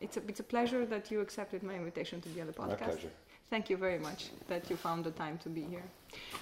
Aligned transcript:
It's 0.00 0.16
a, 0.16 0.22
it's 0.28 0.40
a 0.40 0.42
pleasure 0.42 0.86
that 0.86 1.10
you 1.10 1.20
accepted 1.20 1.62
my 1.62 1.74
invitation 1.74 2.20
to 2.20 2.28
be 2.28 2.40
on 2.40 2.46
the 2.46 2.52
podcast. 2.52 2.78
pleasure. 2.78 3.10
Thank 3.50 3.70
you 3.70 3.76
very 3.76 3.98
much 3.98 4.30
that 4.48 4.68
you 4.68 4.76
found 4.76 5.04
the 5.04 5.12
time 5.12 5.38
to 5.38 5.48
be 5.48 5.62
here. 5.62 5.84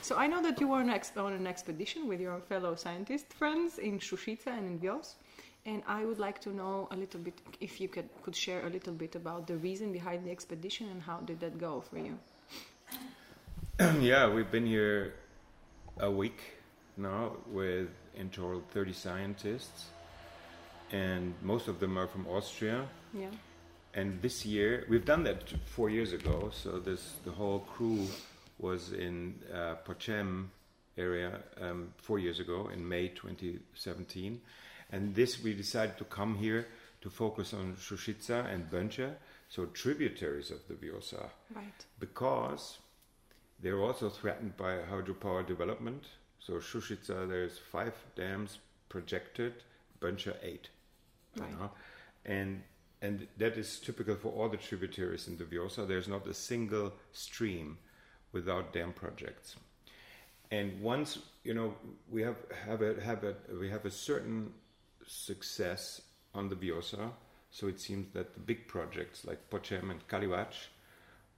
So 0.00 0.16
I 0.16 0.26
know 0.26 0.42
that 0.42 0.60
you 0.60 0.68
were 0.68 0.78
on, 0.78 0.88
ex- 0.90 1.12
on 1.16 1.32
an 1.32 1.46
expedition 1.46 2.08
with 2.08 2.20
your 2.20 2.40
fellow 2.40 2.74
scientist 2.74 3.32
friends 3.32 3.78
in 3.78 3.98
Shushica 3.98 4.46
and 4.46 4.66
in 4.66 4.78
Vios. 4.78 5.16
And 5.66 5.82
I 5.86 6.04
would 6.04 6.18
like 6.18 6.40
to 6.42 6.50
know 6.50 6.88
a 6.90 6.96
little 6.96 7.20
bit, 7.20 7.40
if 7.60 7.80
you 7.80 7.88
could, 7.88 8.08
could 8.22 8.36
share 8.36 8.66
a 8.66 8.70
little 8.70 8.92
bit 8.92 9.14
about 9.14 9.46
the 9.46 9.56
reason 9.56 9.92
behind 9.92 10.26
the 10.26 10.30
expedition 10.30 10.88
and 10.90 11.00
how 11.00 11.18
did 11.20 11.40
that 11.40 11.58
go 11.58 11.80
for 11.80 11.98
you? 11.98 12.18
yeah, 14.00 14.28
we've 14.28 14.50
been 14.50 14.66
here 14.66 15.14
a 15.98 16.10
week 16.10 16.38
now 16.96 17.32
with 17.50 17.88
in 18.14 18.28
total 18.30 18.62
30 18.72 18.92
scientists, 18.92 19.86
and 20.92 21.34
most 21.42 21.66
of 21.66 21.80
them 21.80 21.98
are 21.98 22.06
from 22.06 22.26
Austria. 22.28 22.86
Yeah. 23.12 23.30
And 23.94 24.20
this 24.20 24.44
year, 24.44 24.84
we've 24.88 25.04
done 25.04 25.22
that 25.24 25.42
four 25.64 25.88
years 25.88 26.12
ago. 26.12 26.50
So 26.52 26.78
this 26.78 27.14
the 27.24 27.30
whole 27.30 27.60
crew 27.60 28.06
was 28.58 28.92
in 28.92 29.34
uh, 29.52 29.76
Poçem 29.86 30.46
area 30.96 31.40
um, 31.60 31.92
four 31.96 32.18
years 32.18 32.38
ago 32.38 32.70
in 32.72 32.88
May 32.88 33.08
2017, 33.08 34.40
and 34.94 35.14
this 35.14 35.42
we 35.42 35.52
decided 35.54 35.98
to 35.98 36.04
come 36.04 36.36
here 36.36 36.66
to 37.00 37.10
focus 37.10 37.52
on 37.52 37.74
Shushica 37.76 38.46
and 38.52 38.70
Bënça, 38.70 39.14
so 39.48 39.66
tributaries 39.66 40.50
of 40.50 40.60
the 40.68 40.74
Vjosa 40.74 41.28
Right. 41.54 41.86
because 41.98 42.78
they're 43.60 43.80
also 43.82 44.08
threatened 44.08 44.56
by 44.56 44.78
hydropower 44.90 45.44
development. 45.46 46.04
So 46.38 46.54
Shushica, 46.60 47.28
there's 47.28 47.58
five 47.58 47.94
dams 48.14 48.58
projected, 48.88 49.52
Bënça 50.00 50.36
eight, 50.42 50.68
you 51.36 51.42
Right. 51.42 51.58
know? 51.58 51.70
and 52.24 52.62
and 53.02 53.26
that 53.36 53.58
is 53.58 53.80
typical 53.80 54.16
for 54.16 54.32
all 54.32 54.48
the 54.48 54.56
tributaries 54.56 55.28
in 55.28 55.36
the 55.36 55.44
Vjosa. 55.44 55.86
There's 55.86 56.08
not 56.08 56.26
a 56.26 56.32
single 56.32 56.92
stream 57.12 57.76
without 58.32 58.72
dam 58.72 58.92
projects. 58.94 59.56
And 60.50 60.80
once 60.80 61.18
you 61.42 61.52
know 61.52 61.74
we 62.08 62.22
have 62.22 62.36
have 62.66 62.80
a 62.80 63.00
have 63.02 63.24
a 63.24 63.34
we 63.60 63.68
have 63.70 63.84
a 63.84 63.90
certain 63.90 64.54
success 65.06 66.02
on 66.34 66.48
the 66.48 66.56
Vjosa, 66.56 67.10
so 67.50 67.68
it 67.68 67.80
seems 67.80 68.12
that 68.14 68.34
the 68.34 68.40
big 68.40 68.66
projects 68.66 69.24
like 69.24 69.38
Poçem 69.50 69.90
and 69.90 70.06
Kalivac 70.08 70.52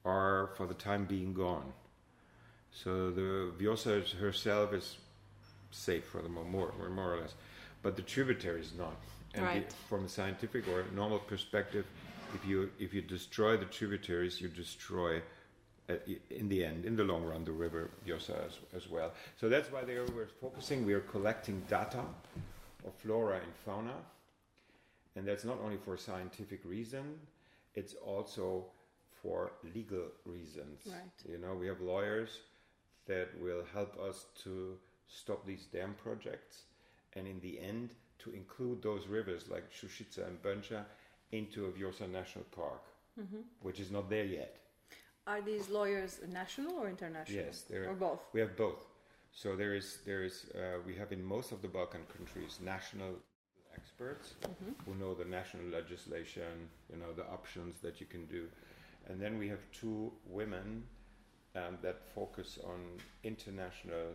are 0.04 0.50
for 0.56 0.66
the 0.66 0.74
time 0.74 1.04
being 1.04 1.34
gone. 1.34 1.72
So 2.72 3.10
the 3.10 3.52
Vjosa 3.58 4.08
herself 4.18 4.72
is 4.72 4.96
safe 5.70 6.04
for 6.04 6.22
the 6.22 6.28
moment, 6.28 6.50
more, 6.52 6.72
more, 6.78 6.88
more 6.90 7.14
or 7.14 7.20
less, 7.20 7.34
but 7.82 7.96
the 7.96 8.02
tributary 8.02 8.60
is 8.60 8.72
not. 8.78 8.96
And 9.34 9.44
the- 9.44 9.50
Right. 9.60 9.72
from 9.88 10.04
a 10.04 10.08
scientific 10.08 10.66
or 10.68 10.84
normal 10.94 11.18
perspective, 11.18 11.84
if 12.34 12.44
you 12.46 12.70
if 12.78 12.94
you 12.94 13.02
destroy 13.02 13.56
the 13.56 13.66
tributaries, 13.66 14.40
you 14.40 14.48
destroy, 14.48 15.22
uh, 15.90 15.94
in 16.30 16.48
the 16.48 16.64
end, 16.64 16.84
in 16.84 16.96
the 16.96 17.04
long 17.04 17.22
run, 17.24 17.44
the 17.44 17.52
river 17.52 17.90
Vjosa 18.06 18.46
as, 18.46 18.58
as 18.74 18.88
well. 18.88 19.12
So 19.36 19.48
that's 19.48 19.70
why 19.70 19.84
they 19.84 19.98
were 19.98 20.28
focusing. 20.40 20.86
We 20.86 20.94
are 20.94 21.00
collecting 21.12 21.60
data 21.68 22.02
of 22.86 22.94
flora 22.94 23.36
and 23.42 23.54
fauna, 23.64 23.96
and 25.16 25.26
that's 25.26 25.44
not 25.44 25.58
only 25.62 25.76
for 25.76 25.96
scientific 25.96 26.60
reason; 26.64 27.18
it's 27.74 27.94
also 27.94 28.66
for 29.22 29.52
legal 29.74 30.06
reasons. 30.24 30.80
Right. 30.86 31.30
You 31.30 31.38
know, 31.38 31.54
we 31.54 31.66
have 31.66 31.80
lawyers 31.80 32.40
that 33.06 33.28
will 33.40 33.64
help 33.72 33.98
us 33.98 34.26
to 34.44 34.76
stop 35.08 35.46
these 35.46 35.64
dam 35.66 35.94
projects, 36.02 36.62
and 37.14 37.26
in 37.26 37.40
the 37.40 37.58
end, 37.60 37.90
to 38.18 38.32
include 38.32 38.82
those 38.82 39.06
rivers 39.06 39.48
like 39.48 39.70
Shushica 39.72 40.26
and 40.26 40.42
Bënça 40.42 40.84
into 41.32 41.66
a 41.66 41.70
Vjosa 41.70 42.10
National 42.10 42.44
Park, 42.50 42.82
Mm-hmm. 43.18 43.40
which 43.62 43.80
is 43.80 43.90
not 43.90 44.10
there 44.10 44.26
yet. 44.26 44.56
Are 45.26 45.40
these 45.40 45.70
lawyers 45.70 46.20
national 46.30 46.74
or 46.76 46.88
international? 46.88 47.44
Yes, 47.46 47.64
Or 47.72 47.94
both? 47.94 48.20
We 48.34 48.40
have 48.40 48.54
both. 48.56 48.84
So 49.36 49.54
there 49.56 49.74
is 49.74 49.98
there 50.06 50.24
is 50.24 50.46
uh, 50.54 50.78
we 50.86 50.94
have 50.96 51.12
in 51.12 51.22
most 51.24 51.52
of 51.52 51.62
the 51.62 51.68
Balkan 51.68 52.04
countries 52.16 52.58
national 52.64 53.12
experts 53.74 54.34
Mm-hmm. 54.42 54.72
who 54.86 54.94
know 54.94 55.14
the 55.14 55.24
national 55.24 55.66
legislation, 55.66 56.68
you 56.90 56.96
know 56.98 57.12
the 57.12 57.26
options 57.38 57.80
that 57.82 58.00
you 58.00 58.06
can 58.06 58.26
do, 58.26 58.48
and 59.08 59.20
then 59.20 59.38
we 59.38 59.48
have 59.48 59.60
two 59.72 60.12
women 60.26 60.84
um, 61.54 61.78
that 61.82 61.98
focus 62.14 62.58
on 62.64 62.80
international 63.24 64.06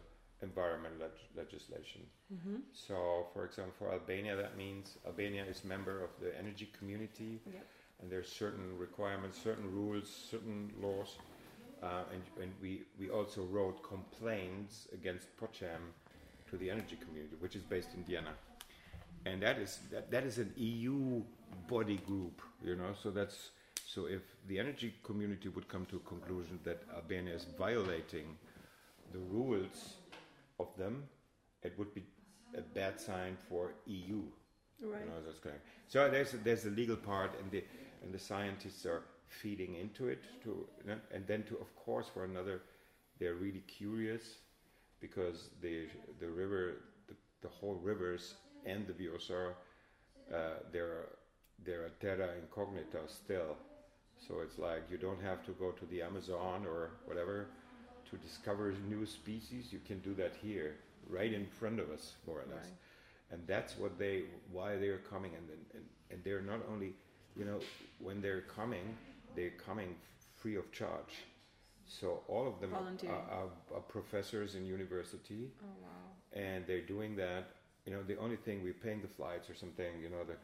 environment 0.41 0.99
leg- 0.99 1.29
legislation. 1.35 2.01
Mm-hmm. 2.33 2.57
So, 2.73 3.27
for 3.33 3.45
example, 3.45 3.73
for 3.77 3.91
Albania, 3.91 4.35
that 4.37 4.57
means 4.57 4.97
Albania 5.05 5.45
is 5.45 5.63
member 5.63 6.03
of 6.03 6.11
the 6.19 6.31
energy 6.37 6.69
community, 6.77 7.41
Yep. 7.45 7.65
and 8.01 8.13
are 8.13 8.23
certain 8.23 8.77
requirements, 8.77 9.37
certain 9.41 9.71
rules, 9.71 10.09
certain 10.31 10.71
laws, 10.81 11.17
uh, 11.83 12.03
and, 12.13 12.21
and 12.41 12.51
we 12.61 12.81
we 12.99 13.09
also 13.09 13.43
wrote 13.43 13.81
complaints 13.83 14.87
against 14.93 15.27
Poçem 15.37 15.81
to 16.49 16.57
the 16.57 16.69
energy 16.69 16.97
community, 17.03 17.35
which 17.39 17.55
is 17.55 17.63
based 17.63 17.89
in 17.95 18.03
Vienna, 18.03 18.33
and 19.25 19.41
that 19.41 19.57
is 19.57 19.79
that, 19.91 20.11
that 20.11 20.23
is 20.23 20.37
an 20.37 20.53
EU 20.57 21.23
body 21.67 21.97
group, 21.97 22.41
you 22.63 22.75
know. 22.75 22.93
So 23.01 23.09
that's 23.09 23.49
so 23.87 24.05
if 24.05 24.21
the 24.47 24.59
energy 24.59 24.93
community 25.03 25.49
would 25.49 25.67
come 25.67 25.85
to 25.87 25.97
a 25.97 26.07
conclusion 26.07 26.59
that 26.63 26.83
Albania 26.95 27.33
is 27.33 27.45
violating 27.57 28.37
the 29.11 29.19
rules 29.19 29.95
of 30.59 30.67
them, 30.77 31.03
it 31.63 31.73
would 31.77 31.93
be 31.93 32.03
a 32.57 32.61
bad 32.61 32.99
sign 32.99 33.37
for 33.49 33.73
EU. 33.85 34.21
Right. 34.81 35.01
You 35.01 35.05
know, 35.07 35.21
that's 35.25 35.39
correct. 35.39 35.65
So 35.87 36.09
there's 36.09 36.33
a, 36.33 36.37
there's 36.37 36.63
the 36.63 36.71
legal 36.71 36.95
part, 36.95 37.31
and 37.39 37.51
the 37.51 37.63
and 38.03 38.13
the 38.13 38.19
scientists 38.19 38.85
are 38.85 39.03
feeding 39.41 39.75
into 39.75 40.07
it 40.07 40.21
to, 40.43 40.67
and 41.13 41.25
then 41.27 41.43
to 41.43 41.55
of 41.57 41.75
course 41.75 42.07
for 42.13 42.25
another, 42.25 42.61
they're 43.19 43.35
really 43.35 43.63
curious 43.67 44.23
because 44.99 45.49
the 45.61 45.87
the 46.19 46.29
river, 46.29 46.83
the, 47.07 47.15
the 47.41 47.47
whole 47.47 47.75
rivers 47.75 48.35
and 48.65 48.85
the 48.87 48.93
Vjosa, 48.93 49.53
uh, 50.33 50.37
they're 50.71 51.07
they're 51.65 51.85
a 51.85 51.89
terra 52.01 52.29
incognita 52.39 52.99
still. 53.07 53.57
So 54.27 54.41
it's 54.41 54.59
like 54.59 54.83
you 54.91 54.97
don't 54.97 55.21
have 55.21 55.43
to 55.45 55.51
go 55.53 55.71
to 55.71 55.85
the 55.87 56.01
Amazon 56.01 56.65
or 56.67 56.91
whatever 57.05 57.47
to 58.09 58.17
discover 58.17 58.73
new 58.87 59.05
species. 59.05 59.71
You 59.71 59.79
can 59.85 59.99
do 59.99 60.13
that 60.15 60.33
here, 60.41 60.75
right 61.09 61.33
in 61.33 61.47
front 61.47 61.79
of 61.79 61.89
us, 61.89 62.13
more 62.27 62.37
or 62.37 62.45
less. 62.55 62.65
Right. 62.65 62.73
And 63.31 63.47
that's 63.47 63.77
what 63.77 63.97
they, 63.97 64.23
why 64.51 64.75
they're 64.75 65.03
coming, 65.09 65.31
and 65.35 65.47
and 65.73 65.85
and 66.11 66.23
they're 66.23 66.41
not 66.41 66.59
only, 66.71 66.93
you 67.35 67.45
know, 67.45 67.59
when 67.99 68.21
they're 68.21 68.41
coming, 68.41 68.95
they're 69.35 69.51
coming 69.65 69.95
free 70.35 70.55
of 70.55 70.71
charge. 70.71 71.13
So 71.85 72.21
all 72.27 72.47
of 72.47 72.59
them 72.61 72.73
are, 72.73 73.13
are, 73.13 73.49
are 73.75 73.81
professors 73.81 74.55
in 74.55 74.65
university, 74.65 75.51
Oh, 75.61 75.65
wow. 75.81 76.41
and 76.41 76.65
they're 76.65 76.81
doing 76.95 77.15
that. 77.17 77.49
You 77.85 77.93
know, 77.93 78.03
the 78.03 78.17
only 78.17 78.37
thing 78.37 78.63
we're 78.63 78.73
paying 78.73 79.01
the 79.01 79.07
flights 79.07 79.49
or 79.49 79.55
something, 79.55 79.99
you 80.01 80.09
know, 80.09 80.23
the 80.23 80.35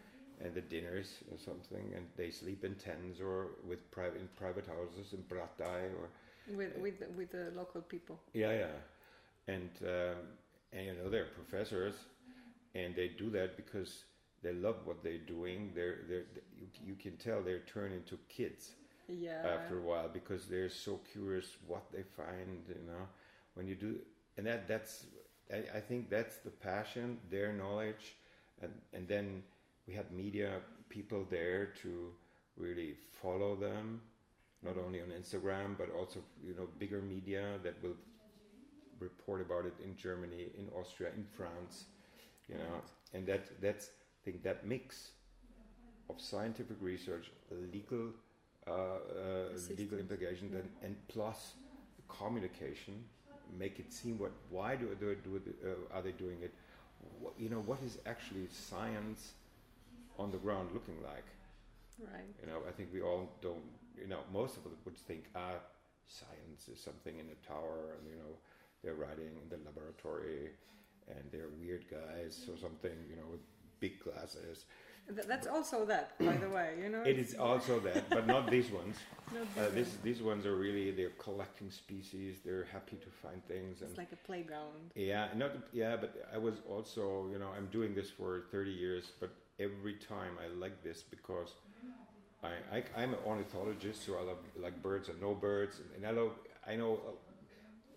and 0.43 0.53
the 0.53 0.61
dinners 0.61 1.15
or 1.31 1.37
something, 1.39 1.93
and 1.95 2.05
they 2.15 2.29
sleep 2.29 2.63
in 2.63 2.75
tents 2.75 3.19
or 3.19 3.47
with 3.67 3.89
private 3.91 4.21
in 4.21 4.27
private 4.35 4.67
houses 4.67 5.13
in 5.13 5.23
Brataj 5.23 5.91
or 5.99 6.09
With, 6.55 6.77
with, 6.77 6.93
with 7.17 7.31
the 7.31 7.51
local 7.55 7.81
people. 7.81 8.19
yeah, 8.33 8.51
yeah, 8.51 8.75
and 9.47 9.69
um, 9.83 10.17
and 10.73 10.85
you 10.85 10.93
know 10.93 11.09
they're 11.09 11.25
professors, 11.35 11.95
and 12.75 12.95
they 12.95 13.07
do 13.09 13.29
that 13.31 13.57
because 13.57 14.03
they 14.43 14.53
love 14.53 14.77
what 14.85 15.03
they're 15.03 15.17
doing. 15.17 15.71
They're 15.75 15.99
they're 16.09 16.25
you, 16.59 16.67
you 16.85 16.95
can 16.95 17.17
tell 17.17 17.41
they're 17.41 17.65
turning 17.73 17.97
into 17.99 18.17
kids 18.29 18.71
Yeah. 19.07 19.41
after 19.45 19.77
a 19.79 19.81
while 19.81 20.09
because 20.09 20.47
they're 20.47 20.69
so 20.69 20.99
curious 21.11 21.57
what 21.67 21.91
they 21.91 22.03
find. 22.03 22.65
You 22.67 22.85
know, 22.87 23.07
when 23.55 23.67
you 23.67 23.75
do, 23.75 23.99
and 24.37 24.45
that 24.47 24.67
that's 24.67 25.05
I, 25.51 25.77
I 25.77 25.81
think 25.81 26.09
that's 26.09 26.37
the 26.37 26.51
passion, 26.51 27.17
their 27.29 27.53
knowledge, 27.53 28.15
and 28.61 28.71
and 28.93 29.07
then 29.07 29.43
we 29.87 29.93
had 29.93 30.11
media 30.11 30.61
people 30.89 31.25
there 31.29 31.67
to 31.83 32.11
really 32.57 32.95
follow 33.21 33.55
them, 33.55 34.01
not 34.63 34.77
only 34.77 35.01
on 35.01 35.07
Instagram 35.09 35.77
but 35.77 35.89
also 35.91 36.19
you 36.45 36.53
know 36.55 36.67
bigger 36.79 37.01
media 37.01 37.59
that 37.63 37.81
will 37.83 37.97
report 38.99 39.41
about 39.41 39.65
it 39.65 39.73
in 39.83 39.95
Germany, 39.95 40.47
in 40.57 40.67
Austria, 40.79 41.09
in 41.15 41.25
France, 41.35 41.85
you 42.47 42.55
know, 42.55 42.81
and 43.13 43.25
that 43.27 43.61
that's 43.61 43.89
think 44.27 44.43
that 44.43 44.65
mix 44.67 45.11
of 46.09 46.19
scientific 46.19 46.77
research, 46.81 47.31
legal 47.73 48.07
uh, 48.67 48.71
uh, 48.71 49.77
legal 49.79 49.97
implications, 49.97 50.53
and, 50.53 50.69
and 50.83 50.95
plus 51.07 51.53
communication, 52.09 52.95
make 53.57 53.79
it 53.79 53.93
seem 53.93 54.19
what 54.19 54.33
why 54.49 54.75
do 54.75 54.85
they 54.99 55.15
do 55.29 55.37
it, 55.37 55.43
uh, 55.63 55.95
are 55.95 56.01
they 56.01 56.15
doing 56.25 56.39
it? 56.47 56.53
What, 57.21 57.33
you 57.43 57.49
know 57.53 57.63
what 57.71 57.79
is 57.89 57.97
actually 58.05 58.47
science 58.51 59.21
on 60.19 60.31
the 60.31 60.41
ground 60.45 60.67
looking 60.73 60.99
like? 61.11 61.27
Right. 62.13 62.33
You 62.41 62.47
know, 62.51 62.59
I 62.67 62.71
think 62.71 62.89
we 62.93 63.01
all 63.01 63.29
don't. 63.41 63.67
You 64.01 64.07
know, 64.07 64.19
most 64.31 64.57
of 64.57 64.63
us 64.65 64.77
would 64.85 64.97
think, 65.09 65.23
ah, 65.35 65.59
science 66.05 66.67
is 66.73 66.79
something 66.87 67.15
in 67.23 67.27
a 67.35 67.39
tower, 67.53 67.95
and 67.95 68.03
you 68.11 68.17
know, 68.21 68.33
they're 68.83 68.99
writing 69.03 69.31
in 69.41 69.47
the 69.53 69.59
laboratory, 69.65 70.51
and 71.07 71.23
they're 71.31 71.53
weird 71.61 71.85
guys 71.89 72.33
or 72.51 72.57
something. 72.65 72.97
You 73.09 73.15
know, 73.15 73.29
with 73.31 73.45
big 73.79 73.99
glasses. 74.03 74.65
That's 75.09 75.47
also 75.47 75.85
that, 75.85 76.17
by 76.19 76.35
the 76.35 76.49
way. 76.49 76.75
You 76.83 76.89
know. 76.89 77.01
It 77.03 77.17
is 77.17 77.33
also 77.35 77.79
that, 77.79 78.09
but 78.09 78.27
not 78.27 78.51
these 78.51 78.69
ones. 78.71 78.97
Not 79.33 79.43
Uh, 79.57 79.69
this 79.69 79.89
this, 79.89 79.89
these 80.03 80.21
ones 80.21 80.45
are 80.45 80.55
really 80.55 80.91
they're 80.91 81.17
collecting 81.17 81.69
species. 81.69 82.39
They're 82.45 82.67
happy 82.71 82.97
to 83.05 83.09
find 83.23 83.39
things, 83.47 83.81
and 83.81 83.89
It's 83.89 83.97
like 83.97 84.13
a 84.13 84.21
playground. 84.29 84.91
yeah, 84.95 85.27
not 85.35 85.51
yeah, 85.73 85.95
but 86.03 86.11
I 86.33 86.37
was 86.37 86.55
also 86.73 87.03
you 87.31 87.39
know 87.39 87.49
I'm 87.57 87.67
doing 87.67 87.93
this 87.95 88.09
for 88.09 88.43
30 88.51 88.71
years, 88.71 89.11
but 89.21 89.31
every 89.59 89.95
time 89.95 90.33
I 90.43 90.47
like 90.63 90.81
this 90.83 91.03
because 91.03 91.49
I, 92.43 92.53
I 92.75 92.83
I'm 93.01 93.11
an 93.13 93.19
ornithologist, 93.25 94.05
so 94.05 94.11
I 94.21 94.23
love 94.23 94.41
like 94.65 94.81
birds 94.81 95.09
and 95.09 95.19
no 95.21 95.33
birds, 95.33 95.79
and, 95.81 95.89
and 95.95 96.03
I 96.05 96.11
love 96.21 96.31
I 96.71 96.75
know 96.75 96.93
uh, 97.07 97.11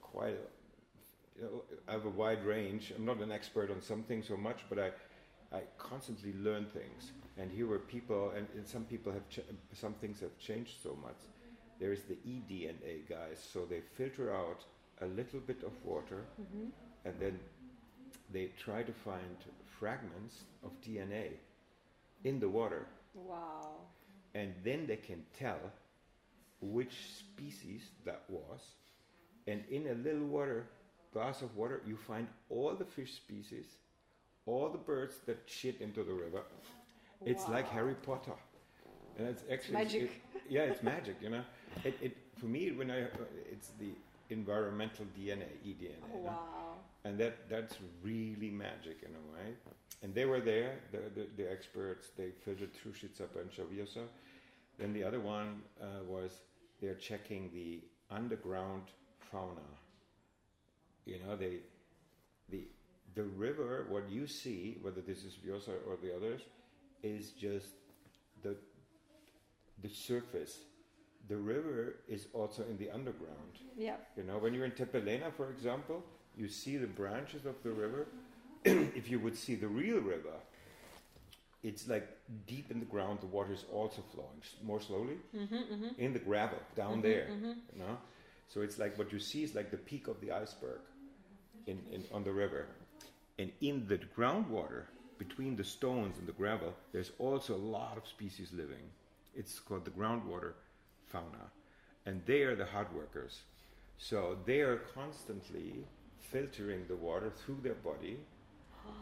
quite. 0.01 0.39
You 1.39 1.43
know, 1.45 1.63
I 1.89 1.93
have 1.93 2.07
a 2.07 2.15
wide 2.23 2.45
range. 2.45 2.93
I'm 2.97 3.05
not 3.05 3.19
an 3.21 3.33
expert 3.33 3.71
on 3.71 3.81
something 3.83 4.23
so 4.23 4.37
much, 4.37 4.61
but 4.69 4.79
I 4.79 4.91
I 5.53 5.63
constantly 5.79 6.33
learn 6.35 6.67
things. 6.67 7.13
And 7.39 7.51
here 7.51 7.67
were 7.67 7.79
people, 7.79 8.33
and, 8.37 8.47
and 8.57 8.67
some 8.67 8.85
people 8.85 9.13
have 9.13 9.29
ch- 9.29 9.41
some 9.73 9.95
things 9.95 10.21
have 10.21 10.37
changed 10.39 10.75
so 10.83 10.97
much. 11.03 11.17
There 11.79 11.93
is 11.93 12.03
the 12.03 12.17
eDNA 12.27 13.09
guys, 13.09 13.39
so 13.53 13.65
they 13.65 13.81
filter 13.97 14.35
out 14.35 14.65
a 15.01 15.07
little 15.07 15.41
bit 15.41 15.63
of 15.65 15.73
water, 15.85 16.25
mm-hmm. 16.41 16.67
and 17.05 17.15
then 17.19 17.39
they 18.33 18.51
try 18.63 18.83
to 18.83 18.93
find 18.93 19.37
fragments 19.79 20.45
of 20.63 20.71
DNA 20.83 21.31
in 22.25 22.39
the 22.39 22.49
water, 22.49 22.87
Wow. 23.15 23.77
and 24.35 24.53
then 24.63 24.87
they 24.87 24.97
can 24.97 25.25
tell 25.39 25.59
which 26.61 26.93
species 27.19 27.83
that 28.05 28.23
was. 28.29 28.61
And 29.47 29.65
in 29.71 29.87
a 29.89 29.95
little 29.95 30.27
water 30.27 30.67
glass 31.13 31.41
of 31.43 31.57
water, 31.57 31.81
you 31.87 31.97
find 31.97 32.29
all 32.51 32.75
the 32.75 32.85
fish 32.85 33.15
species, 33.15 33.65
all 34.47 34.69
the 34.69 34.79
birds 34.79 35.17
that 35.27 35.39
shit 35.47 35.81
into 35.81 36.03
the 36.03 36.13
river. 36.13 36.43
It's 37.25 37.49
like 37.49 37.69
Harry 37.69 37.95
Potter, 37.95 38.33
and 39.19 39.29
it's 39.29 39.45
actually 39.53 39.75
magic. 39.75 40.03
it- 40.03 40.11
yeah, 40.49 40.63
it's 40.63 40.83
magic. 40.95 41.17
You 41.21 41.31
know, 41.31 41.43
it, 41.85 41.97
it 42.01 42.17
for 42.39 42.47
me 42.47 42.73
when 42.73 42.91
I 42.91 43.07
it's 43.51 43.71
the 43.79 43.91
environmental 44.31 45.05
DNA, 45.19 45.47
eDNA. 45.67 45.93
Oh, 46.15 46.19
wow. 46.19 46.39
and 47.05 47.19
that 47.19 47.49
that's 47.51 47.77
really 48.03 48.51
magic 48.51 49.03
in 49.03 49.11
a 49.11 49.25
way. 49.35 49.53
And 50.03 50.15
they 50.15 50.25
were 50.25 50.41
there, 50.41 50.79
the, 50.93 50.99
the, 51.15 51.27
the 51.37 51.51
experts. 51.53 52.09
They 52.17 52.31
filtered 52.45 52.73
through 52.73 52.93
Shitsapa 52.93 53.39
and 53.43 53.51
Chaviosa. 53.51 54.05
Then 54.79 54.95
the 54.95 55.05
other 55.05 55.21
one 55.21 55.61
uh, 55.79 56.03
was 56.09 56.41
they're 56.81 56.95
checking 56.95 57.51
the 57.53 57.81
underground 58.11 58.85
fauna. 59.31 59.69
You 61.05 61.19
know, 61.27 61.37
they 61.37 61.59
the 62.49 62.63
the 63.15 63.25
river. 63.25 63.87
What 63.89 64.11
you 64.11 64.27
see, 64.27 64.79
whether 64.83 65.01
this 65.01 65.25
is 65.25 65.35
Vjosa 65.35 65.75
or 65.87 65.97
the 66.03 66.15
others, 66.15 66.43
is 67.03 67.31
just 67.31 67.69
the 68.43 68.57
the 69.83 69.89
surface. 69.89 70.59
The 71.29 71.37
river 71.37 71.97
is 72.09 72.27
also 72.33 72.65
in 72.69 72.77
the 72.77 72.91
underground. 72.91 73.59
Yeah. 73.77 73.97
You 74.17 74.25
know, 74.25 74.39
when 74.39 74.53
you're 74.53 74.65
in 74.65 74.73
Tepelena, 74.73 75.33
for 75.33 75.51
example, 75.51 76.03
you 76.37 76.49
see 76.49 76.77
the 76.77 76.87
branches 76.87 77.47
of 77.47 77.63
the 77.63 77.71
river. 77.71 78.09
if 78.65 79.11
you 79.11 79.19
would 79.21 79.37
see 79.37 79.55
the 79.55 79.69
real 79.69 80.01
river, 80.01 80.35
it's 81.63 81.89
like 81.89 82.09
deep 82.47 82.71
in 82.71 82.81
the 82.81 82.87
ground. 82.87 83.21
The 83.21 83.27
water 83.27 83.53
is 83.53 83.65
also 83.73 84.03
flowing 84.13 84.41
more 84.63 84.81
slowly 84.81 85.17
mm-hmm, 85.35 85.55
mm-hmm. 85.55 85.89
in 86.01 86.13
the 86.13 86.19
gravel 86.19 86.59
down 86.77 86.95
mm-hmm, 86.95 87.03
there. 87.03 87.29
You 87.31 87.79
know, 87.79 87.99
so 88.49 88.63
it's 88.63 88.79
like 88.79 88.99
what 88.99 89.13
you 89.13 89.19
see 89.19 89.45
is 89.45 89.55
like 89.55 89.71
the 89.71 89.77
peak 89.77 90.09
of 90.09 90.21
the 90.21 90.33
iceberg 90.33 90.81
in, 91.67 91.81
in 91.93 92.05
on 92.13 92.25
the 92.25 92.33
river, 92.33 92.67
and 93.41 93.51
in 93.63 93.87
the 93.89 93.99
groundwater 94.15 94.83
between 95.17 95.57
the 95.57 95.65
stones 95.65 96.19
and 96.19 96.29
the 96.29 96.33
gravel, 96.33 96.75
there's 96.93 97.13
also 97.19 97.55
a 97.55 97.67
lot 97.79 97.97
of 97.97 98.07
species 98.07 98.51
living. 98.53 98.85
It's 99.35 99.59
called 99.59 99.87
the 99.87 99.91
groundwater 99.93 100.53
fauna, 101.07 101.47
and 102.05 102.21
they 102.27 102.43
are 102.43 102.55
the 102.55 102.67
hard 102.67 102.95
workers. 102.95 103.41
So 103.97 104.37
they 104.45 104.61
are 104.61 104.83
constantly 104.95 105.73
filtering 106.21 106.85
the 106.87 106.97
water 106.97 107.33
through 107.35 107.61
their 107.63 107.81
body, 107.91 108.19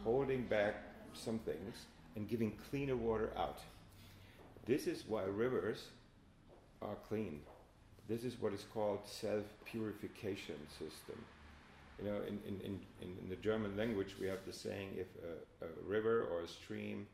holding 0.05 0.44
back 0.44 0.85
some 1.14 1.40
things, 1.40 1.87
and 2.14 2.29
giving 2.29 2.52
cleaner 2.70 2.96
water 2.96 3.32
out. 3.37 3.58
This 4.67 4.87
is 4.87 5.02
why 5.08 5.25
rivers 5.25 5.87
are 6.81 6.96
clean. 7.08 7.40
This 8.08 8.23
is 8.23 8.40
what 8.40 8.52
is 8.52 8.64
called 8.73 9.00
self 9.05 9.43
purification 9.64 10.61
system. 10.79 11.25
You 11.99 12.05
know, 12.05 12.17
in, 12.29 12.39
in, 12.47 12.61
in, 12.65 12.81
in 13.23 13.29
the 13.29 13.37
German 13.37 13.77
language, 13.77 14.15
we 14.21 14.27
have 14.29 14.39
the 14.47 14.53
saying 14.53 14.91
if 14.97 15.09
a, 15.23 15.65
a 15.65 15.69
river 15.89 16.29
or 16.31 16.43
a 16.43 16.49
stream 16.49 17.06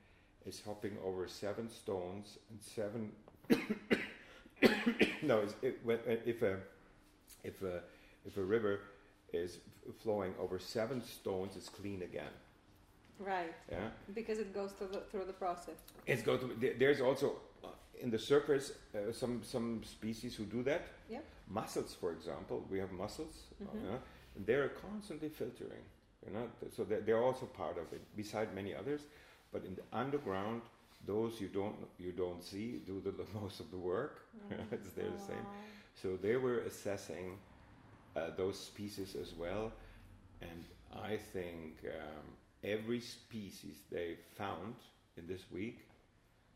is 0.46 0.60
hopping 0.64 0.96
over 1.04 1.26
seven 1.26 1.70
stones 1.70 2.38
and 2.50 2.60
seven. 2.60 3.12
no, 5.22 5.40
it, 5.62 5.80
if, 6.26 6.42
a, 6.42 6.58
if, 7.42 7.62
a, 7.62 7.80
if 8.26 8.36
a 8.36 8.42
river 8.42 8.80
is 9.32 9.58
flowing 10.02 10.34
over 10.38 10.58
seven 10.58 11.02
stones, 11.02 11.56
it's 11.56 11.68
clean 11.68 12.02
again. 12.02 12.32
Right. 13.18 13.54
Yeah? 13.70 13.88
Because 14.14 14.38
it 14.38 14.52
goes 14.52 14.72
through 14.72 14.88
the, 14.88 15.00
through 15.10 15.24
the 15.24 15.32
process. 15.32 15.76
It's 16.06 16.22
go 16.22 16.36
to, 16.36 16.74
there's 16.78 17.00
also 17.00 17.36
uh, 17.64 17.68
in 18.00 18.10
the 18.10 18.18
surface 18.18 18.72
uh, 18.94 19.12
some, 19.12 19.40
some 19.42 19.82
species 19.84 20.34
who 20.34 20.44
do 20.44 20.62
that. 20.64 20.82
Yep. 21.08 21.24
Mussels, 21.48 21.94
for 21.98 22.12
example, 22.12 22.64
we 22.70 22.78
have 22.78 22.90
mussels, 22.92 23.44
uh, 23.60 23.64
Mhm. 23.66 23.82
yeah, 23.84 23.90
and 23.90 24.00
they're 24.36 24.68
constantly 24.70 25.28
filtering. 25.28 25.84
You 26.26 26.32
know, 26.32 26.48
th- 26.60 26.72
so 26.74 26.84
they're, 26.84 27.00
they're 27.00 27.22
also 27.22 27.46
part 27.46 27.78
of 27.78 27.92
it, 27.92 28.02
beside 28.16 28.54
many 28.54 28.74
others. 28.74 29.02
But 29.52 29.64
in 29.64 29.74
the 29.74 29.82
underground, 29.96 30.62
those 31.06 31.40
you 31.40 31.48
don't 31.48 31.76
you 31.98 32.12
don't 32.12 32.42
see 32.42 32.82
do 32.86 33.00
the, 33.04 33.10
the 33.10 33.26
most 33.40 33.60
of 33.60 33.70
the 33.70 33.76
work. 33.78 34.26
it's 34.72 34.90
they're 34.90 35.10
the 35.10 35.18
same. 35.18 35.46
So 35.94 36.16
they 36.16 36.36
were 36.36 36.60
assessing 36.60 37.38
uh, 38.16 38.30
those 38.36 38.58
species 38.58 39.16
as 39.20 39.34
well, 39.34 39.72
and 40.40 40.64
I 40.94 41.16
think 41.16 41.78
um, 41.84 42.24
every 42.62 43.00
species 43.00 43.76
they 43.90 44.16
found 44.36 44.74
in 45.16 45.26
this 45.26 45.42
week 45.52 45.86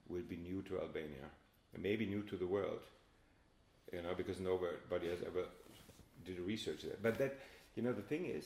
will 0.08 0.23
be 0.23 0.37
new 0.37 0.62
to 0.62 0.80
Albania, 0.80 1.28
and 1.75 1.82
maybe 1.82 2.06
new 2.06 2.23
to 2.23 2.37
the 2.37 2.47
world. 2.47 2.80
You 3.92 4.02
know, 4.02 4.14
because 4.16 4.38
nobody 4.40 5.08
has 5.08 5.20
ever 5.23 5.44
did 6.25 6.38
research 6.40 6.82
there. 6.82 6.97
But 7.02 7.18
that, 7.18 7.38
you 7.78 7.85
know, 7.85 7.92
the 7.92 8.02
thing 8.02 8.26
is, 8.26 8.44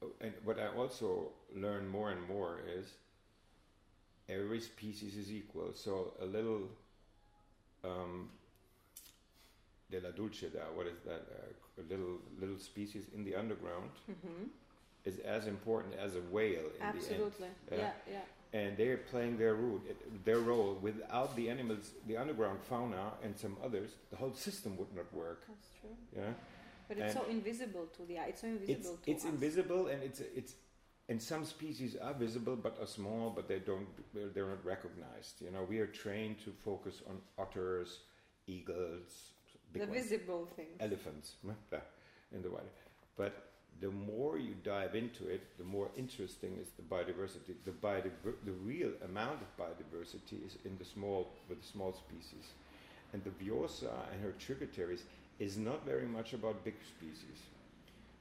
oh, 0.00 0.06
and 0.20 0.32
what 0.44 0.60
I 0.60 0.68
also 0.68 1.32
learn 1.56 1.88
more 1.88 2.10
and 2.12 2.22
more 2.28 2.60
is 2.78 2.86
every 4.28 4.60
species 4.60 5.16
is 5.16 5.32
equal. 5.32 5.72
So 5.74 6.12
a 6.22 6.24
little 6.24 6.62
um, 7.82 8.30
de 9.90 9.98
la 10.00 10.10
dulceda, 10.10 10.72
what 10.76 10.86
is 10.86 11.00
that? 11.04 11.22
Uh, 11.36 11.82
a 11.82 11.84
little 11.90 12.18
little 12.40 12.60
species 12.60 13.06
in 13.16 13.24
the 13.24 13.34
underground 13.34 13.90
Mm-hmm. 14.08 14.44
is 15.04 15.18
as 15.18 15.48
important 15.48 15.94
as 15.96 16.14
a 16.14 16.20
whale 16.30 16.68
in 16.78 16.82
Absolutely. 16.82 17.48
Yeah. 17.72 17.78
Yeah, 17.78 17.90
yeah. 18.08 18.14
end. 18.60 18.68
And 18.68 18.76
they're 18.76 18.98
playing 18.98 19.36
their 19.36 19.56
role, 19.56 19.80
their 20.24 20.38
role. 20.38 20.78
Without 20.80 21.34
the 21.34 21.50
animals, 21.50 21.90
the 22.06 22.16
underground 22.16 22.60
fauna, 22.70 23.14
and 23.24 23.36
some 23.36 23.56
others, 23.64 23.90
the 24.12 24.16
whole 24.16 24.32
system 24.48 24.76
would 24.76 24.94
not 24.94 25.12
work. 25.12 25.42
That's 25.48 25.70
true. 25.80 25.96
Yeah, 26.16 26.34
But 26.88 26.98
it's 26.98 27.14
And- 27.14 27.24
so 27.24 27.30
invisible 27.30 27.86
to 27.96 28.02
the 28.06 28.18
eye. 28.18 28.26
It's 28.28 28.40
so 28.42 28.46
invisible 28.48 28.94
it's 28.94 29.04
to 29.04 29.10
it's 29.10 29.24
us. 29.24 29.30
invisible, 29.30 29.86
and 29.88 30.02
it's 30.02 30.20
it's. 30.20 30.54
And 31.06 31.20
some 31.22 31.44
species 31.44 31.96
are 31.96 32.14
visible 32.14 32.56
but 32.56 32.78
are 32.80 32.86
small, 32.86 33.28
but 33.30 33.46
they 33.46 33.58
don't 33.58 33.86
they're 34.34 34.48
not 34.48 34.64
recognized. 34.64 35.42
You 35.42 35.50
know, 35.50 35.62
we 35.64 35.78
are 35.80 35.86
trained 35.86 36.38
to 36.44 36.50
focus 36.50 37.02
on 37.08 37.20
otters, 37.36 38.00
eagles, 38.46 39.32
The 39.72 39.80
ones. 39.80 39.92
visible 39.92 40.46
things. 40.56 40.76
elephants 40.80 41.34
in 42.32 42.42
the 42.42 42.50
wild. 42.50 42.70
But 43.16 43.50
the 43.80 43.90
more 43.90 44.38
you 44.38 44.54
dive 44.62 44.94
into 44.94 45.28
it, 45.28 45.42
the 45.58 45.64
more 45.64 45.90
interesting 45.96 46.56
is 46.58 46.70
the 46.70 46.82
biodiversity. 46.82 47.54
The, 47.64 47.72
biodiver- 47.72 48.40
the 48.44 48.52
real 48.52 48.92
amount 49.04 49.40
of 49.42 49.48
biodiversity 49.58 50.44
is 50.46 50.56
in 50.64 50.78
the 50.78 50.84
small, 50.84 51.28
with 51.48 51.60
the 51.60 51.66
small 51.66 51.92
species. 51.92 52.46
And 53.12 53.22
the 53.24 53.30
Vjosa 53.30 53.92
and 54.12 54.22
her 54.22 54.32
tributaries 54.32 55.04
is 55.38 55.56
not 55.56 55.84
very 55.84 56.06
much 56.06 56.32
about 56.32 56.64
big 56.64 56.74
species. 56.96 57.40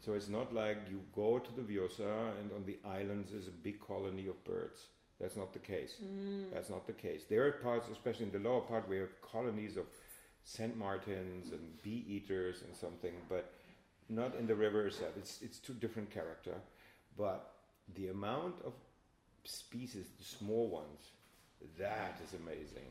So 0.03 0.13
it's 0.13 0.27
not 0.27 0.53
like 0.53 0.77
you 0.89 0.99
go 1.15 1.39
to 1.39 1.51
the 1.55 1.61
Vjosa 1.61 2.31
and 2.39 2.51
on 2.51 2.65
the 2.65 2.77
islands 2.85 3.31
is 3.31 3.47
a 3.47 3.51
big 3.51 3.79
colony 3.79 4.27
of 4.27 4.43
birds. 4.43 4.87
That's 5.19 5.37
not 5.37 5.53
the 5.53 5.59
case. 5.59 5.95
Mm. 6.03 6.51
That's 6.53 6.69
not 6.69 6.85
the 6.85 6.93
case. 6.93 7.23
There 7.29 7.45
are 7.47 7.51
parts, 7.51 7.87
especially 7.89 8.25
in 8.25 8.31
the 8.31 8.39
lower 8.49 8.61
part, 8.61 8.89
where 8.89 8.97
you 8.97 9.03
have 9.03 9.21
colonies 9.21 9.77
of 9.77 9.85
sand 10.43 10.75
martins 10.75 11.51
and 11.51 11.81
bee 11.81 12.03
eaters 12.07 12.63
and 12.65 12.75
something, 12.75 13.13
but 13.29 13.53
not 14.09 14.35
in 14.35 14.45
the 14.47 14.55
river 14.55 14.87
itself. 14.87 15.11
It's 15.17 15.41
it's 15.41 15.59
two 15.59 15.73
different 15.73 16.09
character, 16.11 16.55
but 17.17 17.53
the 17.95 18.09
amount 18.09 18.55
of 18.65 18.73
species, 19.45 20.07
the 20.17 20.25
small 20.25 20.67
ones, 20.67 21.11
that 21.77 22.19
is 22.25 22.33
amazing. 22.33 22.89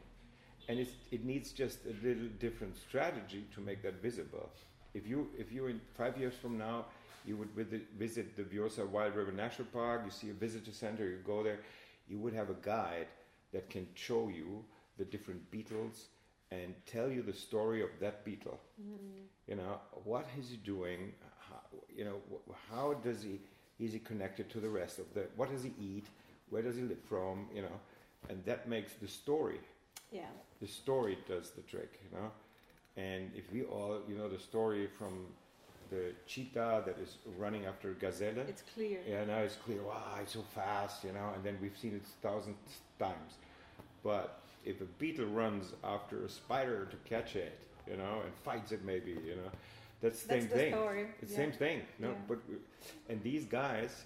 And 0.68 0.78
it's, 0.78 0.92
it 1.10 1.24
needs 1.24 1.52
just 1.52 1.78
a 1.86 2.06
little 2.06 2.28
different 2.38 2.76
strategy 2.76 3.44
to 3.54 3.60
make 3.60 3.82
that 3.82 4.00
visible. 4.00 4.48
If 4.94 5.06
you, 5.06 5.28
if 5.36 5.52
you 5.52 5.66
in 5.66 5.80
five 5.96 6.16
years 6.16 6.34
from 6.40 6.56
now, 6.58 6.86
you 7.24 7.36
would 7.36 7.50
visit, 7.50 7.82
visit 7.98 8.36
the 8.36 8.42
Vjosa 8.42 8.86
Wild 8.86 9.14
River 9.14 9.32
National 9.32 9.68
Park, 9.72 10.02
you 10.04 10.10
see 10.10 10.30
a 10.30 10.34
visitor 10.34 10.72
center, 10.72 11.08
you 11.08 11.18
go 11.24 11.42
there, 11.42 11.60
you 12.08 12.18
would 12.18 12.34
have 12.34 12.50
a 12.50 12.56
guide 12.62 13.06
that 13.52 13.70
can 13.70 13.86
show 13.94 14.28
you 14.28 14.64
the 14.98 15.04
different 15.04 15.50
beetles 15.50 16.06
and 16.50 16.74
tell 16.86 17.10
you 17.10 17.22
the 17.22 17.32
story 17.32 17.82
of 17.82 17.88
that 18.00 18.24
beetle. 18.24 18.60
Mm. 18.80 19.24
You 19.48 19.56
know, 19.56 19.80
what 20.04 20.26
is 20.38 20.50
he 20.50 20.56
doing? 20.56 21.12
How, 21.48 21.60
you 21.94 22.04
know, 22.04 22.16
how 22.70 22.94
does 22.94 23.22
he, 23.22 23.40
is 23.78 23.92
he 23.92 23.98
connected 23.98 24.50
to 24.50 24.60
the 24.60 24.68
rest 24.68 24.98
of 24.98 25.12
the, 25.14 25.26
what 25.36 25.50
does 25.50 25.62
he 25.62 25.72
eat? 25.80 26.06
Where 26.50 26.62
does 26.62 26.76
he 26.76 26.82
live 26.82 27.02
from? 27.08 27.48
You 27.54 27.62
know, 27.62 27.80
and 28.28 28.44
that 28.44 28.68
makes 28.68 28.92
the 28.94 29.08
story. 29.08 29.60
Yeah. 30.10 30.26
The 30.62 30.68
story 30.68 31.18
does 31.28 31.50
the 31.50 31.62
trick, 31.62 32.00
you 32.04 32.16
know. 32.18 32.30
And 32.96 33.30
if 33.36 33.52
we 33.52 33.62
all, 33.64 33.98
you 34.08 34.14
know, 34.16 34.28
the 34.28 34.38
story 34.38 34.86
from 34.98 35.26
the 35.90 36.12
cheetah 36.26 36.82
that 36.86 36.98
is 36.98 37.16
running 37.38 37.66
after 37.66 37.92
gazelle. 37.92 38.38
It's 38.48 38.62
clear. 38.74 39.00
Yeah, 39.06 39.24
now 39.26 39.38
it's 39.38 39.56
clear. 39.56 39.82
Wow, 39.82 40.18
it's 40.22 40.32
so 40.32 40.44
fast, 40.54 41.04
you 41.04 41.12
know. 41.12 41.32
And 41.34 41.44
then 41.44 41.58
we've 41.60 41.76
seen 41.76 41.94
it 41.94 42.02
thousands 42.22 42.56
times. 42.98 43.32
But 44.02 44.40
if 44.64 44.80
a 44.80 44.84
beetle 44.98 45.26
runs 45.26 45.72
after 45.84 46.24
a 46.24 46.28
spider 46.28 46.86
to 46.90 46.96
catch 47.08 47.36
it, 47.36 47.58
you 47.90 47.96
know, 47.96 48.22
and 48.24 48.32
fights 48.44 48.72
it, 48.72 48.84
maybe, 48.84 49.10
you 49.10 49.36
know, 49.36 49.50
that's 50.00 50.22
the 50.22 50.28
That's 50.28 50.40
same 50.44 50.48
the 50.50 50.56
thing. 50.56 50.72
story, 50.72 51.06
It's 51.20 51.32
the 51.34 51.40
yeah. 51.42 51.44
same 51.50 51.52
thing. 51.58 51.82
No, 51.98 52.08
Yeah. 52.08 52.14
but 52.28 52.38
and 53.10 53.22
these 53.22 53.44
guys, 53.44 54.04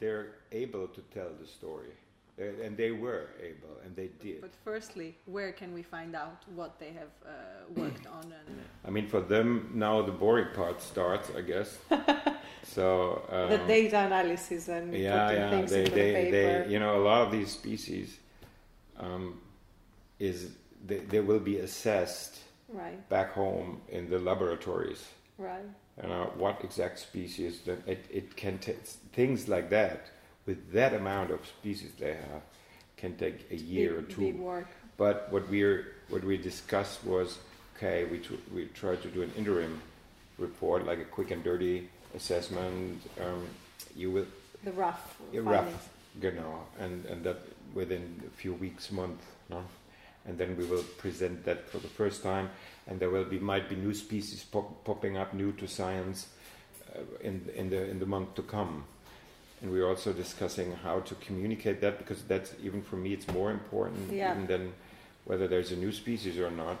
they're 0.00 0.32
able 0.52 0.88
to 0.88 1.00
tell 1.12 1.30
the 1.40 1.46
story, 1.46 1.92
and 2.38 2.76
they 2.76 2.90
were 2.90 3.28
able, 3.40 3.78
and 3.84 3.94
they 3.94 4.08
did. 4.20 4.40
But 4.40 4.54
firstly, 4.64 5.16
where 5.26 5.52
can 5.52 5.72
we 5.72 5.82
find 5.82 6.16
out 6.16 6.42
what 6.54 6.78
they 6.78 6.92
have 6.92 7.12
uh, 7.24 7.30
worked 7.80 8.06
on? 8.06 8.24
And 8.24 8.58
I 8.84 8.90
mean, 8.90 9.06
for 9.06 9.20
them 9.20 9.70
now 9.74 10.02
the 10.02 10.12
boring 10.12 10.48
part 10.54 10.82
starts, 10.82 11.30
I 11.36 11.42
guess. 11.42 11.78
so 12.64 13.24
um, 13.30 13.50
the 13.50 13.58
data 13.58 14.00
analysis 14.00 14.68
and 14.68 14.92
yeah, 14.92 15.30
yeah, 15.30 15.50
things 15.50 15.70
they, 15.70 15.80
into 15.80 15.90
they, 15.92 16.06
the 16.06 16.14
paper. 16.14 16.64
they, 16.64 16.72
you 16.72 16.80
know, 16.80 16.96
a 16.96 17.04
lot 17.04 17.22
of 17.22 17.32
these 17.32 17.50
species 17.50 18.18
um, 18.98 19.40
is 20.18 20.50
they, 20.84 20.98
they 20.98 21.20
will 21.20 21.40
be 21.40 21.58
assessed 21.58 22.40
right, 22.68 23.08
back 23.08 23.32
home 23.32 23.80
in 23.88 24.10
the 24.10 24.18
laboratories. 24.18 25.04
right. 25.38 25.62
You 26.02 26.08
know 26.08 26.32
what 26.36 26.64
exact 26.64 26.98
species 26.98 27.60
that 27.66 27.86
it, 27.86 28.04
it 28.10 28.34
can 28.34 28.58
take 28.58 28.84
things 29.12 29.46
like 29.46 29.70
that 29.70 30.08
with 30.46 30.72
that 30.72 30.92
amount 30.94 31.30
of 31.30 31.40
species 31.46 31.90
they 31.98 32.14
have 32.14 32.42
can 32.96 33.16
take 33.16 33.46
a 33.50 33.56
year 33.56 33.94
big, 33.94 34.04
or 34.04 34.12
two. 34.12 34.36
Work. 34.36 34.68
But 34.96 35.28
what 35.30 35.48
we 35.48 35.62
what 36.08 36.22
we 36.24 36.36
discussed 36.36 37.04
was 37.04 37.38
okay. 37.76 38.04
We 38.04 38.20
we 38.54 38.66
tried 38.66 39.02
to 39.02 39.08
do 39.08 39.22
an 39.22 39.32
interim 39.36 39.80
report, 40.38 40.86
like 40.86 40.98
a 40.98 41.04
quick 41.04 41.30
and 41.30 41.42
dirty 41.42 41.88
assessment. 42.14 43.02
Um, 43.20 43.46
you 43.96 44.10
will 44.10 44.26
The 44.64 44.72
rough. 44.72 45.16
yeah, 45.32 45.40
rough, 45.44 45.88
you 46.22 46.32
know, 46.32 46.64
and 46.78 47.04
and 47.06 47.24
that 47.24 47.38
within 47.74 48.22
a 48.26 48.30
few 48.36 48.54
weeks, 48.54 48.90
month, 48.92 49.20
no? 49.50 49.64
and 50.26 50.38
then 50.38 50.56
we 50.56 50.64
will 50.64 50.84
present 50.98 51.44
that 51.44 51.68
for 51.68 51.78
the 51.78 51.88
first 51.88 52.22
time, 52.22 52.48
and 52.86 52.98
there 53.00 53.10
will 53.10 53.24
be 53.24 53.38
might 53.38 53.68
be 53.68 53.76
new 53.76 53.92
species 53.94 54.44
pop, 54.44 54.84
popping 54.84 55.16
up, 55.16 55.34
new 55.34 55.52
to 55.52 55.66
science, 55.66 56.28
uh, 56.94 57.00
in 57.20 57.48
in 57.54 57.68
the 57.70 57.90
in 57.90 57.98
the 57.98 58.06
month 58.06 58.34
to 58.34 58.42
come. 58.42 58.84
And 59.64 59.72
we're 59.72 59.88
also 59.88 60.12
discussing 60.12 60.76
how 60.84 61.00
to 61.00 61.14
communicate 61.14 61.80
that 61.80 61.96
because 61.96 62.22
that's 62.24 62.52
even 62.62 62.82
for 62.82 62.96
me 62.96 63.14
it's 63.14 63.26
more 63.28 63.50
important 63.50 64.12
Yeah. 64.12 64.32
even 64.32 64.46
than 64.46 64.72
whether 65.24 65.48
there's 65.48 65.72
a 65.72 65.76
new 65.76 65.90
species 65.90 66.38
or 66.38 66.50
not. 66.50 66.76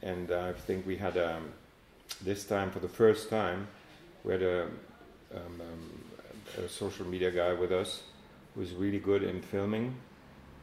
And 0.00 0.30
uh, 0.30 0.50
I 0.50 0.52
think 0.52 0.86
we 0.86 0.96
had 0.96 1.18
um, 1.18 1.50
this 2.24 2.44
time 2.44 2.70
for 2.70 2.78
the 2.78 2.88
first 2.88 3.28
time 3.28 3.66
we 4.22 4.32
had 4.32 4.42
a, 4.42 4.62
um, 5.34 5.60
um, 5.60 6.64
a 6.64 6.68
social 6.68 7.04
media 7.04 7.32
guy 7.32 7.52
with 7.52 7.72
us 7.72 8.04
who's 8.54 8.70
really 8.74 9.00
good 9.00 9.24
in 9.24 9.42
filming 9.42 9.96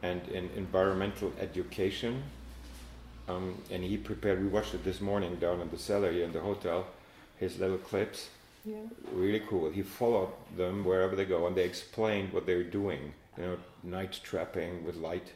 and 0.02 0.26
in 0.28 0.48
environmental 0.56 1.34
education. 1.38 2.22
Um, 3.28 3.58
and 3.70 3.84
he 3.84 3.98
prepared. 3.98 4.40
We 4.40 4.48
watched 4.48 4.72
it 4.72 4.84
this 4.84 5.02
morning 5.02 5.36
down 5.36 5.60
in 5.60 5.68
the 5.68 5.78
cellar 5.78 6.10
here 6.10 6.24
in 6.24 6.32
the 6.32 6.40
hotel. 6.40 6.86
His 7.36 7.58
little 7.58 7.76
clips, 7.76 8.30
Yeah. 8.64 8.76
really 9.12 9.40
cool. 9.48 9.70
He 9.70 9.82
followed 9.82 10.32
them 10.56 10.84
wherever 10.84 11.16
they 11.16 11.24
go, 11.24 11.46
and 11.46 11.56
they 11.56 11.64
explained 11.64 12.32
what 12.32 12.46
they're 12.46 12.64
doing. 12.64 13.14
You 13.38 13.44
know, 13.44 13.56
night 13.82 14.20
trapping 14.22 14.84
with 14.84 14.96
light 14.96 15.32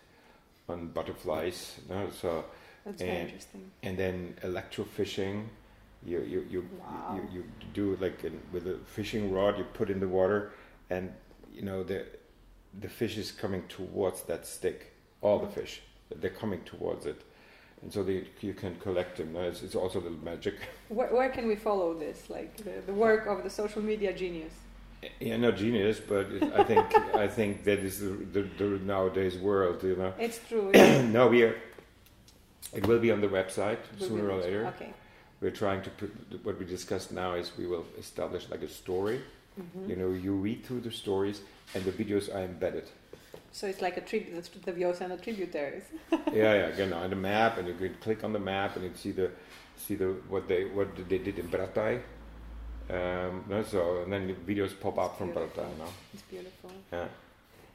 on 0.69 0.89
butterflies. 0.89 1.81
You 1.89 1.95
know, 1.95 2.11
so 2.11 2.45
That's 2.85 3.01
very 3.01 3.11
And- 3.17 3.29
interesting. 3.31 3.71
and 3.83 3.97
then 3.99 4.37
electrofishing. 4.43 5.47
You 6.05 6.21
you 6.21 6.47
you, 6.51 6.69
Wow. 6.79 7.15
you, 7.17 7.23
you 7.39 7.45
do 7.73 7.97
like 7.97 8.25
in, 8.25 8.39
with 8.53 8.67
a 8.67 8.77
fishing 8.85 9.33
rod. 9.33 9.57
You 9.59 9.65
put 9.65 9.89
in 9.89 10.01
the 10.01 10.09
water, 10.09 10.53
and 10.91 11.15
you 11.53 11.63
know 11.63 11.83
the 11.83 12.05
the 12.79 12.89
fish 12.89 13.17
is 13.17 13.33
coming 13.33 13.63
towards 13.69 14.23
that 14.25 14.47
stick. 14.47 14.93
All 15.23 15.39
the 15.39 15.47
mm. 15.47 15.55
fish 15.55 15.81
they're 16.15 16.31
coming 16.31 16.61
towards 16.65 17.07
it, 17.07 17.23
and 17.85 17.93
so 17.93 18.03
they, 18.03 18.25
you 18.41 18.55
can 18.55 18.75
collect 18.77 19.19
them. 19.19 19.37
It's, 19.37 19.63
it's 19.63 19.75
also 19.75 20.01
a 20.01 20.05
little 20.07 20.25
magic. 20.25 20.55
Where, 20.89 21.09
where 21.15 21.29
can 21.29 21.47
we 21.47 21.55
follow 21.55 21.93
this? 21.93 22.31
Like 22.31 22.57
the, 22.57 22.83
the 22.87 22.95
work 22.95 23.27
of 23.27 23.45
the 23.45 23.51
social 23.51 23.83
media 23.83 24.13
genius. 24.13 24.55
Yeah, 25.21 25.37
not 25.37 25.57
genius, 25.57 26.01
but 26.01 26.27
it, 26.33 26.43
I 26.55 26.65
think 26.65 26.87
I 27.15 27.29
think 27.29 27.65
that 27.65 27.81
is 27.81 28.01
the, 28.01 28.09
the, 28.09 28.43
the 28.57 28.65
nowadays 28.85 29.37
world. 29.37 29.83
You 29.83 29.97
know. 29.97 30.15
It's 30.19 30.41
true. 30.49 30.71
yeah. 30.75 31.03
no, 31.03 31.29
we 31.29 31.43
are. 31.43 31.57
It 32.73 32.87
will 32.87 32.99
be 32.99 33.13
on 33.13 33.21
the 33.21 33.29
website 33.29 33.79
Will 34.01 34.09
sooner 34.09 34.31
or 34.31 34.41
later. 34.41 34.67
Okay. 34.69 34.93
we're 35.43 35.51
trying 35.51 35.83
to 35.83 35.91
put 35.91 36.11
what 36.43 36.59
we 36.59 36.65
discussed 36.65 37.13
now 37.13 37.35
is 37.35 37.53
we 37.59 37.67
will 37.67 37.87
establish 37.99 38.49
like 38.51 38.63
a 38.63 38.69
story 38.69 39.21
Mhm. 39.61 39.89
you 39.91 39.97
know 39.97 40.11
you 40.11 40.33
read 40.33 40.65
through 40.67 40.81
the 40.81 40.91
stories 40.91 41.43
and 41.75 41.85
the 41.85 41.93
videos 41.93 42.27
are 42.35 42.43
embedded 42.43 42.87
So 43.55 43.69
it's 43.69 43.81
like 43.81 43.97
a 43.97 44.01
tribute, 44.01 44.35
the 44.65 44.73
the 44.73 45.17
tributaries. 45.17 45.85
yeah 46.33 46.71
yeah 46.77 46.87
know 46.87 46.97
on 46.97 47.11
the 47.11 47.17
map 47.17 47.57
and 47.59 47.69
you 47.69 47.75
can 47.75 47.95
click 48.01 48.25
on 48.25 48.33
the 48.33 48.45
map 48.53 48.75
and 48.75 48.85
you 48.85 48.91
see 48.97 49.13
the 49.13 49.31
see 49.77 49.95
the 49.95 50.09
what 50.29 50.49
they 50.49 50.65
what 50.65 50.89
they 51.09 51.19
did 51.19 51.39
in 51.39 51.49
Brataj 51.49 52.01
um, 52.91 53.45
no, 53.49 53.63
so 53.63 54.03
and 54.03 54.13
then 54.13 54.27
the 54.27 54.35
videos 54.49 54.73
pop 54.79 54.99
up 54.99 55.17
from 55.19 55.29
Beautiful. 55.31 55.63
Brataj 55.65 55.79
no? 55.79 55.87
It's 56.13 56.23
beautiful. 56.23 56.71
yeah 56.93 57.07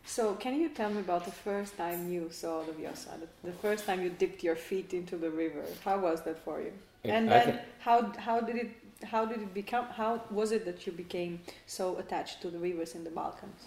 So 0.05 0.23
can 0.43 0.53
you 0.61 0.69
tell 0.79 0.89
me 0.89 0.99
about 1.07 1.23
the 1.31 1.37
first 1.47 1.77
time 1.77 2.11
you 2.15 2.23
saw 2.41 2.55
the 2.67 2.73
Vjosa, 2.79 3.13
the, 3.23 3.29
the 3.49 3.57
first 3.65 3.85
time 3.87 3.99
you 4.05 4.09
dipped 4.23 4.43
your 4.43 4.57
feet 4.67 4.93
into 4.99 5.15
the 5.25 5.31
river? 5.43 5.63
How 5.85 5.97
was 6.07 6.17
that 6.27 6.37
for 6.45 6.57
you? 6.65 6.73
It- 7.03 7.11
and 7.15 7.23
then 7.35 7.59
how 7.87 7.97
how 8.27 8.37
did 8.47 8.57
it 8.63 8.71
how 9.13 9.23
did 9.31 9.39
it 9.47 9.53
become? 9.53 9.85
How 10.01 10.11
was 10.39 10.49
it 10.57 10.63
that 10.69 10.79
you 10.85 10.93
became 11.05 11.33
so 11.77 11.85
attached 12.03 12.37
to 12.43 12.47
the 12.55 12.59
rivers 12.69 12.91
in 12.97 13.03
the 13.09 13.15
Balkans? 13.21 13.61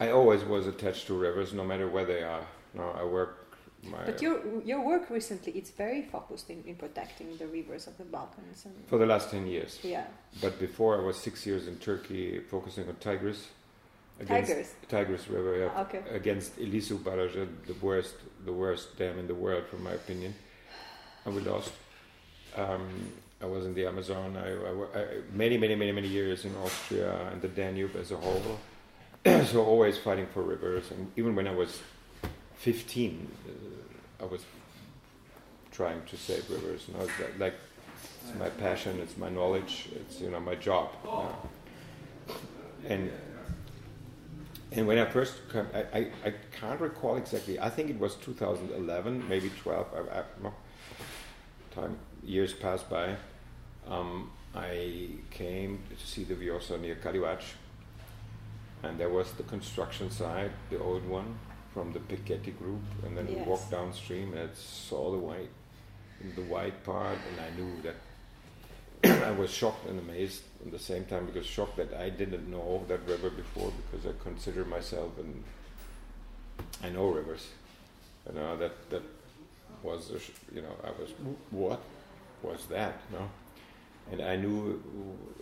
I 0.00 0.10
always 0.10 0.42
was 0.44 0.66
attached 0.66 1.06
to 1.08 1.14
rivers 1.14 1.52
no 1.52 1.64
matter 1.64 1.86
where 1.88 2.04
they 2.04 2.22
are 2.22 2.44
no 2.74 2.84
I 3.02 3.04
work 3.04 3.32
my 3.84 4.04
But 4.04 4.20
your 4.22 4.36
your 4.70 4.80
work 4.92 5.04
recently 5.10 5.52
it's 5.60 5.70
very 5.70 6.02
focused 6.02 6.48
in, 6.50 6.62
in 6.66 6.74
protecting 6.76 7.28
the 7.38 7.46
rivers 7.46 7.86
of 7.86 7.94
the 7.98 8.04
Balkans 8.04 8.64
and 8.66 8.74
for 8.86 8.98
the 8.98 9.06
last 9.06 9.30
10 9.30 9.46
years 9.46 9.78
yeah 9.82 10.06
but 10.40 10.58
before 10.58 10.92
I 11.00 11.02
was 11.08 11.16
six 11.16 11.46
years 11.46 11.66
in 11.66 11.76
Turkey 11.78 12.40
focusing 12.54 12.88
on 12.88 12.96
tigers 12.96 13.48
against 14.20 14.50
tigers. 14.50 14.74
Tigris 14.88 15.28
River, 15.28 15.56
yeah, 15.58 15.80
Okay. 15.84 16.02
against 16.10 16.58
Ilisu 16.58 17.02
Barrage, 17.02 17.36
the 17.66 17.74
worst, 17.80 18.16
the 18.44 18.52
worst 18.52 18.96
dam 18.98 19.18
in 19.18 19.26
the 19.26 19.34
world, 19.34 19.64
from 19.70 19.82
my 19.82 19.92
opinion. 19.92 20.34
And 21.24 21.34
we 21.34 21.40
lost. 21.40 21.72
Um, 22.56 23.12
I 23.40 23.46
was 23.46 23.64
in 23.64 23.72
the 23.74 23.86
Amazon. 23.86 24.36
I, 24.36 24.48
I, 24.50 25.00
I- 25.00 25.06
many, 25.32 25.56
many, 25.56 25.74
many, 25.74 25.92
many 25.92 26.08
years 26.08 26.44
in 26.44 26.54
Austria 26.56 27.28
and 27.32 27.40
the 27.40 27.48
Danube 27.48 27.96
as 27.96 28.10
a 28.10 28.16
whole. 28.16 28.58
so 29.46 29.64
always 29.64 29.98
fighting 29.98 30.26
for 30.32 30.42
rivers, 30.42 30.90
and 30.90 31.10
even 31.16 31.34
when 31.34 31.46
I 31.46 31.52
was 31.54 31.80
15, 32.56 33.28
uh, 33.48 34.24
I 34.24 34.26
was 34.26 34.42
trying 35.72 36.02
to 36.06 36.16
save 36.16 36.48
rivers. 36.50 36.86
You 36.88 36.94
know, 36.94 37.04
it's 37.04 37.38
like- 37.38 37.54
it's 38.22 38.38
my 38.38 38.48
passion, 38.50 39.00
it's 39.00 39.16
my 39.16 39.28
knowledge, 39.28 39.88
it's 39.94 40.20
you 40.20 40.30
know 40.30 40.40
my 40.40 40.54
job. 40.54 40.90
you 41.04 41.10
know. 41.10 41.36
And 42.88 43.10
and 44.72 44.86
when 44.86 44.98
I 44.98 45.04
first 45.04 45.34
come, 45.48 45.66
I, 45.74 45.80
I, 45.98 46.10
I 46.24 46.34
can't 46.58 46.80
recall 46.80 47.16
exactly. 47.16 47.58
I 47.58 47.68
think 47.70 47.90
it 47.90 47.98
was 47.98 48.14
2011, 48.16 49.28
maybe 49.28 49.50
12. 49.62 49.86
I, 49.94 50.20
I, 50.20 50.50
time 51.74 51.96
years 52.22 52.52
passed 52.52 52.88
by. 52.88 53.16
Um, 53.88 54.30
I 54.54 55.08
came 55.30 55.80
to 55.98 56.06
see 56.06 56.22
the 56.22 56.34
Vjosa 56.34 56.80
near 56.80 56.94
Kalivac, 56.94 57.42
and 58.82 58.98
there 58.98 59.08
was 59.08 59.32
the 59.32 59.42
construction 59.44 60.10
site, 60.10 60.52
the 60.70 60.78
old 60.78 61.06
one 61.06 61.38
from 61.72 61.92
the 61.92 62.00
Becchetti 62.00 62.56
group, 62.58 62.82
and 63.04 63.16
then 63.16 63.26
we 63.26 63.36
walked 63.36 63.70
downstream 63.70 64.32
and 64.32 64.50
I 64.50 64.54
saw 64.54 65.12
the 65.12 65.18
white, 65.18 65.50
the 66.34 66.42
white 66.42 66.82
part, 66.84 67.18
and 67.30 67.40
I 67.40 67.50
knew 67.58 67.82
that. 67.82 67.96
I 69.24 69.30
was 69.30 69.50
shocked 69.50 69.88
and 69.88 69.98
amazed 69.98 70.42
at 70.64 70.72
the 70.72 70.78
same 70.78 71.06
time 71.06 71.24
because 71.24 71.46
shocked 71.46 71.76
that 71.78 71.94
I 71.94 72.10
didn't 72.10 72.50
know 72.50 72.84
that 72.88 73.00
river 73.06 73.30
before 73.30 73.72
because 73.90 74.06
I 74.06 74.12
consider 74.22 74.64
myself 74.66 75.12
and 75.18 75.42
I 76.82 76.90
know 76.90 77.08
rivers, 77.08 77.48
You 78.28 78.34
know 78.34 78.56
that 78.58 78.90
that 78.90 79.02
was 79.82 80.10
a 80.10 80.18
sh- 80.18 80.32
you 80.54 80.60
know 80.60 80.74
I 80.84 80.90
was 81.00 81.10
what 81.50 81.80
was 82.42 82.66
that? 82.66 83.00
You 83.10 83.18
know, 83.18 83.30
and 84.12 84.22
I 84.22 84.36
knew 84.36 84.82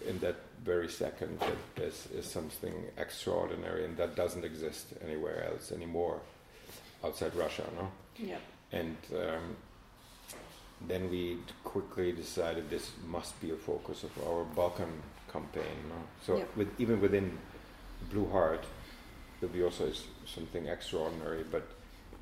in 0.06 0.18
that 0.20 0.36
very 0.64 0.88
second 0.88 1.38
that 1.40 1.56
this 1.76 2.06
is 2.14 2.26
something 2.26 2.74
extraordinary 2.96 3.84
and 3.84 3.96
that 3.96 4.16
doesn't 4.16 4.44
exist 4.44 4.86
anywhere 5.04 5.48
else 5.50 5.72
anymore 5.72 6.20
outside 7.04 7.34
Russia. 7.34 7.64
No. 7.76 7.90
Yeah. 8.16 8.38
And 8.72 8.96
um, 9.14 9.56
then 10.86 11.10
we 11.10 11.38
quickly 11.64 12.12
decided 12.12 12.70
this 12.70 12.90
must 13.06 13.40
be 13.40 13.50
a 13.50 13.56
focus 13.56 14.04
of 14.04 14.10
our 14.26 14.44
Balkan 14.44 14.92
campaign. 15.32 15.78
No? 15.88 15.96
So 16.24 16.36
Yep. 16.38 16.56
with, 16.56 16.80
even 16.80 17.00
within 17.00 17.38
Blue 18.10 18.28
Heart, 18.30 18.64
the 19.40 19.64
also 19.64 19.84
is 19.86 20.04
something 20.26 20.66
extraordinary, 20.66 21.44
but 21.50 21.62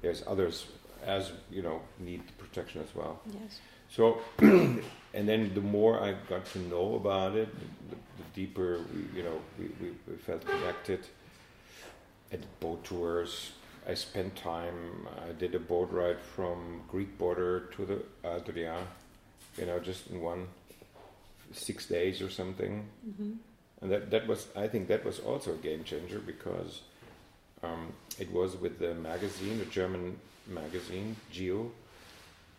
there's 0.03 0.23
others 0.27 0.67
as 1.05 1.33
you 1.51 1.63
know 1.63 1.81
need 1.99 2.23
protection 2.39 2.83
as 2.83 2.95
well. 2.95 3.21
Yes. 3.27 3.61
So, 3.91 4.21
and 4.39 4.83
then 5.13 5.53
the 5.55 5.61
more 5.61 6.01
I 6.03 6.15
got 6.29 6.45
to 6.53 6.59
know 6.59 6.97
about 6.97 7.35
it, 7.37 7.49
the, 7.91 7.97
the 7.97 8.25
deeper 8.35 8.81
we, 8.93 9.19
you 9.19 9.23
know, 9.25 9.41
we, 9.59 9.67
we, 9.81 9.93
we 10.07 10.17
felt 10.17 10.45
connected. 10.45 11.01
At 12.33 12.41
did 12.43 12.49
boat 12.61 12.85
tours. 12.85 13.53
I 13.89 13.95
spent 13.95 14.35
time. 14.35 15.07
I 15.29 15.33
did 15.33 15.55
a 15.55 15.61
boat 15.61 15.93
ride 15.93 16.21
from 16.21 16.83
Greek 16.89 17.17
border 17.19 17.61
to 17.77 17.85
the 17.87 18.03
Adria, 18.29 18.79
you 19.57 19.67
know, 19.67 19.79
just 19.79 20.11
in 20.11 20.21
one 20.21 20.49
six 21.53 21.87
days 21.87 22.21
or 22.21 22.31
something. 22.31 22.89
Mm-hmm. 23.09 23.33
And 23.83 23.91
that, 23.93 24.11
that 24.11 24.27
was, 24.27 24.49
I 24.57 24.69
think 24.69 24.89
that 24.89 25.05
was 25.05 25.19
also 25.19 25.53
a 25.53 25.57
game 25.57 25.85
changer 25.85 26.19
because 26.19 26.81
um, 27.63 27.93
it 28.19 28.33
was 28.33 28.57
with 28.57 28.79
the 28.79 28.95
magazine, 28.95 29.61
a 29.61 29.65
German 29.67 30.19
magazine, 30.47 31.17
Geo, 31.31 31.71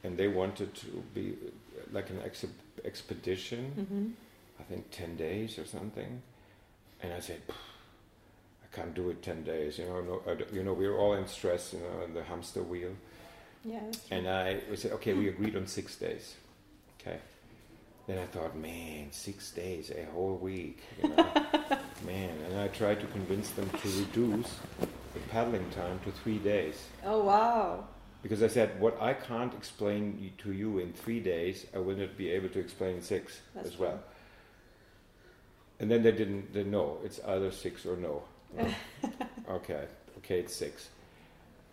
and 0.04 0.18
they 0.18 0.28
wanted 0.28 0.74
to 0.76 0.88
be 1.14 1.36
like 1.92 2.10
an 2.10 2.20
ex- 2.24 2.46
expedition, 2.86 3.72
Mm-hmm. 3.80 4.08
I 4.60 4.64
think 4.64 4.90
10 4.92 5.16
days 5.18 5.60
or 5.60 5.66
something. 5.66 6.22
And 7.04 7.14
I 7.14 7.20
said, 7.20 7.42
I 7.50 8.76
can't 8.76 8.94
do 8.96 9.10
it 9.10 9.22
10 9.22 9.44
days, 9.44 9.78
you 9.78 9.86
know, 9.86 10.02
no, 10.02 10.38
you 10.52 10.64
know, 10.64 10.74
we 10.74 10.88
were 10.88 10.98
all 10.98 11.14
in 11.14 11.28
stress, 11.28 11.74
you 11.74 11.80
know, 11.80 12.04
in 12.06 12.14
the 12.16 12.24
hamster 12.24 12.64
wheel. 12.64 12.92
Yeah. 13.64 13.82
And 14.10 14.28
I 14.28 14.62
we 14.70 14.76
said, 14.76 14.94
okay, 14.94 15.14
we 15.14 15.28
agreed 15.30 15.56
on 15.56 15.68
six 15.68 15.96
days. 15.96 16.36
Okay. 17.00 17.18
Then 18.08 18.18
I 18.20 18.26
thought, 18.26 18.56
man, 18.58 19.10
six 19.12 19.52
days, 19.52 19.92
a 19.92 20.06
whole 20.12 20.36
week, 20.38 20.80
you 21.04 21.10
know, 21.10 21.16
man. 22.06 22.36
And 22.50 22.58
I 22.60 22.68
tried 22.70 23.00
to 23.02 23.08
convince 23.08 23.50
them 23.52 23.70
to 23.70 23.90
reduce 23.90 24.56
the 24.80 25.20
paddling 25.30 25.70
time 25.72 26.00
to 26.06 26.12
three 26.12 26.38
days. 26.40 26.84
oh 27.06 27.24
wow. 27.24 27.86
Because 28.28 28.44
I 28.44 28.48
said, 28.48 28.78
what 28.82 29.02
I 29.02 29.14
can't 29.14 29.54
explain 29.54 30.34
to 30.40 30.52
you 30.52 30.80
in 30.80 30.92
three 30.92 31.22
days, 31.22 31.66
I 31.74 31.78
will 31.78 31.96
not 31.96 32.18
be 32.18 32.30
able 32.32 32.50
to 32.50 32.60
explain 32.60 32.98
in 32.98 33.02
six 33.02 33.40
That's 33.56 33.70
as 33.70 33.80
well. 33.80 34.02
And 35.80 35.90
then 35.90 36.04
they 36.04 36.12
didn't, 36.12 36.54
they 36.54 36.66
know, 36.66 36.98
it's 37.06 37.22
either 37.26 37.52
six 37.52 37.86
or 37.86 37.96
no. 37.96 38.24
okay, 39.50 39.86
okay, 40.18 40.40
it's 40.40 40.54
six. 40.54 40.90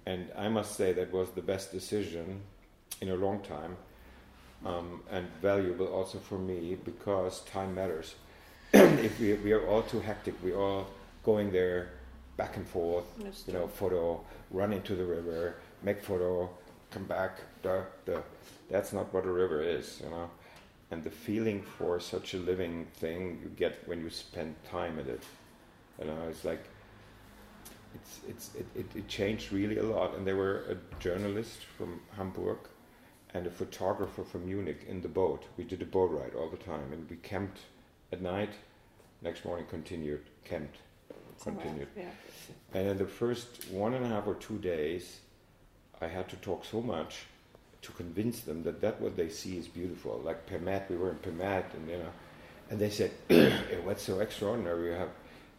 And 0.07 0.29
I 0.39 0.49
must 0.49 0.77
say 0.77 0.93
that 0.93 1.13
was 1.13 1.31
the 1.31 1.43
best 1.43 1.73
decision 1.73 2.43
in 3.01 3.09
a 3.09 3.17
long 3.17 3.41
time 3.41 3.77
um, 4.65 5.03
and 5.11 5.27
valuable 5.43 5.89
also 5.89 6.19
for 6.19 6.39
me 6.39 6.77
because 6.85 7.41
time 7.41 7.75
matters. 7.75 8.15
if 8.73 9.19
we, 9.19 9.35
we 9.35 9.51
are 9.51 9.67
all 9.67 9.83
too 9.83 9.99
hectic, 9.99 10.35
we 10.41 10.55
all 10.55 10.87
going 11.25 11.51
there 11.51 11.95
back 12.37 12.57
and 12.57 12.69
forth, 12.69 13.07
you 13.49 13.53
know, 13.53 13.67
photo, 13.67 14.21
run 14.53 14.73
into 14.73 14.95
the 14.95 15.05
river, 15.05 15.57
make 15.85 16.03
photo, 16.03 16.51
come 16.91 17.05
back, 17.05 17.41
duh, 17.63 17.83
duh. 18.07 18.23
That's 18.71 18.93
not 18.93 19.13
what 19.13 19.27
a 19.27 19.31
river 19.31 19.63
is, 19.63 20.01
you 20.03 20.11
know. 20.11 20.31
And 20.91 21.03
the 21.05 21.11
feeling 21.11 21.63
for 21.63 22.01
such 22.01 22.35
a 22.35 22.39
living 22.39 22.87
thing 22.95 23.39
you 23.43 23.51
get 23.51 23.87
when 23.87 24.01
you 24.01 24.11
spend 24.11 24.55
time 24.71 24.99
in 24.99 25.09
it, 25.09 25.23
you 25.99 26.07
know, 26.07 26.17
it's 26.29 26.45
like 26.45 26.65
it's 27.95 28.21
it's 28.29 28.55
it, 28.55 28.67
it, 28.75 28.87
it 28.97 29.09
changed 29.09 29.53
really 29.53 29.79
a 29.79 29.83
lot. 29.83 30.15
And 30.15 30.27
there 30.27 30.37
were 30.37 30.65
a 30.69 30.77
journalist 31.01 31.65
from 31.77 32.01
Hamburg 32.17 32.59
and 33.35 33.47
a 33.47 33.51
photographer 33.51 34.23
from 34.25 34.47
Munich 34.47 34.87
in 34.89 35.01
the 35.01 35.09
boat. 35.09 35.45
We 35.57 35.65
did 35.65 35.83
a 35.83 35.87
boat 35.87 36.11
ride 36.13 36.35
all 36.35 36.49
the 36.49 36.57
time, 36.57 36.93
and 36.93 37.09
we 37.11 37.17
camped 37.17 37.59
at 38.13 38.23
night. 38.23 38.55
Next 39.23 39.45
morning, 39.45 39.67
continued 39.69 40.21
camped, 40.45 40.77
continued. 41.43 41.89
Yeah. 41.97 42.11
And 42.75 42.89
in 42.89 42.99
the 42.99 43.07
first 43.07 43.69
one 43.71 43.95
and 43.95 44.05
a 44.05 44.09
half 44.09 44.27
or 44.27 44.35
two 44.35 44.59
days, 44.59 45.21
I 46.05 46.09
had 46.09 46.29
to 46.29 46.37
talk 46.37 46.65
so 46.65 46.81
much 46.81 47.13
to 47.83 47.93
convince 47.93 48.41
them 48.41 48.63
that 48.65 48.81
that 48.81 49.01
what 49.01 49.17
they 49.17 49.29
see 49.29 49.57
is 49.59 49.67
beautiful. 49.69 50.21
Like 50.25 50.47
Përmet, 50.49 50.89
we 50.91 50.97
were 50.97 51.11
in 51.11 51.17
Përmet, 51.19 51.65
and 51.75 51.89
you 51.91 51.97
know, 51.99 52.13
and 52.71 52.79
they 52.79 52.91
said, 52.91 53.11
"Eh, 53.31 53.51
"What's 53.85 54.03
so 54.03 54.21
extraordinary? 54.21 54.91
You 54.91 54.97
have, 54.99 55.09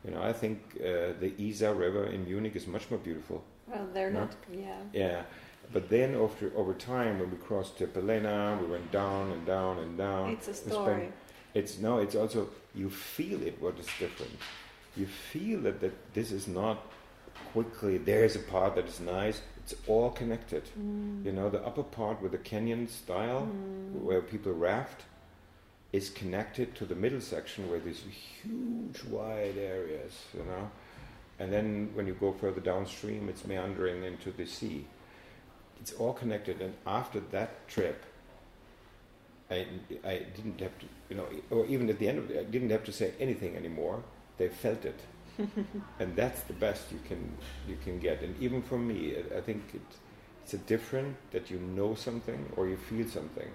you 0.05 0.11
know, 0.11 0.21
I 0.21 0.33
think 0.33 0.59
uh, 0.79 1.13
the 1.19 1.31
Isar 1.39 1.73
River 1.73 2.05
in 2.05 2.25
Munich 2.25 2.55
is 2.55 2.67
much 2.67 2.89
more 2.91 2.99
beautiful." 2.99 3.43
Well, 3.67 3.87
they're 3.93 4.11
No? 4.11 4.21
not. 4.21 4.35
Yeah. 4.53 4.81
Yeah, 4.93 5.21
but 5.73 5.89
then 5.89 6.15
over 6.15 6.51
over 6.55 6.73
time, 6.73 7.19
when 7.19 7.29
we 7.31 7.37
crossed 7.37 7.77
to 7.79 7.87
Tepelena, 7.87 8.59
we 8.61 8.67
went 8.67 8.91
down 8.91 9.31
and 9.31 9.45
down 9.45 9.79
and 9.79 9.97
down. 9.97 10.29
It's 10.29 10.47
a 10.47 10.53
spent- 10.53 10.73
story. 10.73 11.09
it's 11.53 11.79
no, 11.79 11.97
it's 11.99 12.15
also 12.15 12.49
you 12.75 12.89
feel 12.89 13.41
it. 13.49 13.55
What 13.61 13.79
is 13.79 13.87
different? 13.99 14.35
You 14.95 15.07
feel 15.31 15.59
that 15.61 15.79
that 15.81 15.95
this 16.13 16.31
is 16.31 16.47
not 16.47 16.77
quickly. 17.53 17.97
There 17.97 18.23
is 18.25 18.35
a 18.35 18.39
part 18.53 18.75
that 18.75 18.87
is 18.87 18.99
nice. 18.99 19.41
It's 19.65 19.73
all 19.87 20.11
connected. 20.11 20.63
Mm. 20.79 21.25
You 21.25 21.31
know, 21.31 21.49
the 21.49 21.65
upper 21.65 21.81
part 21.81 22.21
with 22.21 22.33
the 22.33 22.37
canyon 22.37 22.87
style, 22.87 23.47
Mm. 23.47 24.03
where 24.03 24.21
people 24.21 24.53
raft, 24.53 25.01
is 25.91 26.11
connected 26.11 26.75
to 26.75 26.85
the 26.85 26.93
middle 26.93 27.19
section 27.21 27.67
where 27.69 27.79
there's 27.79 28.03
huge 28.43 29.03
wide 29.05 29.57
areas. 29.57 30.13
You 30.35 30.43
know, 30.43 30.69
and 31.39 31.51
then 31.51 31.89
when 31.95 32.05
you 32.05 32.13
go 32.13 32.31
further 32.33 32.61
downstream, 32.61 33.27
it's 33.27 33.43
meandering 33.45 34.03
into 34.03 34.31
the 34.31 34.45
sea. 34.45 34.85
It's 35.81 35.93
all 35.93 36.13
connected, 36.13 36.61
and 36.61 36.75
after 36.85 37.19
that 37.31 37.67
trip, 37.67 38.03
I, 39.49 39.65
I 40.03 40.19
didn't 40.35 40.59
have 40.61 40.77
to, 40.79 40.85
you 41.09 41.15
know, 41.15 41.27
or 41.49 41.65
even 41.65 41.89
at 41.89 41.97
the 41.97 42.07
end 42.07 42.19
of 42.19 42.29
it, 42.29 42.39
I 42.39 42.43
didn't 42.43 42.69
have 42.69 42.83
to 42.85 42.91
say 42.91 43.13
anything 43.19 43.55
anymore. 43.55 44.03
They 44.37 44.49
felt 44.49 44.85
it, 44.85 44.99
and 45.99 46.15
that's 46.15 46.41
the 46.43 46.53
best 46.53 46.91
you 46.91 46.99
can 47.07 47.31
you 47.67 47.77
can 47.83 47.99
get. 47.99 48.21
And 48.21 48.35
even 48.41 48.61
for 48.61 48.77
me, 48.77 49.15
I, 49.15 49.37
I 49.37 49.41
think 49.41 49.63
it, 49.73 49.81
it's 50.43 50.53
a 50.53 50.57
different 50.57 51.15
that 51.31 51.49
you 51.49 51.59
know 51.59 51.95
something 51.95 52.51
or 52.55 52.67
you 52.67 52.77
feel 52.77 53.07
something. 53.07 53.49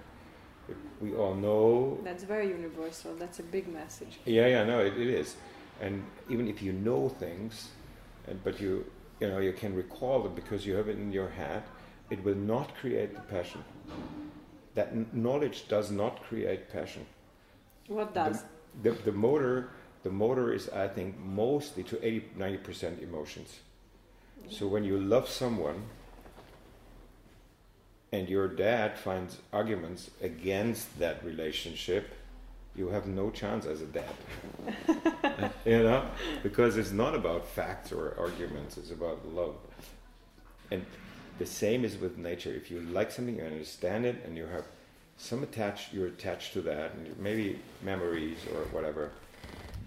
We 1.00 1.14
all 1.14 1.34
know. 1.34 1.98
That's 2.04 2.22
very 2.24 2.48
universal. 2.48 3.14
That's 3.16 3.40
a 3.40 3.42
big 3.42 3.66
message. 3.66 4.18
Yeah, 4.24 4.46
yeah, 4.46 4.64
no, 4.64 4.78
it, 4.78 4.96
it 4.96 5.08
is. 5.08 5.36
And 5.80 6.04
even 6.28 6.46
if 6.46 6.62
you 6.62 6.72
know 6.72 7.08
things, 7.08 7.70
and, 8.28 8.42
but 8.44 8.60
you 8.60 8.84
you 9.20 9.28
know 9.28 9.38
you 9.38 9.52
can 9.52 9.74
recall 9.74 10.22
them 10.22 10.34
because 10.34 10.66
you 10.66 10.74
have 10.76 10.88
it 10.88 10.98
in 10.98 11.10
your 11.12 11.28
head, 11.28 11.62
it 12.10 12.22
will 12.24 12.36
not 12.54 12.74
create 12.76 13.14
the 13.14 13.20
passion. 13.22 13.64
That 14.74 15.14
knowledge 15.14 15.68
does 15.68 15.90
not 15.90 16.22
create 16.22 16.70
passion. 16.70 17.04
What 17.88 18.14
does? 18.14 18.44
The, 18.82 18.92
the 18.92 19.12
motor, 19.12 19.70
the 20.02 20.10
motor 20.10 20.52
is, 20.52 20.68
I 20.70 20.88
think, 20.88 21.18
mostly 21.18 21.82
to 21.84 22.04
80, 22.04 22.30
90 22.36 22.58
percent 22.58 23.02
emotions. 23.02 23.60
So 24.50 24.66
when 24.66 24.84
you 24.84 24.98
love 24.98 25.28
someone, 25.28 25.82
and 28.12 28.28
your 28.28 28.48
dad 28.48 28.98
finds 28.98 29.38
arguments 29.52 30.10
against 30.20 30.98
that 30.98 31.24
relationship, 31.24 32.08
you 32.74 32.88
have 32.88 33.06
no 33.06 33.30
chance 33.30 33.66
as 33.66 33.82
a 33.82 33.86
dad. 33.86 34.14
you 35.64 35.82
know, 35.82 36.04
because 36.42 36.76
it's 36.76 36.92
not 36.92 37.14
about 37.14 37.46
facts 37.46 37.92
or 37.92 38.16
arguments; 38.18 38.78
it's 38.78 38.90
about 38.90 39.26
love. 39.28 39.56
And 40.70 40.84
the 41.38 41.46
same 41.46 41.84
is 41.84 41.96
with 41.98 42.16
nature. 42.18 42.52
If 42.52 42.70
you 42.70 42.80
like 42.80 43.10
something, 43.10 43.36
you 43.36 43.42
understand 43.42 44.06
it, 44.06 44.22
and 44.24 44.36
you 44.36 44.46
have 44.46 44.64
some 45.16 45.42
attached, 45.42 45.92
you're 45.92 46.06
attached 46.06 46.52
to 46.54 46.62
that, 46.62 46.94
and 46.94 47.16
maybe 47.18 47.58
memories 47.82 48.38
or 48.54 48.62
whatever. 48.72 49.10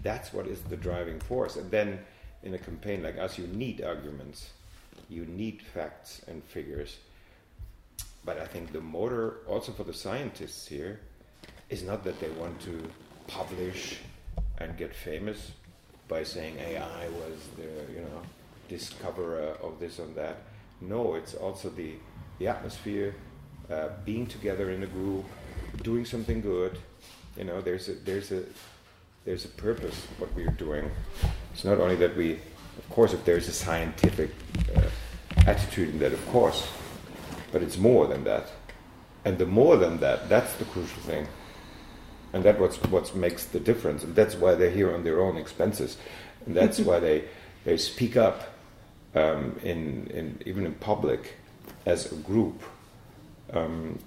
That's 0.04 0.32
what 0.32 0.46
is 0.46 0.60
the 0.60 0.76
driving 0.76 1.18
force. 1.18 1.56
And 1.56 1.68
then, 1.70 1.98
in 2.44 2.54
a 2.54 2.58
campaign 2.58 3.02
like 3.02 3.18
us, 3.18 3.38
you 3.38 3.46
need 3.48 3.82
arguments, 3.82 4.50
you 5.08 5.24
need 5.24 5.62
facts 5.62 6.22
and 6.28 6.44
figures. 6.44 6.98
But 8.24 8.38
I 8.38 8.46
think 8.46 8.72
the 8.72 8.80
motor, 8.80 9.38
also 9.48 9.72
for 9.72 9.84
the 9.84 9.92
scientists 9.94 10.68
here, 10.68 11.00
is 11.70 11.82
not 11.82 12.04
that 12.04 12.20
they 12.20 12.30
want 12.30 12.60
to 12.60 12.80
publish 13.26 13.98
and 14.58 14.76
get 14.76 14.94
famous 14.94 15.52
by 16.06 16.22
saying 16.22 16.58
AI 16.58 17.08
was 17.08 17.38
the 17.56 17.92
you 17.92 18.00
know 18.00 18.22
discoverer 18.68 19.56
of 19.62 19.80
this 19.80 19.98
and 19.98 20.14
that. 20.14 20.36
No, 20.80 21.14
it's 21.14 21.34
also 21.34 21.70
the 21.70 21.94
the 22.38 22.48
atmosphere, 22.48 23.14
uh, 23.70 23.88
being 24.04 24.26
together 24.26 24.70
in 24.70 24.82
a 24.82 24.86
group, 24.86 25.24
doing 25.82 26.04
something 26.04 26.40
good. 26.40 26.78
You 27.36 27.44
know, 27.44 27.60
there's 27.60 27.88
a 27.88 27.94
there's 27.94 28.32
a 28.32 28.44
there's 29.24 29.44
a 29.44 29.48
purpose 29.48 30.06
what 30.18 30.32
we're 30.34 30.50
doing. 30.50 30.90
It's 31.52 31.64
not 31.64 31.78
only 31.80 31.96
that 31.96 32.16
we, 32.16 32.32
of 32.32 32.90
course, 32.90 33.12
if 33.14 33.24
there's 33.24 33.48
a 33.48 33.52
scientific 33.52 34.30
uh, 34.76 34.82
attitude 35.46 35.90
in 35.90 35.98
that, 36.00 36.12
of 36.12 36.26
course, 36.28 36.68
but 37.50 37.62
it's 37.62 37.78
more 37.78 38.06
than 38.06 38.24
that. 38.24 38.50
And 39.24 39.38
the 39.38 39.46
more 39.46 39.76
than 39.76 39.98
that, 40.00 40.28
that's 40.28 40.52
the 40.56 40.66
crucial 40.66 41.00
thing. 41.02 41.26
And 42.34 42.44
that's 42.44 42.58
what's 42.58 42.76
what 42.84 43.14
makes 43.14 43.46
the 43.46 43.60
difference. 43.60 44.02
And 44.02 44.14
that's 44.14 44.34
why 44.34 44.56
they're 44.56 44.70
here 44.70 44.92
on 44.94 45.04
their 45.04 45.20
own 45.20 45.36
expenses. 45.36 45.96
And 46.44 46.54
that's 46.54 46.78
why 46.80 46.98
they, 46.98 47.24
they 47.64 47.78
speak 47.78 48.16
up 48.16 48.52
um, 49.14 49.58
in, 49.62 50.08
in 50.08 50.42
even 50.44 50.66
in 50.66 50.74
public 50.74 51.36
as 51.86 52.12
a 52.12 52.16
group. 52.16 52.60
Um, 53.52 53.98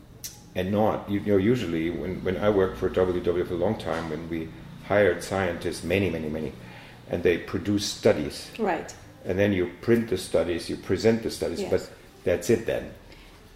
and 0.54 0.72
not, 0.72 1.10
you 1.10 1.20
know, 1.22 1.38
usually 1.38 1.90
when, 1.90 2.24
when 2.24 2.38
I 2.38 2.50
worked 2.50 2.78
for 2.78 2.90
WWF 2.90 3.50
a 3.50 3.54
long 3.54 3.78
time, 3.78 4.10
when 4.10 4.28
we 4.30 4.50
hired 4.88 5.24
scientists, 5.24 5.84
many, 5.84 6.10
many, 6.10 6.30
many, 6.30 6.54
and 7.10 7.24
they 7.24 7.38
produce 7.38 7.86
studies. 7.86 8.50
Right. 8.60 8.94
And 9.26 9.38
then 9.38 9.54
you 9.54 9.72
print 9.82 10.10
the 10.10 10.18
studies, 10.18 10.70
you 10.70 10.78
present 10.78 11.24
the 11.24 11.30
studies, 11.32 11.62
Yes. 11.62 11.70
but 11.72 11.90
that's 12.24 12.50
it 12.50 12.66
then. 12.66 12.92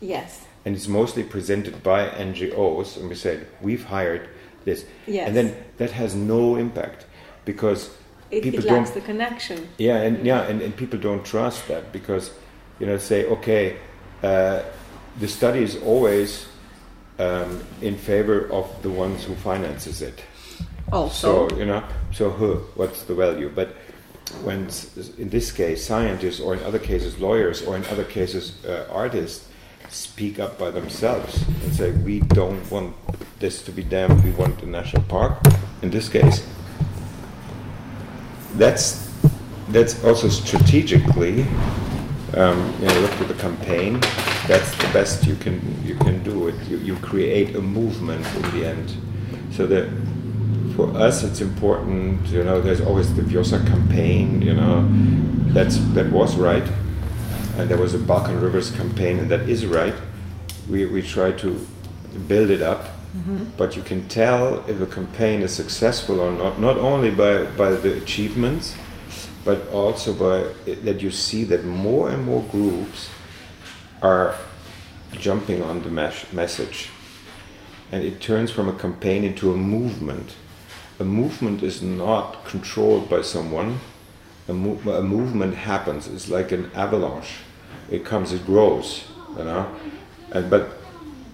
Yes. 0.02 0.46
And 0.66 0.76
it's 0.76 0.88
mostly 0.88 1.24
presented 1.24 1.82
by 1.84 2.08
NGOs, 2.10 2.98
and 2.98 3.10
we 3.10 3.16
said, 3.16 3.48
we've 3.62 3.86
hired 3.86 4.30
this. 4.66 4.86
Yes. 5.08 5.28
And 5.28 5.36
then 5.36 5.56
that 5.78 5.92
has 5.92 6.14
no 6.16 6.56
impact 6.56 7.06
because 7.46 7.90
It, 8.30 8.44
people 8.44 8.60
it 8.60 8.68
don't 8.68 8.94
the 8.94 9.02
connection. 9.02 9.68
yeah, 9.78 9.98
and 9.98 10.26
yeah, 10.26 10.44
and, 10.44 10.62
and 10.62 10.76
people 10.76 11.00
don't 11.00 11.26
trust 11.26 11.68
that 11.68 11.92
because 11.92 12.32
you 12.80 12.86
know 12.86 12.98
say 12.98 13.26
okay, 13.26 13.78
uh, 14.24 14.62
the 15.20 15.28
study 15.28 15.64
is 15.64 15.76
always 15.84 16.46
um, 17.20 17.64
in 17.82 17.98
favor 17.98 18.48
of 18.52 18.66
the 18.84 18.90
ones 18.90 19.24
who 19.26 19.36
finances 19.36 20.02
it. 20.02 20.22
Also. 20.92 21.48
So 21.50 21.58
you 21.58 21.66
know, 21.66 21.84
so 22.12 22.30
huh, 22.30 22.56
what's 22.76 23.04
the 23.04 23.16
value? 23.16 23.52
But 23.54 23.76
when 24.44 24.70
in 25.18 25.30
this 25.30 25.52
case 25.52 25.86
scientists, 25.86 26.40
or 26.40 26.54
in 26.54 26.64
other 26.64 26.80
cases 26.80 27.20
lawyers, 27.20 27.62
or 27.62 27.76
in 27.76 27.86
other 27.86 28.04
cases 28.04 28.64
uh, 28.66 28.88
artists 28.92 29.48
speak 29.90 30.40
up 30.40 30.58
by 30.58 30.72
themselves 30.72 31.44
and 31.64 31.74
say 31.74 31.92
we 31.92 32.22
don't 32.22 32.72
want 32.72 32.96
this 33.40 33.62
to 33.64 33.72
be 33.72 33.84
dammed, 33.84 34.24
we 34.24 34.32
want 34.32 34.58
the 34.60 34.66
national 34.66 35.04
park. 35.04 35.38
In 35.82 35.90
this 35.90 36.08
case, 36.08 36.46
that's 38.56 39.10
that's 39.70 40.04
also 40.04 40.30
strategically. 40.30 41.46
Um, 42.34 42.74
you 42.80 42.88
know, 42.88 43.00
look 43.02 43.12
at 43.12 43.28
the 43.28 43.34
campaign. 43.34 44.00
That's 44.48 44.72
the 44.78 44.90
best 44.94 45.26
you 45.26 45.36
can 45.36 45.60
you 45.84 45.96
can 45.96 46.24
do. 46.24 46.48
It 46.48 46.56
you, 46.70 46.78
you 46.78 46.96
create 46.98 47.56
a 47.56 47.62
movement 47.62 48.26
in 48.36 48.42
the 48.52 48.66
end. 48.66 48.96
So 49.52 49.68
that 49.68 49.90
for 50.76 50.96
us, 50.98 51.24
it's 51.24 51.42
important. 51.42 52.28
You 52.28 52.44
know, 52.44 52.62
there's 52.62 52.82
always 52.82 53.14
the 53.16 53.22
Vjosa 53.22 53.66
campaign. 53.68 54.42
You 54.42 54.54
know, 54.54 54.88
that's 55.54 55.78
that 55.94 56.12
was 56.12 56.36
right, 56.36 56.68
and 57.58 57.70
there 57.70 57.78
was 57.78 57.94
a 57.94 58.00
Balkan 58.00 58.40
Rivers 58.40 58.72
campaign, 58.72 59.20
and 59.20 59.30
that 59.30 59.50
is 59.50 59.66
right. 59.66 59.96
We 60.70 60.86
we 60.86 61.02
try 61.02 61.32
to 61.34 61.66
build 62.28 62.50
it 62.50 62.62
up, 62.62 62.84
mm-hmm. 63.16 63.46
but 63.58 63.76
you 63.76 63.82
can 63.82 64.08
tell 64.08 64.64
if 64.68 64.82
a 64.82 64.86
campaign 64.86 65.42
is 65.42 65.54
successful 65.54 66.20
or 66.20 66.32
not, 66.32 66.60
not 66.60 66.78
only 66.78 67.12
by 67.12 67.46
by 67.58 67.72
the 67.72 67.98
achievements, 67.98 68.76
but 69.46 69.68
also 69.70 70.14
by 70.14 70.44
that 70.84 71.02
you 71.02 71.12
see 71.12 71.44
that 71.46 71.66
more 71.66 72.10
and 72.10 72.26
more 72.26 72.44
groups 72.52 73.10
are 74.02 74.36
jumping 75.20 75.62
on 75.62 75.84
the 75.84 75.90
mes- 75.90 76.32
message 76.34 76.90
and 77.92 78.04
it 78.04 78.22
turns 78.22 78.50
from 78.50 78.70
a 78.70 78.74
campaign 78.74 79.24
into 79.24 79.52
a 79.52 79.58
movement 79.58 80.36
a 81.02 81.04
movement 81.04 81.64
is 81.64 81.82
not 81.82 82.46
controlled 82.46 83.10
by 83.10 83.24
someone. 83.24 83.80
A, 84.48 84.54
mo- 84.54 84.92
a 84.92 85.02
movement 85.02 85.56
happens. 85.56 86.08
It's 86.08 86.30
like 86.30 86.52
an 86.52 86.70
avalanche. 86.76 87.38
It 87.90 88.06
comes 88.06 88.32
it 88.32 88.46
grows 88.46 89.06
you 89.38 89.44
know? 89.44 89.66
And 90.32 90.50
but 90.50 90.78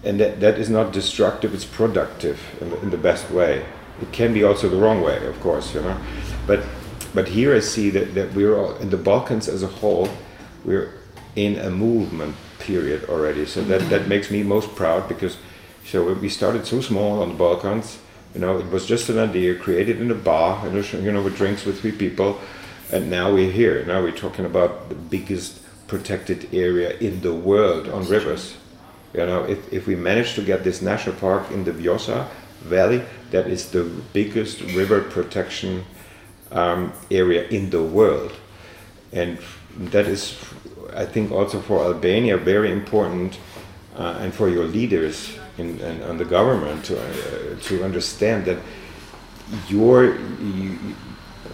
and 0.04 0.20
that, 0.22 0.40
that 0.40 0.58
is 0.58 0.70
not 0.70 0.94
destructive 0.94 1.54
it's 1.54 1.66
productive 1.66 2.40
in 2.62 2.70
the, 2.70 2.82
in 2.84 2.90
the 2.92 2.98
best 2.98 3.30
way. 3.30 3.66
It 4.02 4.12
can 4.14 4.34
be 4.34 4.44
also 4.44 4.70
the 4.70 4.78
wrong 4.78 5.02
way 5.02 5.26
of 5.28 5.38
course 5.42 5.76
you 5.76 5.82
know? 5.82 5.98
But 6.48 6.64
but 7.14 7.28
here 7.28 7.54
i 7.56 7.60
see 7.60 7.90
that, 7.90 8.16
that 8.16 8.34
we're 8.34 8.56
all 8.58 8.76
in 8.78 8.90
the 8.90 8.98
balkans 8.98 9.48
as 9.50 9.64
a 9.64 9.68
whole 9.68 10.08
we're 10.64 10.94
in 11.36 11.58
a 11.60 11.70
movement 11.70 12.36
period 12.60 13.10
already. 13.10 13.46
So 13.46 13.62
that 13.64 13.82
that 13.90 14.08
makes 14.08 14.32
me 14.32 14.44
most 14.44 14.76
proud 14.76 15.10
because 15.10 15.38
so 15.86 16.14
we 16.14 16.30
started 16.30 16.66
so 16.66 16.80
small 16.82 17.22
on 17.22 17.30
the 17.30 17.36
balkans 17.36 18.00
you 18.38 18.46
know 18.46 18.60
it 18.60 18.70
was 18.70 18.86
just 18.86 19.10
an 19.10 19.18
idea 19.18 19.56
created 19.56 20.00
in 20.00 20.12
a 20.12 20.20
bar 20.30 20.64
you 20.68 20.72
know, 20.72 21.00
you 21.06 21.12
know 21.12 21.24
with 21.24 21.36
drinks 21.36 21.66
with 21.66 21.82
three 21.82 21.92
people 21.92 22.40
and 22.92 23.10
now 23.10 23.34
we're 23.34 23.52
here 23.52 23.84
now 23.86 24.00
we're 24.02 24.20
talking 24.26 24.46
about 24.46 24.90
the 24.90 24.96
biggest 24.96 25.60
protected 25.88 26.48
area 26.54 26.96
in 27.00 27.22
the 27.22 27.34
world 27.34 27.90
on 27.90 28.08
rivers 28.08 28.56
you 29.14 29.26
know, 29.26 29.44
if, 29.46 29.74
if 29.74 29.88
we 29.88 29.96
manage 29.96 30.36
to 30.36 30.44
get 30.44 30.64
this 30.64 30.82
national 30.82 31.16
park 31.16 31.50
in 31.52 31.64
the 31.64 31.72
Vjosa 31.72 32.28
Valley, 32.62 33.02
that 33.32 33.48
is 33.48 33.72
the 33.72 33.84
biggest 34.14 34.62
river 34.62 35.02
protection 35.02 35.86
um, 36.52 36.94
area 37.10 37.48
in 37.48 37.70
the 37.70 37.82
world. 37.82 38.34
And 39.12 39.40
that 39.92 40.06
is, 40.06 40.38
I 40.94 41.06
think, 41.06 41.32
also 41.32 41.62
for 41.62 41.84
Albania 41.84 42.38
very 42.38 42.72
important 42.72 43.40
uh, 43.96 44.20
and 44.20 44.34
for 44.34 44.50
your 44.50 44.66
leaders 44.66 45.38
in, 45.58 45.80
and, 45.82 46.02
and 46.02 46.20
the 46.20 46.26
government 46.26 46.86
to, 46.86 47.00
uh, 47.00 47.60
to 47.62 47.84
understand 47.84 48.46
that 48.46 48.58
your, 49.68 50.16
you, 50.16 50.78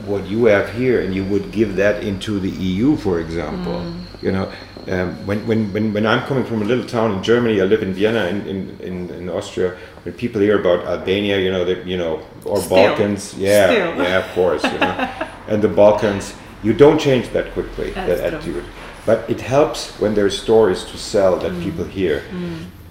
what 0.06 0.26
you 0.28 0.46
have 0.46 0.74
here 0.74 1.02
and 1.02 1.14
you 1.14 1.24
would 1.26 1.52
give 1.52 1.76
that 1.76 2.04
into 2.04 2.40
the 2.40 2.50
EU, 2.50 2.98
for 2.98 3.20
example. 3.20 3.94
You 4.22 4.32
know, 4.32 4.52
um, 4.88 5.26
when, 5.26 5.46
when, 5.48 5.72
when, 5.72 5.94
when 5.94 6.06
I'm 6.06 6.26
coming 6.28 6.44
from 6.44 6.62
a 6.62 6.66
little 6.66 6.86
town 6.86 7.12
in 7.12 7.24
Germany, 7.24 7.62
I 7.62 7.66
live 7.66 7.84
in 7.84 7.94
Vienna 7.94 8.26
in, 8.26 8.46
in, 8.48 8.80
in, 8.82 9.10
in 9.12 9.30
Austria. 9.30 9.78
When 10.04 10.14
people 10.16 10.42
hear 10.42 10.60
about 10.60 10.86
Albania, 10.86 11.40
you 11.40 11.52
know, 11.52 11.64
that 11.64 11.86
you 11.86 11.98
know, 11.98 12.22
or 12.44 12.60
Still. 12.60 12.78
Balkans, 12.78 13.34
yeah, 13.38 13.68
Still. 13.68 14.04
yeah, 14.04 14.18
of 14.20 14.32
course, 14.34 14.64
you 14.64 14.80
know, 14.80 15.10
and 15.48 15.62
the 15.62 15.70
Balkans, 15.70 16.34
you 16.64 16.74
don't 16.74 17.00
change 17.00 17.30
that 17.30 17.54
quickly, 17.54 17.92
That's 17.92 18.20
that 18.22 18.30
true. 18.30 18.38
attitude. 18.58 18.66
But 19.06 19.30
it 19.30 19.40
helps 19.42 19.92
when 20.00 20.16
there 20.16 20.26
are 20.26 20.30
stories 20.30 20.84
to 20.86 20.98
sell 20.98 21.38
that 21.38 21.58
people 21.62 21.86
hear, 21.86 22.24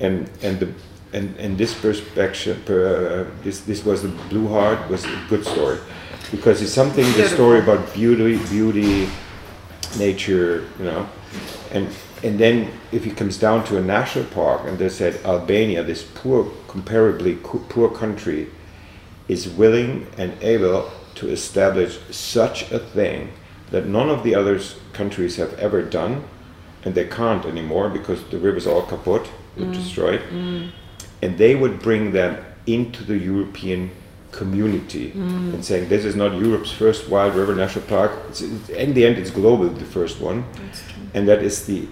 and 0.00 0.30
and 0.42 0.60
the 0.60 0.72
and, 1.12 1.36
and 1.36 1.58
this 1.58 1.74
perspective, 1.74 2.58
uh, 2.70 3.24
this 3.42 3.60
this 3.60 3.84
was 3.84 4.02
the 4.02 4.08
Blue 4.30 4.48
Heart 4.48 4.88
was 4.88 5.04
a 5.04 5.24
good 5.28 5.44
story, 5.44 5.78
because 6.30 6.62
it's 6.62 6.72
something 6.72 7.04
the 7.12 7.28
story 7.28 7.58
about 7.60 7.92
beauty, 7.94 8.38
beauty, 8.48 9.08
nature, 9.98 10.66
you 10.78 10.84
know, 10.84 11.08
and 11.72 11.88
and 12.22 12.38
then 12.38 12.70
if 12.92 13.06
it 13.06 13.16
comes 13.16 13.36
down 13.36 13.64
to 13.64 13.76
a 13.78 13.82
national 13.82 14.24
park, 14.26 14.62
and 14.66 14.78
they 14.78 14.88
said 14.88 15.20
Albania, 15.24 15.82
this 15.82 16.02
poor, 16.14 16.44
comparably 16.68 17.42
co- 17.42 17.64
poor 17.68 17.88
country, 17.90 18.46
is 19.28 19.48
willing 19.48 20.06
and 20.18 20.32
able 20.42 20.90
to 21.16 21.28
establish 21.28 21.98
such 22.10 22.70
a 22.72 22.78
thing 22.78 23.32
that 23.70 23.86
none 23.86 24.08
of 24.08 24.22
the 24.22 24.34
other 24.34 24.60
countries 24.92 25.36
have 25.36 25.52
ever 25.58 25.82
done, 25.82 26.24
and 26.84 26.94
they 26.94 27.06
can't 27.06 27.44
anymore 27.44 27.88
because 27.88 28.22
the 28.30 28.38
rivers 28.38 28.66
are 28.66 28.74
all 28.74 28.82
kaput, 28.86 29.28
they're 29.56 29.72
destroyed, 29.72 30.22
and 31.22 31.38
they 31.38 31.54
would 31.54 31.78
bring 31.80 32.12
them 32.12 32.44
into 32.66 33.04
the 33.04 33.16
European 33.16 33.90
community 34.32 35.12
and 35.12 35.62
saying 35.64 35.88
this 35.88 36.04
is 36.04 36.16
not 36.16 36.32
Europe's 36.38 36.72
first 36.72 37.08
wild 37.08 37.34
river 37.34 37.54
national 37.54 37.84
park. 37.86 38.12
It's, 38.28 38.40
it's, 38.40 38.68
in 38.70 38.94
the 38.94 39.06
end, 39.06 39.18
it's 39.18 39.30
globally 39.30 39.78
the 39.78 39.84
first 39.84 40.20
one, 40.20 40.44
and 41.14 41.28
that 41.28 41.42
is 41.42 41.66
the 41.66 41.86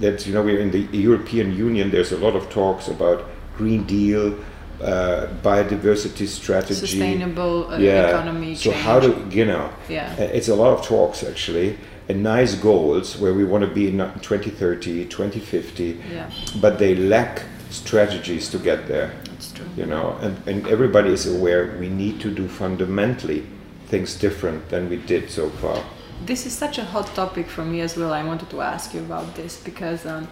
that 0.00 0.26
you 0.26 0.34
know 0.34 0.42
we're 0.42 0.58
in 0.58 0.70
the 0.70 0.82
European 0.96 1.54
Union. 1.56 1.90
There's 1.90 2.12
a 2.12 2.18
lot 2.18 2.34
of 2.34 2.50
talks 2.50 2.88
about 2.88 3.24
Green 3.56 3.84
Deal, 3.84 4.34
uh, 4.82 5.28
biodiversity 5.42 6.26
strategy, 6.26 6.74
Sustainable 6.74 7.70
uh, 7.70 7.78
yeah. 7.78 8.08
economy 8.08 8.56
So 8.56 8.72
change. 8.72 8.82
how 8.84 8.98
do 9.00 9.10
you 9.30 9.44
know? 9.44 9.70
Yeah. 9.88 10.14
Uh, 10.18 10.22
It's 10.38 10.48
a 10.48 10.54
lot 10.56 10.76
of 10.76 10.84
talks 10.84 11.22
actually, 11.22 11.78
and 12.08 12.22
nice 12.22 12.54
goals 12.56 13.16
where 13.20 13.32
we 13.32 13.44
want 13.44 13.62
to 13.62 13.72
be 13.72 13.86
in 13.86 13.98
2030, 13.98 15.04
2050, 15.04 16.00
Yeah, 16.12 16.28
but 16.60 16.78
they 16.78 16.96
lack 16.96 17.42
strategies 17.74 18.48
to 18.50 18.58
get 18.58 18.86
there. 18.86 19.12
that's 19.24 19.52
true. 19.52 19.66
You 19.76 19.86
know, 19.86 20.16
and, 20.20 20.36
and 20.46 20.66
everybody 20.66 21.10
is 21.10 21.26
aware 21.26 21.76
we 21.78 21.88
need 21.88 22.20
to 22.20 22.30
do 22.30 22.48
fundamentally 22.48 23.46
things 23.86 24.16
different 24.16 24.68
than 24.68 24.88
we 24.88 24.96
did 24.96 25.30
so 25.30 25.50
far. 25.50 25.84
This 26.24 26.46
is 26.46 26.52
such 26.52 26.78
a 26.78 26.84
hot 26.84 27.06
topic 27.14 27.46
for 27.46 27.64
me 27.64 27.80
as 27.80 27.96
well. 27.96 28.12
I 28.12 28.24
wanted 28.24 28.50
to 28.50 28.60
ask 28.60 28.94
you 28.94 29.00
about 29.00 29.34
this 29.34 29.60
because 29.60 30.06
um, 30.06 30.28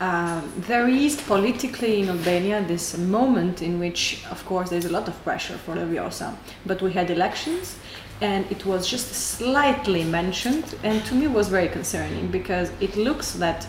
um, 0.00 0.52
there 0.56 0.88
is 0.88 1.20
politically 1.20 2.00
in 2.00 2.08
Albania 2.08 2.64
this 2.66 2.96
moment 2.96 3.62
in 3.62 3.78
which, 3.78 4.24
of 4.30 4.44
course, 4.46 4.70
there's 4.70 4.86
a 4.86 4.92
lot 4.92 5.06
of 5.08 5.22
pressure 5.22 5.58
for 5.58 5.74
the 5.74 5.82
Leviosa, 5.82 6.34
but 6.66 6.80
we 6.82 6.92
had 6.92 7.10
elections 7.10 7.76
and 8.20 8.50
it 8.50 8.66
was 8.66 8.88
just 8.88 9.12
slightly 9.12 10.02
mentioned, 10.04 10.74
and 10.82 11.04
to 11.04 11.14
me 11.14 11.28
was 11.28 11.48
very 11.48 11.68
concerning 11.68 12.28
because 12.28 12.72
it 12.80 12.96
looks 12.96 13.32
that 13.32 13.66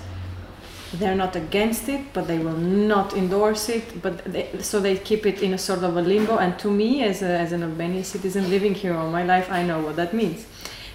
they're 0.93 1.15
not 1.15 1.35
against 1.35 1.89
it, 1.89 2.01
but 2.13 2.27
they 2.27 2.39
will 2.39 2.57
not 2.57 3.13
endorse 3.13 3.69
it. 3.69 4.01
But 4.01 4.23
they, 4.25 4.49
so 4.59 4.79
they 4.79 4.97
keep 4.97 5.25
it 5.25 5.41
in 5.41 5.53
a 5.53 5.57
sort 5.57 5.83
of 5.83 5.97
a 5.97 6.01
limbo. 6.01 6.37
And 6.37 6.57
to 6.59 6.71
me, 6.71 7.03
as, 7.03 7.21
a, 7.21 7.27
as 7.27 7.51
an 7.51 7.63
Albanian 7.63 8.03
citizen 8.03 8.49
living 8.49 8.73
here 8.73 8.93
all 8.93 9.09
my 9.09 9.23
life, 9.23 9.51
I 9.51 9.63
know 9.63 9.79
what 9.81 9.95
that 9.95 10.13
means. 10.13 10.45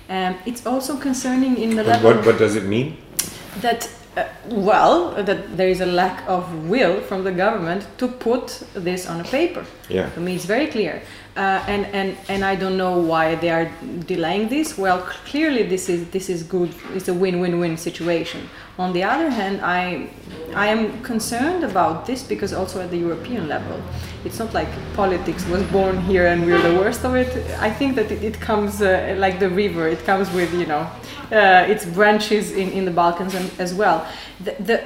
Um, 0.08 0.36
it's 0.46 0.66
also 0.66 0.96
concerning 0.96 1.56
in 1.56 1.76
the 1.76 1.82
And 1.82 1.88
level 1.88 2.14
what, 2.14 2.26
what 2.26 2.38
does 2.38 2.56
it 2.56 2.64
mean? 2.64 2.96
that 3.60 3.88
Uh, 4.16 4.22
well, 4.48 5.24
that 5.24 5.56
there 5.56 5.68
is 5.68 5.80
a 5.80 5.86
lack 5.86 6.22
of 6.28 6.42
will 6.70 7.00
from 7.00 7.24
the 7.24 7.32
government 7.32 7.82
to 7.98 8.06
put 8.06 8.62
this 8.84 9.08
on 9.08 9.20
a 9.20 9.24
paper. 9.24 9.64
Yeah. 9.88 10.08
I 10.16 10.20
mean, 10.20 10.36
it's 10.36 10.46
very 10.46 10.68
clear. 10.68 11.02
Uh, 11.36 11.66
and, 11.66 11.86
and, 11.92 12.16
and 12.28 12.44
I 12.44 12.54
don't 12.54 12.76
know 12.76 12.96
why 12.96 13.34
they 13.34 13.50
are 13.50 13.68
delaying 14.06 14.48
this. 14.48 14.78
Well, 14.78 15.00
clearly 15.30 15.64
this 15.66 15.88
is, 15.88 16.06
this 16.10 16.28
is 16.28 16.44
good. 16.44 16.70
It's 16.94 17.08
a 17.08 17.12
win-win-win 17.12 17.76
situation. 17.76 18.48
On 18.76 18.92
the 18.92 19.04
other 19.04 19.30
hand, 19.30 19.60
I, 19.62 20.08
I 20.52 20.66
am 20.66 21.00
concerned 21.02 21.62
about 21.62 22.06
this 22.06 22.24
because 22.24 22.52
also 22.52 22.80
at 22.80 22.90
the 22.90 22.96
European 22.96 23.46
level, 23.46 23.80
it's 24.24 24.40
not 24.40 24.52
like 24.52 24.68
politics 24.94 25.46
was 25.46 25.62
born 25.64 26.00
here 26.00 26.26
and 26.26 26.44
we're 26.44 26.60
the 26.60 26.76
worst 26.76 27.04
of 27.04 27.14
it. 27.14 27.28
I 27.60 27.70
think 27.70 27.94
that 27.94 28.10
it, 28.10 28.24
it 28.24 28.40
comes 28.40 28.82
uh, 28.82 29.14
like 29.16 29.38
the 29.38 29.48
river. 29.48 29.86
It 29.86 30.04
comes 30.04 30.28
with, 30.32 30.52
you 30.52 30.66
know, 30.66 30.90
uh, 31.30 31.66
its 31.68 31.86
branches 31.86 32.50
in, 32.50 32.72
in 32.72 32.84
the 32.84 32.90
Balkans 32.90 33.34
and, 33.34 33.48
as 33.60 33.72
well. 33.74 34.08
The, 34.40 34.56
the, 34.58 34.76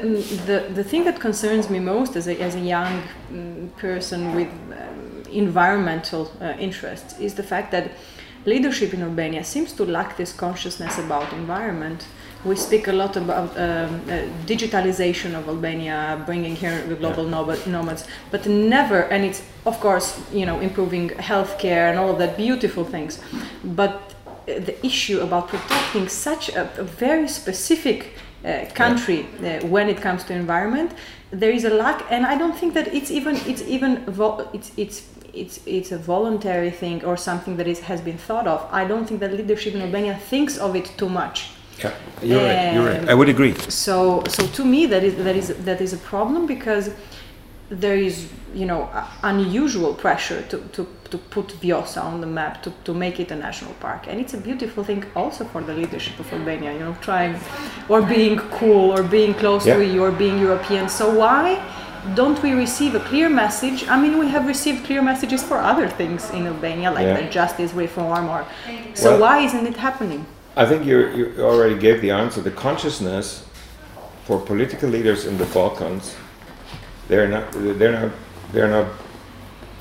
the, 0.47 0.75
the 0.75 0.85
thing 0.85 1.05
that 1.05 1.19
concerns 1.19 1.71
me 1.71 1.79
most 1.79 2.15
as 2.15 2.29
a, 2.29 2.39
as 2.41 2.57
a 2.57 2.61
young 2.61 3.03
um, 3.31 3.73
person 3.79 4.35
with 4.35 4.49
um, 4.49 5.23
environmental 5.33 6.31
uh, 6.43 6.55
interests 6.59 7.19
is 7.19 7.35
the 7.35 7.43
fact 7.43 7.73
that 7.73 7.93
leadership 8.45 8.93
in 8.93 9.03
Albania 9.03 9.45
seems 9.45 9.73
to 9.73 9.85
lack 9.85 10.19
this 10.19 10.33
consciousness 10.33 10.99
about 10.99 11.33
environment. 11.33 12.07
We 12.45 12.55
speak 12.57 12.87
a 12.89 12.93
lot 12.93 13.17
about 13.17 13.51
um, 13.57 14.01
uh, 14.09 14.23
digitalization 14.47 15.35
of 15.35 15.49
Albania, 15.49 16.23
bringing 16.25 16.55
here 16.55 16.81
the 16.87 16.95
global 16.95 17.25
yeah. 17.25 17.57
nomads, 17.67 18.07
but 18.31 18.47
never, 18.47 19.03
and 19.11 19.25
it's 19.25 19.43
of 19.67 19.81
course, 19.81 20.21
you 20.33 20.47
know, 20.47 20.61
improving 20.61 21.11
healthcare 21.11 21.91
and 21.91 21.99
all 21.99 22.11
of 22.11 22.19
that 22.19 22.37
beautiful 22.37 22.85
things. 22.85 23.21
But 23.65 24.15
the 24.47 24.87
issue 24.87 25.21
about 25.21 25.49
protecting 25.49 26.09
such 26.09 26.49
a, 26.51 26.63
a 26.81 26.85
very 26.85 27.29
specific 27.29 28.15
uh, 28.45 28.65
country 28.75 29.27
uh, 29.45 29.67
when 29.67 29.89
it 29.89 29.99
comes 30.01 30.25
to 30.25 30.33
environment 30.33 30.93
there 31.31 31.51
is 31.51 31.65
a 31.65 31.71
lack 31.71 32.05
and 32.11 32.25
i 32.25 32.39
don't 32.39 32.57
think 32.57 32.73
that 32.73 32.87
it's 32.95 33.11
even 33.11 33.37
it's 33.47 33.63
even 33.63 34.05
vo- 34.07 34.49
it's 34.53 34.73
it's 34.77 35.03
it's 35.35 35.61
it's 35.67 35.93
a 35.93 35.99
voluntary 35.99 36.71
thing 36.71 37.05
or 37.05 37.17
something 37.17 37.57
that 37.57 37.67
is 37.67 37.81
has 37.81 38.01
been 38.01 38.17
thought 38.17 38.47
of 38.47 38.67
i 38.73 38.85
don't 38.85 39.07
think 39.07 39.21
that 39.21 39.33
leadership 39.35 39.75
in 39.75 39.83
albania 39.83 40.17
thinks 40.17 40.57
of 40.57 40.75
it 40.75 40.91
too 40.97 41.09
much 41.09 41.51
yeah 41.83 41.95
you're 42.23 42.43
right 42.43 42.75
you're 42.75 42.87
right. 42.87 43.09
I 43.09 43.15
would 43.15 43.29
agree. 43.29 43.55
So 43.69 44.23
so 44.29 44.47
to 44.47 44.65
me 44.65 44.87
that 44.87 45.05
is 45.05 45.15
that 45.25 45.37
is 45.37 45.49
that 45.65 45.81
is 45.81 45.93
a 45.93 45.99
problem 45.99 46.47
because 46.47 46.91
there 47.71 47.97
is 47.97 48.29
you 48.55 48.65
know 48.65 48.89
unusual 49.23 49.93
pressure 49.95 50.43
to, 50.49 50.59
to, 50.73 50.87
to 51.11 51.19
put 51.19 51.49
Vjosa 51.61 52.03
on 52.03 52.21
the 52.21 52.27
map 52.27 52.63
to, 52.63 52.73
to 52.85 52.95
make 52.95 53.21
it 53.21 53.31
a 53.31 53.37
national 53.37 53.75
park. 53.75 54.07
And 54.09 54.19
it's 54.21 54.35
a 54.35 54.39
beautiful 54.39 54.85
thing 54.85 55.05
also 55.15 55.45
for 55.45 55.63
the 55.63 55.75
leadership 55.75 56.19
of 56.19 56.33
Albania 56.33 56.73
you 56.73 56.81
know 56.81 56.97
trying 57.01 57.39
or 57.89 58.03
being 58.03 58.39
cool 58.59 58.91
or 58.91 59.03
being 59.03 59.35
close 59.35 59.67
yeah. 59.67 59.77
to 59.77 59.85
you 59.85 60.03
or 60.03 60.11
being 60.11 60.39
European. 60.39 60.89
So 60.89 61.15
why 61.15 61.63
don't 62.15 62.43
we 62.43 62.53
receive 62.53 62.95
a 62.95 63.01
clear 63.01 63.29
message? 63.29 63.87
I 63.87 64.01
mean 64.01 64.19
we 64.19 64.29
have 64.29 64.47
received 64.47 64.87
clear 64.87 65.03
messages 65.03 65.43
for 65.43 65.59
other 65.59 65.89
things 65.89 66.31
in 66.31 66.47
Albania 66.47 66.91
like 66.91 67.07
yeah. 67.07 67.21
the 67.21 67.31
justice 67.31 67.73
reform 67.75 68.29
or 68.29 68.47
so 68.95 69.11
well, 69.11 69.21
why 69.21 69.39
isn't 69.41 69.67
it 69.67 69.77
happening 69.77 70.25
I 70.59 70.67
think 70.67 70.85
you 70.85 70.99
you 71.19 71.25
already 71.41 71.79
gave 71.79 72.01
the 72.01 72.11
answer 72.11 72.41
the 72.43 72.57
consciousness 72.67 73.47
for 74.27 74.37
political 74.39 74.89
leaders 74.91 75.25
in 75.25 75.39
the 75.39 75.47
Balkans 75.47 76.17
they're 77.09 77.27
not 77.27 77.51
they're 77.53 77.93
not 78.01 78.11
they're 78.53 78.69
not 78.69 78.87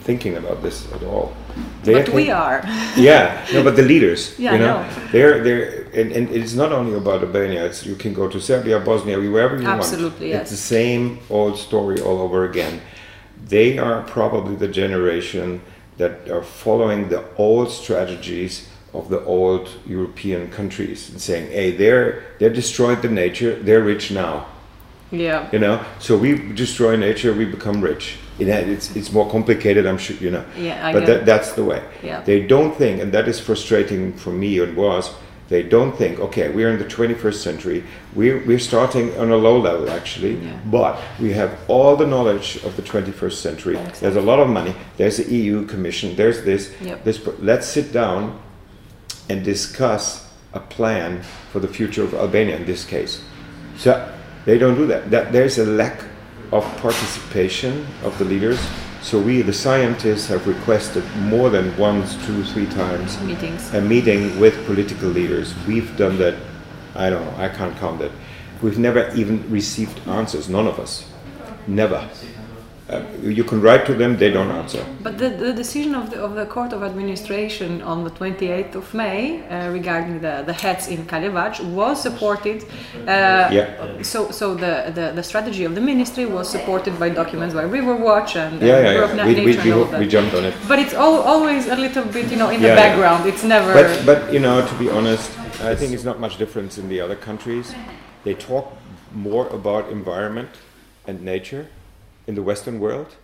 thinking 0.02 0.38
about 0.38 0.62
this 0.64 0.92
at 0.94 1.04
all. 1.04 1.36
They 1.84 1.94
but 1.94 2.14
we 2.14 2.32
are. 2.32 2.62
yeah, 2.96 3.46
no, 3.52 3.64
but 3.64 3.76
the 3.76 3.84
leaders, 3.84 4.40
yeah, 4.40 4.54
you 4.54 4.60
know, 4.60 4.90
they're 5.12 5.44
they're 5.44 5.84
and, 5.94 6.12
and, 6.14 6.30
it's 6.30 6.54
not 6.54 6.72
only 6.72 6.96
about 6.96 7.22
Albania. 7.22 7.66
It's 7.66 7.86
you 7.86 7.96
can 7.96 8.14
go 8.14 8.28
to 8.30 8.40
Serbia, 8.40 8.80
Bosnia, 8.80 9.20
wherever 9.20 9.58
you 9.60 9.68
Absolutely, 9.68 9.68
want. 9.68 9.84
Absolutely, 9.84 10.30
yes. 10.30 10.42
It's 10.44 10.52
the 10.52 10.58
same 10.80 11.20
old 11.30 11.58
story 11.58 12.00
all 12.00 12.22
over 12.22 12.46
again. 12.50 12.82
They 13.48 13.78
are 13.78 14.04
probably 14.04 14.56
the 14.56 14.68
generation 14.68 15.62
that 15.98 16.30
are 16.30 16.44
following 16.44 17.10
the 17.10 17.24
old 17.36 17.72
strategies 17.72 18.70
of 18.94 19.10
the 19.10 19.24
old 19.26 19.70
European 19.86 20.50
countries 20.50 21.10
and 21.10 21.22
saying, 21.22 21.52
"Hey, 21.52 21.72
they're 21.72 22.24
they 22.40 22.50
destroyed 22.50 23.02
the 23.02 23.10
nature. 23.10 23.56
They're 23.56 23.84
rich 23.84 24.12
now." 24.12 24.46
Yeah. 25.12 25.50
You 25.52 25.60
know, 25.60 25.86
so 26.00 26.18
we 26.18 26.54
destroy 26.54 26.96
nature, 26.96 27.34
we 27.34 27.46
become 27.46 27.82
rich. 27.82 28.18
It, 28.40 28.48
it's 28.48 28.96
it's 28.96 29.12
more 29.12 29.30
complicated, 29.30 29.86
I'm 29.86 29.98
sure. 29.98 30.18
You 30.18 30.32
know. 30.32 30.46
Yeah, 30.58 30.86
I 30.86 30.94
But 30.94 31.06
that, 31.06 31.26
that's 31.26 31.54
the 31.54 31.64
way. 31.64 31.84
Yeah. 32.04 32.22
They 32.22 32.46
don't 32.46 32.76
think, 32.76 33.02
and 33.02 33.12
that 33.14 33.28
is 33.28 33.40
frustrating 33.40 34.14
for 34.14 34.32
me 34.32 34.60
and 34.60 34.76
was. 34.76 35.12
They 35.50 35.64
don't 35.64 35.96
think, 35.96 36.20
okay, 36.20 36.50
we're 36.50 36.70
in 36.70 36.78
the 36.78 36.84
21st 36.84 37.36
century. 37.36 37.82
We're, 38.14 38.46
we're 38.46 38.60
starting 38.60 39.18
on 39.18 39.32
a 39.32 39.38
low 39.38 39.58
level, 39.58 39.90
actually, 39.90 40.36
yeah. 40.36 40.60
but 40.66 41.00
we 41.22 41.32
have 41.32 41.58
all 41.70 41.96
the 41.96 42.06
knowledge 42.06 42.58
of 42.66 42.76
the 42.76 42.82
21st 42.82 43.32
century. 43.32 43.78
Exactly. 43.78 44.00
There's 44.02 44.18
a 44.18 44.28
lot 44.28 44.42
of 44.42 44.50
money. 44.50 44.76
There's 44.98 45.16
the 45.16 45.34
EU 45.34 45.66
Commission. 45.66 46.18
There's 46.18 46.44
this. 46.44 46.76
Yep. 46.82 47.06
This. 47.06 47.26
Let's 47.40 47.66
sit 47.66 47.94
down 47.94 48.38
and 49.30 49.44
discuss 49.44 50.28
a 50.54 50.60
plan 50.60 51.22
for 51.52 51.60
the 51.60 51.68
future 51.68 52.04
of 52.04 52.14
Albania 52.14 52.56
in 52.58 52.66
this 52.66 52.86
case. 52.86 53.22
So 53.78 54.12
they 54.46 54.58
don't 54.58 54.76
do 54.76 54.88
that. 54.88 55.12
that 55.12 55.32
there's 55.32 55.58
a 55.58 55.66
lack 55.66 56.04
of 56.52 56.64
participation 56.78 57.86
of 58.04 58.18
the 58.18 58.26
leaders. 58.26 58.60
So 59.02 59.20
we, 59.20 59.42
the 59.42 59.54
scientists, 59.54 60.28
have 60.28 60.48
requested 60.48 61.04
more 61.18 61.50
than 61.50 61.76
once, 61.78 62.16
two, 62.26 62.44
three 62.44 62.66
times 62.68 63.20
meetings, 63.22 63.74
a 63.74 63.82
meeting 63.82 64.40
with 64.40 64.66
political 64.66 65.10
leaders. 65.10 65.54
We've 65.68 65.96
done 65.98 66.18
that. 66.18 66.36
I 66.96 67.10
don't 67.10 67.24
know. 67.26 67.44
I 67.44 67.50
can't 67.50 67.76
count 67.78 68.00
that. 68.00 68.12
We've 68.62 68.80
never 68.80 69.14
even 69.16 69.50
received 69.52 70.00
answers. 70.08 70.50
None 70.50 70.66
of 70.66 70.80
us. 70.80 71.08
Never. 71.68 72.10
Uh, 72.90 73.04
you 73.22 73.44
can 73.44 73.60
write 73.60 73.86
to 73.86 73.94
them, 73.94 74.16
they 74.16 74.32
don't 74.32 74.50
answer. 74.50 74.86
But 75.04 75.18
the, 75.18 75.30
the 75.30 75.52
decision 75.52 75.94
of 75.94 76.10
the, 76.10 76.22
of 76.22 76.36
the 76.36 76.46
Court 76.46 76.72
of 76.72 76.84
Administration 76.84 77.82
on 77.82 78.06
the 78.06 78.12
28th 78.12 78.76
of 78.76 78.94
May 78.94 79.46
uh, 79.48 79.72
regarding 79.72 80.22
the, 80.22 80.44
the 80.46 80.54
heads 80.54 80.88
in 80.88 81.06
Kalivac 81.06 81.60
was 81.74 82.02
supported. 82.02 82.64
Uh, 82.96 83.50
yeah. 83.52 84.02
So, 84.04 84.32
so 84.32 84.56
the, 84.56 84.94
the, 84.96 85.12
the 85.14 85.24
strategy 85.24 85.66
of 85.66 85.76
the 85.76 85.82
ministry 85.82 86.26
was 86.26 86.50
supported 86.50 86.98
by 86.98 87.10
documents 87.10 87.54
by 87.54 87.66
Riverwatch 87.66 88.38
and 88.38 88.62
yeah, 88.62 88.80
yeah, 88.80 89.16
yeah. 89.16 89.26
We, 89.26 89.34
we, 89.34 89.58
we, 89.58 90.00
we, 90.00 90.08
jumped 90.08 90.34
on 90.34 90.46
it. 90.46 90.56
But 90.66 90.80
it's 90.80 90.94
all, 90.94 91.20
always 91.24 91.68
a 91.68 91.76
little 91.76 92.06
bit, 92.06 92.32
you 92.32 92.38
know, 92.38 92.52
in 92.52 92.62
yeah, 92.62 92.70
the 92.70 92.76
background. 92.76 93.26
Yeah. 93.26 93.34
It's 93.34 93.44
never. 93.44 93.74
But, 93.74 94.06
but, 94.06 94.34
you 94.34 94.40
know, 94.40 94.66
to 94.66 94.76
be 94.76 94.90
honest, 94.90 95.38
I 95.60 95.76
think 95.76 95.92
it's 95.92 96.06
not 96.06 96.22
much 96.22 96.38
difference 96.38 96.78
in 96.78 96.88
the 96.88 97.02
other 97.02 97.18
countries. 97.18 97.76
They 98.24 98.34
talk 98.34 98.78
more 99.14 99.48
about 99.50 99.90
environment 99.90 100.52
and 101.06 101.22
nature 101.22 101.68
in 102.28 102.36
the 102.36 102.44
Western 102.44 102.80
world, 102.80 103.16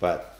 but 0.00 0.38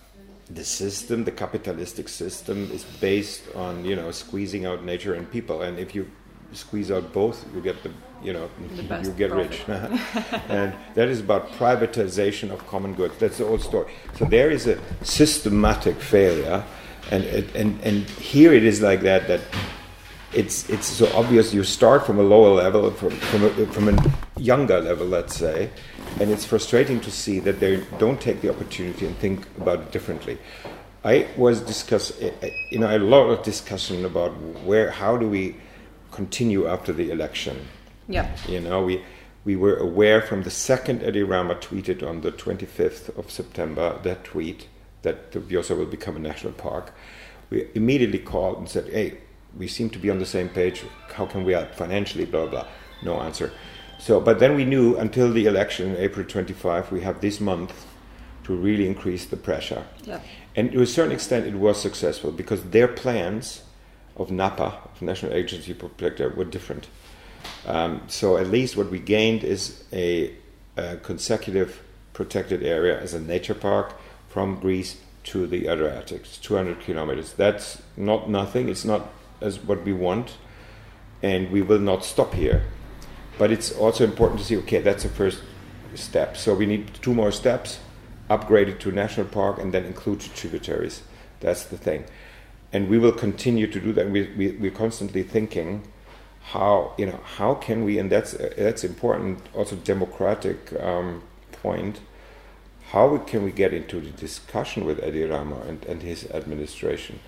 the 0.50 0.64
system, 0.64 1.24
the 1.24 1.32
capitalistic 1.32 2.08
system, 2.08 2.70
is 2.70 2.84
based 2.84 3.44
on 3.54 3.84
you 3.84 3.96
know 3.96 4.10
squeezing 4.10 4.66
out 4.66 4.84
nature 4.84 5.14
and 5.14 5.30
people, 5.30 5.62
and 5.62 5.78
if 5.78 5.94
you 5.94 6.10
squeeze 6.52 6.90
out 6.90 7.12
both, 7.12 7.44
you 7.54 7.60
get 7.60 7.82
the 7.82 7.90
you 8.22 8.32
know 8.32 8.50
you 9.02 9.12
get 9.12 9.30
profit. 9.30 9.68
rich, 9.68 9.68
and 10.48 10.74
that 10.94 11.08
is 11.08 11.20
about 11.20 11.50
privatization 11.52 12.50
of 12.50 12.66
common 12.66 12.94
goods. 12.94 13.16
That's 13.18 13.38
the 13.38 13.46
old 13.46 13.62
story. 13.62 13.92
So 14.16 14.24
there 14.24 14.50
is 14.50 14.66
a 14.66 14.78
systematic 15.02 15.96
failure, 15.96 16.64
and 17.10 17.24
and 17.24 17.80
and 17.80 18.08
here 18.10 18.52
it 18.52 18.64
is 18.64 18.82
like 18.82 19.00
that 19.02 19.28
that 19.28 19.40
it's 20.34 20.68
it's 20.68 20.86
so 20.86 21.06
obvious 21.14 21.54
you 21.54 21.62
start 21.64 22.04
from 22.04 22.18
a 22.18 22.22
lower 22.22 22.54
level 22.54 22.90
from 22.90 23.10
from 23.10 23.44
a, 23.44 23.50
from 23.66 23.88
a 23.88 24.12
younger 24.36 24.80
level 24.80 25.06
let's 25.06 25.36
say 25.36 25.70
and 26.20 26.30
it's 26.30 26.44
frustrating 26.44 27.00
to 27.00 27.10
see 27.10 27.38
that 27.40 27.60
they 27.60 27.82
don't 27.98 28.20
take 28.20 28.40
the 28.40 28.50
opportunity 28.50 29.06
and 29.06 29.16
think 29.18 29.46
about 29.58 29.80
it 29.80 29.90
differently 29.92 30.38
i 31.04 31.26
was 31.36 31.60
discuss 31.60 32.12
eh, 32.20 32.30
eh, 32.42 32.50
you 32.70 32.78
know 32.78 32.96
a 32.96 32.98
lot 32.98 33.28
of 33.28 33.42
discussion 33.42 34.04
about 34.04 34.30
where 34.64 34.90
how 34.90 35.16
do 35.16 35.28
we 35.28 35.56
continue 36.12 36.66
after 36.66 36.92
the 36.92 37.10
election 37.10 37.66
yeah 38.08 38.28
you 38.48 38.60
know 38.60 38.82
we 38.82 39.02
we 39.44 39.56
were 39.56 39.76
aware 39.76 40.22
from 40.22 40.42
the 40.42 40.50
second 40.50 41.02
Edi 41.02 41.22
Rama 41.22 41.54
tweeted 41.56 42.02
on 42.02 42.22
the 42.22 42.32
25th 42.32 43.16
of 43.18 43.30
September 43.30 43.98
that 44.02 44.24
tweet 44.24 44.68
that 45.02 45.32
the 45.32 45.38
Vjosa 45.38 45.76
will 45.76 45.84
become 45.84 46.16
a 46.16 46.18
national 46.18 46.54
park. 46.54 46.94
We 47.50 47.68
immediately 47.74 48.20
called 48.20 48.56
and 48.56 48.68
said, 48.68 48.88
"Hey, 48.88 49.18
we 49.56 49.68
seem 49.68 49.90
to 49.90 49.98
be 49.98 50.10
on 50.10 50.18
the 50.18 50.26
same 50.26 50.48
page. 50.48 50.82
How 51.12 51.26
can 51.26 51.44
we 51.44 51.52
help 51.52 51.74
financially? 51.74 52.24
Blah 52.24 52.46
blah. 52.46 52.66
No 53.02 53.20
answer. 53.20 53.52
So, 54.04 54.20
but 54.20 54.38
then 54.38 54.54
we 54.54 54.66
knew 54.66 54.98
until 54.98 55.32
the 55.32 55.46
election, 55.46 55.96
April 55.96 56.26
25, 56.26 56.92
we 56.92 57.00
have 57.00 57.22
this 57.22 57.40
month 57.40 57.86
to 58.42 58.54
really 58.54 58.86
increase 58.86 59.24
the 59.24 59.38
pressure. 59.38 59.86
Yeah. 60.02 60.20
And 60.54 60.70
to 60.72 60.82
a 60.82 60.86
certain 60.86 61.12
extent, 61.12 61.46
it 61.46 61.54
was 61.54 61.80
successful 61.80 62.30
because 62.30 62.64
their 62.64 62.86
plans 62.86 63.62
of 64.18 64.30
NAPA, 64.30 64.78
of 64.92 65.00
National 65.00 65.32
Agency 65.32 65.72
for 65.72 65.88
Protector, 65.88 66.28
were 66.28 66.44
different. 66.44 66.88
Um, 67.66 68.02
so 68.06 68.36
at 68.36 68.48
least 68.48 68.76
what 68.76 68.90
we 68.90 68.98
gained 68.98 69.42
is 69.42 69.84
a, 69.90 70.34
a 70.76 70.98
consecutive 70.98 71.80
protected 72.12 72.62
area 72.62 73.00
as 73.00 73.14
a 73.14 73.20
nature 73.20 73.54
park 73.54 73.94
from 74.28 74.60
Greece 74.60 75.00
to 75.32 75.46
the 75.46 75.66
Adriatic. 75.66 76.20
It's 76.20 76.36
200 76.36 76.80
kilometers. 76.80 77.32
That's 77.32 77.80
not 77.96 78.28
nothing. 78.28 78.68
It's 78.68 78.84
not 78.84 79.08
as 79.40 79.60
what 79.60 79.82
we 79.82 79.94
want, 79.94 80.36
and 81.22 81.50
we 81.50 81.62
will 81.62 81.78
not 81.80 82.04
stop 82.04 82.34
here. 82.34 82.64
But 83.38 83.50
it's 83.50 83.72
also 83.72 84.04
important 84.04 84.40
to 84.40 84.46
see. 84.46 84.56
Okay, 84.58 84.80
that's 84.80 85.02
the 85.02 85.08
first 85.08 85.42
step. 85.94 86.36
So 86.36 86.54
we 86.54 86.66
need 86.66 86.94
two 87.02 87.14
more 87.14 87.32
steps: 87.32 87.80
upgrade 88.28 88.68
it 88.68 88.80
to 88.80 88.92
national 88.92 89.26
park 89.26 89.58
and 89.58 89.72
then 89.72 89.84
include 89.84 90.20
tributaries. 90.20 91.02
That's 91.40 91.64
the 91.64 91.76
thing, 91.76 92.04
and 92.72 92.88
we 92.88 92.98
will 92.98 93.12
continue 93.12 93.66
to 93.66 93.80
do 93.80 93.92
that. 93.92 94.10
We, 94.10 94.30
we 94.36 94.52
we're 94.52 94.70
constantly 94.70 95.22
thinking 95.22 95.82
how 96.52 96.92
you 96.98 97.06
know 97.06 97.20
how 97.36 97.54
can 97.54 97.84
we 97.84 97.98
and 97.98 98.12
that's 98.12 98.32
that's 98.32 98.84
important 98.84 99.40
also 99.54 99.76
democratic 99.76 100.72
um, 100.80 101.22
point 101.52 102.00
how 102.90 103.16
can 103.16 103.42
we 103.42 103.50
get 103.50 103.72
into 103.72 103.98
the 103.98 104.10
discussion 104.10 104.84
with 104.84 105.02
Edi 105.02 105.24
Rama 105.24 105.60
and, 105.66 105.82
and 105.86 106.02
his 106.02 106.30
administration 106.30 107.18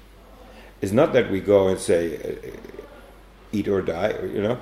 it's 0.83 0.93
not 0.93 1.15
that 1.15 1.31
we 1.31 1.41
go 1.41 1.69
and 1.69 1.79
say 1.79 2.17
uh, 2.17 2.57
eat 3.53 3.69
or 3.69 3.81
die 3.81 4.15
you 4.23 4.43
know 4.43 4.61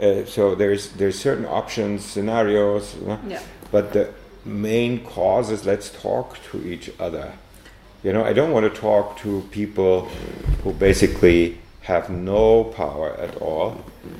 uh, 0.00 0.24
so 0.24 0.54
there's 0.54 0.90
there's 0.90 1.18
certain 1.18 1.46
options 1.46 2.04
scenarios? 2.04 2.94
Yeah. 3.28 3.40
but 3.72 3.92
the 3.92 4.12
main 4.44 5.04
cause 5.04 5.50
is 5.50 5.64
let's 5.66 5.90
talk 5.90 6.38
to 6.50 6.56
each 6.72 6.88
other 7.00 7.32
you 8.04 8.12
know 8.12 8.22
I 8.24 8.32
don't 8.32 8.52
want 8.52 8.72
to 8.72 8.80
talk 8.80 9.18
to 9.18 9.42
people 9.50 10.04
who 10.62 10.72
basically 10.72 11.58
have 11.82 12.10
no 12.10 12.64
power 12.64 13.14
at 13.26 13.36
all. 13.36 13.76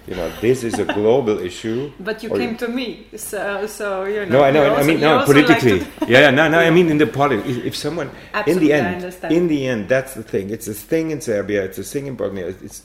You 0.06 0.14
know, 0.14 0.30
this 0.40 0.62
is 0.62 0.78
a 0.78 0.84
global 1.00 1.40
issue. 1.40 1.90
But 1.98 2.22
you 2.22 2.30
came 2.30 2.56
to 2.58 2.68
me, 2.68 3.08
so 3.16 3.66
so 3.66 4.04
you 4.04 4.24
know. 4.26 4.38
No, 4.38 4.44
I 4.44 4.50
know. 4.52 4.62
I 4.62 4.68
also- 4.68 4.86
mean, 4.86 5.00
no, 5.00 5.18
also 5.18 5.32
like 5.32 5.46
politically. 5.46 5.78
yeah, 6.06 6.20
yeah, 6.20 6.30
no, 6.30 6.46
no. 6.48 6.60
I 6.60 6.70
mean, 6.76 6.88
in 6.90 6.98
the 6.98 7.08
politics. 7.08 7.48
If, 7.48 7.64
if 7.64 7.76
someone, 7.76 8.06
in 8.08 8.14
Absolutely, 8.34 8.68
the 8.68 8.74
I 8.74 8.78
end, 8.78 8.94
understand. 8.96 9.34
in 9.34 9.48
the 9.48 9.66
end, 9.66 9.88
that's 9.88 10.14
the 10.14 10.22
thing. 10.22 10.50
It's 10.50 10.68
a 10.68 10.74
thing 10.74 11.10
in 11.10 11.20
Serbia. 11.20 11.64
It's 11.64 11.78
a 11.78 11.82
thing 11.82 12.06
in 12.06 12.14
Bosnia. 12.14 12.46
It's, 12.46 12.84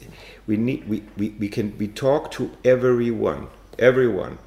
we 0.52 0.58
need. 0.58 0.88
We, 0.90 1.02
we, 1.18 1.30
we 1.40 1.48
can. 1.48 1.78
We 1.78 1.88
talk 1.88 2.30
to 2.32 2.52
everyone. 2.66 3.48
Everyone. 3.80 4.38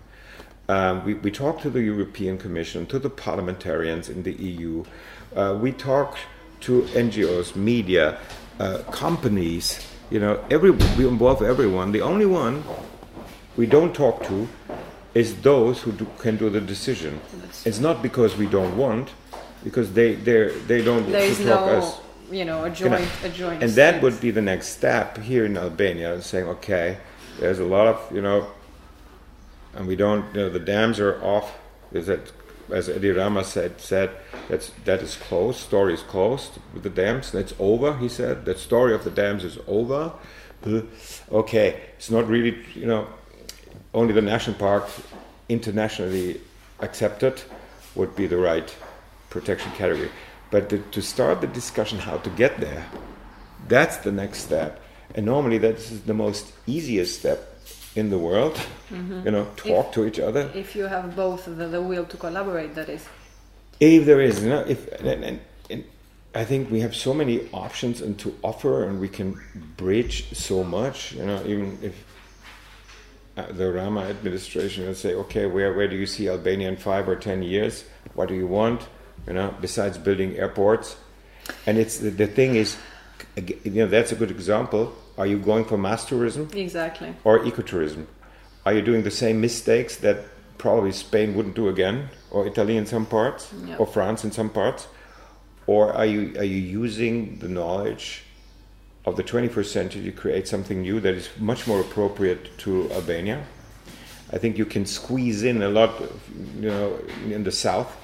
Um, 0.68 1.04
we, 1.06 1.14
we 1.14 1.30
talk 1.30 1.62
to 1.62 1.70
the 1.70 1.82
European 1.82 2.36
Commission, 2.36 2.86
to 2.86 2.98
the 2.98 3.08
parliamentarians 3.08 4.10
in 4.10 4.22
the 4.22 4.32
EU. 4.32 4.84
Uh, 5.34 5.58
we 5.60 5.72
talk 5.72 6.18
to 6.60 6.82
NGOs, 7.04 7.56
media, 7.56 8.18
uh, 8.60 8.78
companies. 8.90 9.64
You 10.10 10.20
know, 10.20 10.44
every 10.50 10.72
we 10.98 11.08
involve 11.08 11.40
everyone. 11.42 11.92
The 11.92 12.02
only 12.02 12.26
one 12.26 12.62
we 13.56 13.66
don't 13.66 13.94
talk 13.94 14.22
to 14.24 14.46
is 15.14 15.40
those 15.40 15.80
who 15.82 15.92
do, 15.92 16.06
can 16.18 16.36
do 16.36 16.50
the 16.50 16.60
decision. 16.60 17.18
It's 17.64 17.78
not 17.78 18.02
because 18.02 18.36
we 18.36 18.46
don't 18.46 18.76
want, 18.76 19.08
because 19.62 19.94
they 19.94 20.16
they 20.16 20.52
they 20.70 20.84
don't 20.84 21.10
There 21.10 21.30
is 21.32 21.38
talk 21.38 21.66
no, 21.66 21.78
us. 21.78 22.03
You 22.34 22.44
know, 22.44 22.64
a 22.64 22.70
joint, 22.70 23.08
a 23.22 23.28
joint. 23.28 23.62
and 23.62 23.72
that 23.72 24.02
would 24.02 24.20
be 24.20 24.30
the 24.30 24.42
next 24.42 24.68
step 24.68 25.18
here 25.18 25.44
in 25.46 25.56
Albania, 25.56 26.20
saying, 26.20 26.46
okay, 26.46 26.98
there's 27.40 27.58
a 27.60 27.64
lot 27.64 27.86
of 27.86 28.14
you 28.14 28.20
know, 28.20 28.48
and 29.74 29.86
we 29.86 29.96
don't, 29.96 30.24
you 30.34 30.40
know, 30.42 30.50
the 30.50 30.58
dams 30.60 30.98
are 31.00 31.22
off. 31.22 31.56
Is 31.92 32.06
that, 32.06 32.32
as 32.70 32.88
Edi 32.88 33.10
Rama 33.10 33.44
said, 33.44 33.80
said 33.80 34.10
that's 34.48 34.70
that 34.84 35.00
is 35.00 35.16
closed. 35.16 35.60
Story 35.60 35.94
is 35.94 36.02
closed 36.02 36.52
with 36.72 36.82
the 36.82 36.90
dams. 36.90 37.30
That's 37.30 37.54
over. 37.58 37.96
He 37.98 38.08
said 38.08 38.44
that 38.46 38.58
story 38.58 38.94
of 38.94 39.04
the 39.04 39.10
dams 39.10 39.44
is 39.44 39.58
over. 39.66 40.12
Uh, 40.66 40.80
Okay, 41.30 41.80
it's 41.98 42.10
not 42.10 42.26
really, 42.26 42.56
you 42.74 42.86
know, 42.86 43.06
only 43.92 44.14
the 44.14 44.22
national 44.22 44.56
park 44.56 44.88
internationally 45.48 46.40
accepted 46.80 47.42
would 47.94 48.16
be 48.16 48.26
the 48.26 48.36
right 48.38 48.74
protection 49.30 49.70
category. 49.72 50.10
But 50.50 50.68
the, 50.68 50.78
to 50.78 51.02
start 51.02 51.40
the 51.40 51.46
discussion 51.46 51.98
how 51.98 52.18
to 52.18 52.30
get 52.30 52.60
there, 52.60 52.86
that's 53.68 53.96
the 53.98 54.12
next 54.12 54.40
step. 54.40 54.80
And 55.14 55.26
normally 55.26 55.58
that 55.58 55.76
is 55.76 56.02
the 56.02 56.14
most 56.14 56.52
easiest 56.66 57.18
step 57.18 57.58
in 57.94 58.10
the 58.10 58.18
world. 58.18 58.60
You 58.90 59.30
know, 59.30 59.46
talk 59.56 59.92
to 59.92 60.04
each 60.04 60.18
other. 60.18 60.50
If 60.54 60.76
you 60.76 60.84
have 60.84 61.16
both 61.16 61.44
the, 61.44 61.68
the 61.68 61.82
will 61.82 62.04
to 62.06 62.16
collaborate, 62.16 62.74
that 62.74 62.88
is. 62.88 63.06
If 63.80 64.06
there 64.06 64.20
is, 64.20 64.42
you 64.42 64.50
know, 64.50 64.60
if 64.60 64.86
and, 65.00 65.24
and, 65.24 65.40
and 65.70 65.84
I 66.34 66.44
think 66.44 66.70
we 66.70 66.80
have 66.80 66.94
so 66.94 67.14
many 67.14 67.48
options 67.52 68.00
and 68.00 68.18
to 68.18 68.36
offer, 68.42 68.84
and 68.88 69.00
we 69.00 69.08
can 69.08 69.40
bridge 69.76 70.32
so 70.36 70.62
much. 70.64 71.12
You 71.12 71.26
know, 71.26 71.42
even 71.46 71.78
if 71.82 72.04
uh, 73.36 73.50
the 73.52 73.72
Rama 73.72 74.02
administration 74.02 74.86
will 74.86 74.94
say, 74.94 75.14
okay, 75.14 75.46
where 75.46 75.74
where 75.74 75.88
do 75.88 75.96
you 75.96 76.06
see 76.06 76.28
Albania 76.28 76.68
in 76.68 76.76
five 76.76 77.08
or 77.08 77.16
ten 77.16 77.42
years? 77.42 77.84
What 78.14 78.28
do 78.28 78.34
you 78.34 78.46
want? 78.46 78.82
You 79.26 79.32
know, 79.32 79.54
besides 79.60 79.96
building 79.98 80.36
airports, 80.36 80.96
and 81.66 81.78
it's 81.78 81.98
the, 81.98 82.10
the 82.10 82.26
thing 82.26 82.56
is, 82.56 82.76
you 83.36 83.70
know, 83.72 83.86
that's 83.86 84.12
a 84.12 84.16
good 84.16 84.30
example. 84.30 84.92
Are 85.16 85.26
you 85.26 85.38
going 85.38 85.64
for 85.64 85.78
mass 85.78 86.04
tourism? 86.04 86.48
Exactly. 86.54 87.14
or 87.24 87.38
ecotourism? 87.40 88.06
Are 88.66 88.72
you 88.74 88.82
doing 88.82 89.02
the 89.02 89.10
same 89.10 89.40
mistakes 89.40 89.96
that 89.98 90.18
probably 90.58 90.92
Spain 90.92 91.34
wouldn't 91.34 91.54
do 91.54 91.68
again, 91.68 92.08
or 92.30 92.46
Italy 92.46 92.76
in 92.76 92.86
some 92.86 93.06
parts, 93.06 93.52
Yeah. 93.66 93.76
or 93.76 93.86
France 93.86 94.24
in 94.24 94.32
some 94.32 94.50
parts? 94.50 94.88
Or 95.66 95.92
are 95.92 96.06
you 96.06 96.36
are 96.38 96.44
you 96.44 96.56
using 96.82 97.38
the 97.38 97.48
knowledge 97.48 98.22
of 99.06 99.16
the 99.16 99.22
21st 99.22 99.66
century 99.72 100.02
to 100.02 100.12
create 100.12 100.46
something 100.48 100.82
new 100.82 101.00
that 101.00 101.14
is 101.14 101.28
much 101.38 101.66
more 101.66 101.80
appropriate 101.80 102.56
to 102.58 102.90
Albania? 102.92 103.44
I 104.32 104.38
think 104.38 104.58
you 104.58 104.66
can 104.66 104.84
squeeze 104.86 105.42
in 105.42 105.62
a 105.62 105.68
lot, 105.68 105.90
of, 106.00 106.20
you 106.60 106.68
know, 106.68 106.98
in 107.30 107.44
the 107.44 107.52
south, 107.52 107.94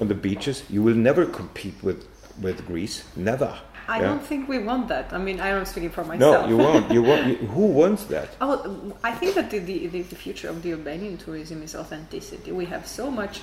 on 0.00 0.08
the 0.08 0.14
beaches. 0.14 0.62
You 0.68 0.82
will 0.82 0.94
never 0.94 1.26
compete 1.26 1.74
with 1.82 2.06
with 2.40 2.66
Greece, 2.66 3.04
never. 3.16 3.58
I 3.88 3.96
Yeah? 4.00 4.08
don't 4.08 4.22
think 4.22 4.48
we 4.48 4.58
want 4.58 4.88
that. 4.88 5.12
I 5.12 5.18
mean, 5.18 5.40
I'm 5.40 5.64
speaking 5.64 5.90
for 5.90 6.04
myself. 6.04 6.42
No, 6.42 6.48
you 6.48 6.56
won't. 6.56 6.90
You 6.90 7.02
won't. 7.02 7.26
You, 7.28 7.36
who 7.54 7.66
wants 7.66 8.04
that? 8.06 8.28
Oh, 8.40 8.92
I 9.04 9.12
think 9.12 9.34
that 9.36 9.50
the, 9.50 9.58
the, 9.60 9.86
the 9.86 10.02
the 10.02 10.16
future 10.16 10.48
of 10.48 10.62
the 10.62 10.72
Albanian 10.72 11.16
tourism 11.16 11.62
is 11.62 11.74
authenticity. 11.74 12.50
We 12.52 12.66
have 12.66 12.86
so 12.86 13.10
much 13.10 13.40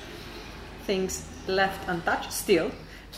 things 0.86 1.26
left 1.48 1.88
untouched 1.88 2.32
still. 2.34 2.72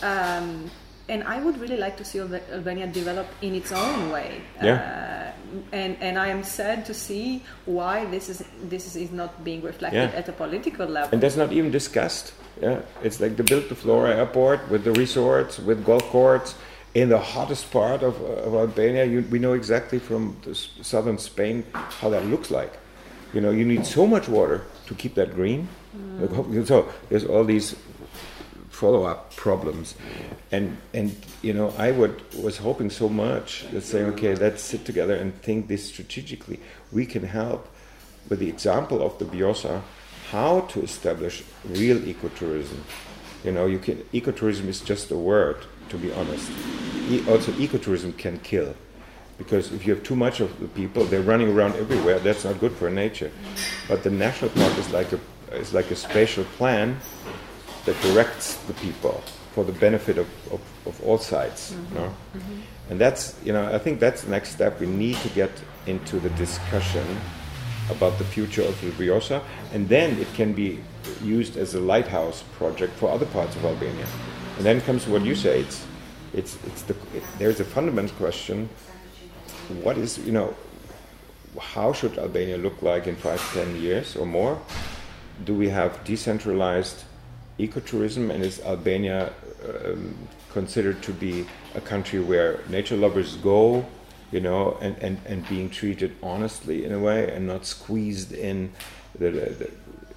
Um, 0.04 0.70
and 1.10 1.24
I 1.24 1.40
would 1.44 1.58
really 1.60 1.78
like 1.78 1.98
to 1.98 2.04
see 2.06 2.20
Albania 2.20 2.88
develop 2.88 3.28
in 3.42 3.54
its 3.56 3.72
own 3.72 4.12
way. 4.12 4.42
Yeah. 4.64 4.74
Uh, 4.74 5.32
and 5.72 5.96
and 6.02 6.18
I 6.18 6.28
am 6.28 6.44
sad 6.44 6.86
to 6.86 6.94
see 6.94 7.42
why 7.66 8.06
this 8.06 8.30
is 8.30 8.44
this 8.70 8.86
is, 8.88 8.96
is 8.96 9.12
not 9.12 9.44
being 9.44 9.62
reflected 9.62 10.10
Yeah. 10.12 10.20
at 10.20 10.28
a 10.30 10.32
political 10.34 10.86
level. 10.88 11.10
And 11.14 11.22
that's 11.22 11.38
not 11.38 11.52
even 11.52 11.72
discussed. 11.72 12.34
Yeah, 12.62 12.80
it's 13.04 13.20
like 13.20 13.36
the 13.36 13.44
built 13.44 13.68
the 13.70 13.76
Vlora 13.76 14.16
airport 14.16 14.70
with 14.72 14.84
the 14.84 14.92
resorts, 14.94 15.60
with 15.60 15.86
golf 15.86 16.04
courts 16.10 16.56
in 16.94 17.10
the 17.10 17.20
hottest 17.20 17.70
part 17.72 18.02
of, 18.04 18.16
of 18.22 18.54
Albania. 18.54 19.04
You, 19.06 19.26
we 19.30 19.40
know 19.40 19.54
exactly 19.54 20.00
from 20.00 20.36
the 20.44 20.52
s- 20.52 20.70
southern 20.82 21.18
Spain 21.18 21.64
how 21.74 22.10
that 22.10 22.26
looks 22.26 22.50
like. 22.52 22.72
You 23.34 23.42
know, 23.42 23.52
you 23.52 23.66
need 23.66 23.86
so 23.86 24.08
much 24.08 24.30
water 24.30 24.62
to 24.88 24.94
keep 24.96 25.16
that 25.16 25.34
green. 25.36 25.68
So 26.66 26.88
there's 27.10 27.26
all 27.26 27.44
these 27.46 27.76
follow-up 28.76 29.36
problems, 29.36 29.96
and 30.52 30.78
and 30.94 31.16
you 31.42 31.54
know, 31.54 31.74
I 31.78 31.92
would 31.92 32.16
was 32.44 32.58
hoping 32.58 32.90
so 32.90 33.08
much 33.08 33.66
that 33.72 33.82
saying, 33.82 34.08
okay, 34.14 34.36
let's 34.36 34.62
sit 34.62 34.84
together 34.86 35.16
and 35.16 35.34
think 35.42 35.68
this 35.68 35.84
strategically. 35.88 36.60
We 36.92 37.06
can 37.06 37.24
help 37.24 37.68
with 38.30 38.40
the 38.40 38.50
example 38.50 39.02
of 39.02 39.18
the 39.20 39.26
Vjosa, 39.26 39.82
how 40.32 40.62
to 40.72 40.82
establish 40.82 41.44
real 41.64 42.00
ecotourism. 42.00 42.80
You 43.46 43.52
know, 43.52 43.66
you 43.66 43.80
can 43.80 43.98
ecotourism 44.14 44.68
is 44.68 44.82
just 44.82 45.12
a 45.12 45.18
word, 45.18 45.58
to 45.90 45.98
be 45.98 46.12
honest. 46.12 46.52
E- 47.10 47.24
also, 47.30 47.52
ecotourism 47.54 48.18
can 48.18 48.40
kill, 48.40 48.76
because 49.38 49.72
if 49.72 49.86
you 49.86 49.96
have 49.96 50.04
too 50.04 50.16
much 50.16 50.42
of 50.42 50.50
the 50.60 50.68
people, 50.68 51.06
they're 51.06 51.30
running 51.34 51.50
around 51.56 51.76
everywhere. 51.76 52.20
That's 52.20 52.44
not 52.44 52.60
good 52.60 52.74
for 52.74 52.90
nature. 52.90 53.32
But 53.88 54.04
the 54.04 54.10
national 54.10 54.50
park 54.52 54.78
is 54.78 54.92
like 54.92 55.14
a 55.14 55.20
is 55.52 55.74
like 55.74 55.92
a 55.92 55.96
spatial 55.96 56.44
plan 56.58 56.98
that 57.86 58.00
directs 58.02 58.56
the 58.68 58.74
people 58.74 59.24
for 59.54 59.64
the 59.64 59.72
benefit 59.72 60.18
of, 60.18 60.28
of, 60.52 60.62
of 60.86 61.02
all 61.04 61.18
sides. 61.18 61.72
You 61.72 61.78
mm-hmm. 61.78 61.96
know? 61.96 62.14
Mm-hmm. 62.36 62.92
And 62.92 63.00
that's, 63.00 63.36
you 63.44 63.54
know, 63.54 63.74
I 63.74 63.80
think 63.80 64.00
that's 64.00 64.24
the 64.24 64.32
next 64.32 64.50
step. 64.50 64.80
We 64.80 64.88
need 64.88 65.18
to 65.18 65.30
get 65.30 65.52
into 65.88 66.20
the 66.20 66.30
discussion 66.32 67.06
about 67.90 68.18
the 68.18 68.26
future 68.26 68.64
of 68.64 68.80
the 68.82 68.90
Vjosa, 68.92 69.42
and 69.74 69.88
then 69.88 70.18
it 70.20 70.28
can 70.34 70.54
be 70.54 70.80
used 71.24 71.56
as 71.56 71.76
a 71.76 71.80
lighthouse 71.80 72.44
project 72.58 72.94
for 72.94 73.10
other 73.12 73.28
parts 73.28 73.56
of 73.56 73.64
Albania. 73.64 74.08
And 74.58 74.66
then 74.66 74.82
comes 74.82 75.08
what 75.08 75.24
you 75.24 75.36
say. 75.36 75.60
It's, 75.60 75.86
it's, 76.34 76.58
it's 76.66 76.82
the, 76.84 76.96
it, 77.14 77.24
there's 77.38 77.60
a 77.60 77.64
fundamental 77.64 78.16
question. 78.18 78.70
What 79.84 79.98
is, 79.98 80.18
you 80.20 80.32
know, 80.32 80.56
how 81.60 81.94
should 81.94 82.18
Albania 82.18 82.58
look 82.58 82.82
like 82.82 83.08
in 83.08 83.16
five, 83.16 83.42
ten 83.54 83.76
years 83.80 84.16
or 84.16 84.26
more? 84.26 84.60
Do 85.44 85.54
we 85.54 85.70
have 85.70 86.04
decentralized 86.04 87.04
ecotourism, 87.60 88.30
and 88.32 88.44
is 88.44 88.62
Albania 88.62 89.32
um, 89.86 90.16
considered 90.52 91.02
to 91.04 91.12
be 91.14 91.46
a 91.76 91.82
country 91.82 92.20
where 92.20 92.60
nature 92.70 92.96
lovers 92.96 93.36
go, 93.38 93.86
you 94.32 94.40
know, 94.40 94.78
and, 94.82 94.98
and, 95.00 95.20
and 95.26 95.48
being 95.48 95.70
treated 95.70 96.16
honestly 96.22 96.86
in 96.86 96.92
a 96.92 97.00
way, 97.00 97.32
and 97.32 97.48
not 97.48 97.66
squeezed 97.66 98.32
in 98.32 98.72
the, 99.18 99.32
the, 99.32 99.72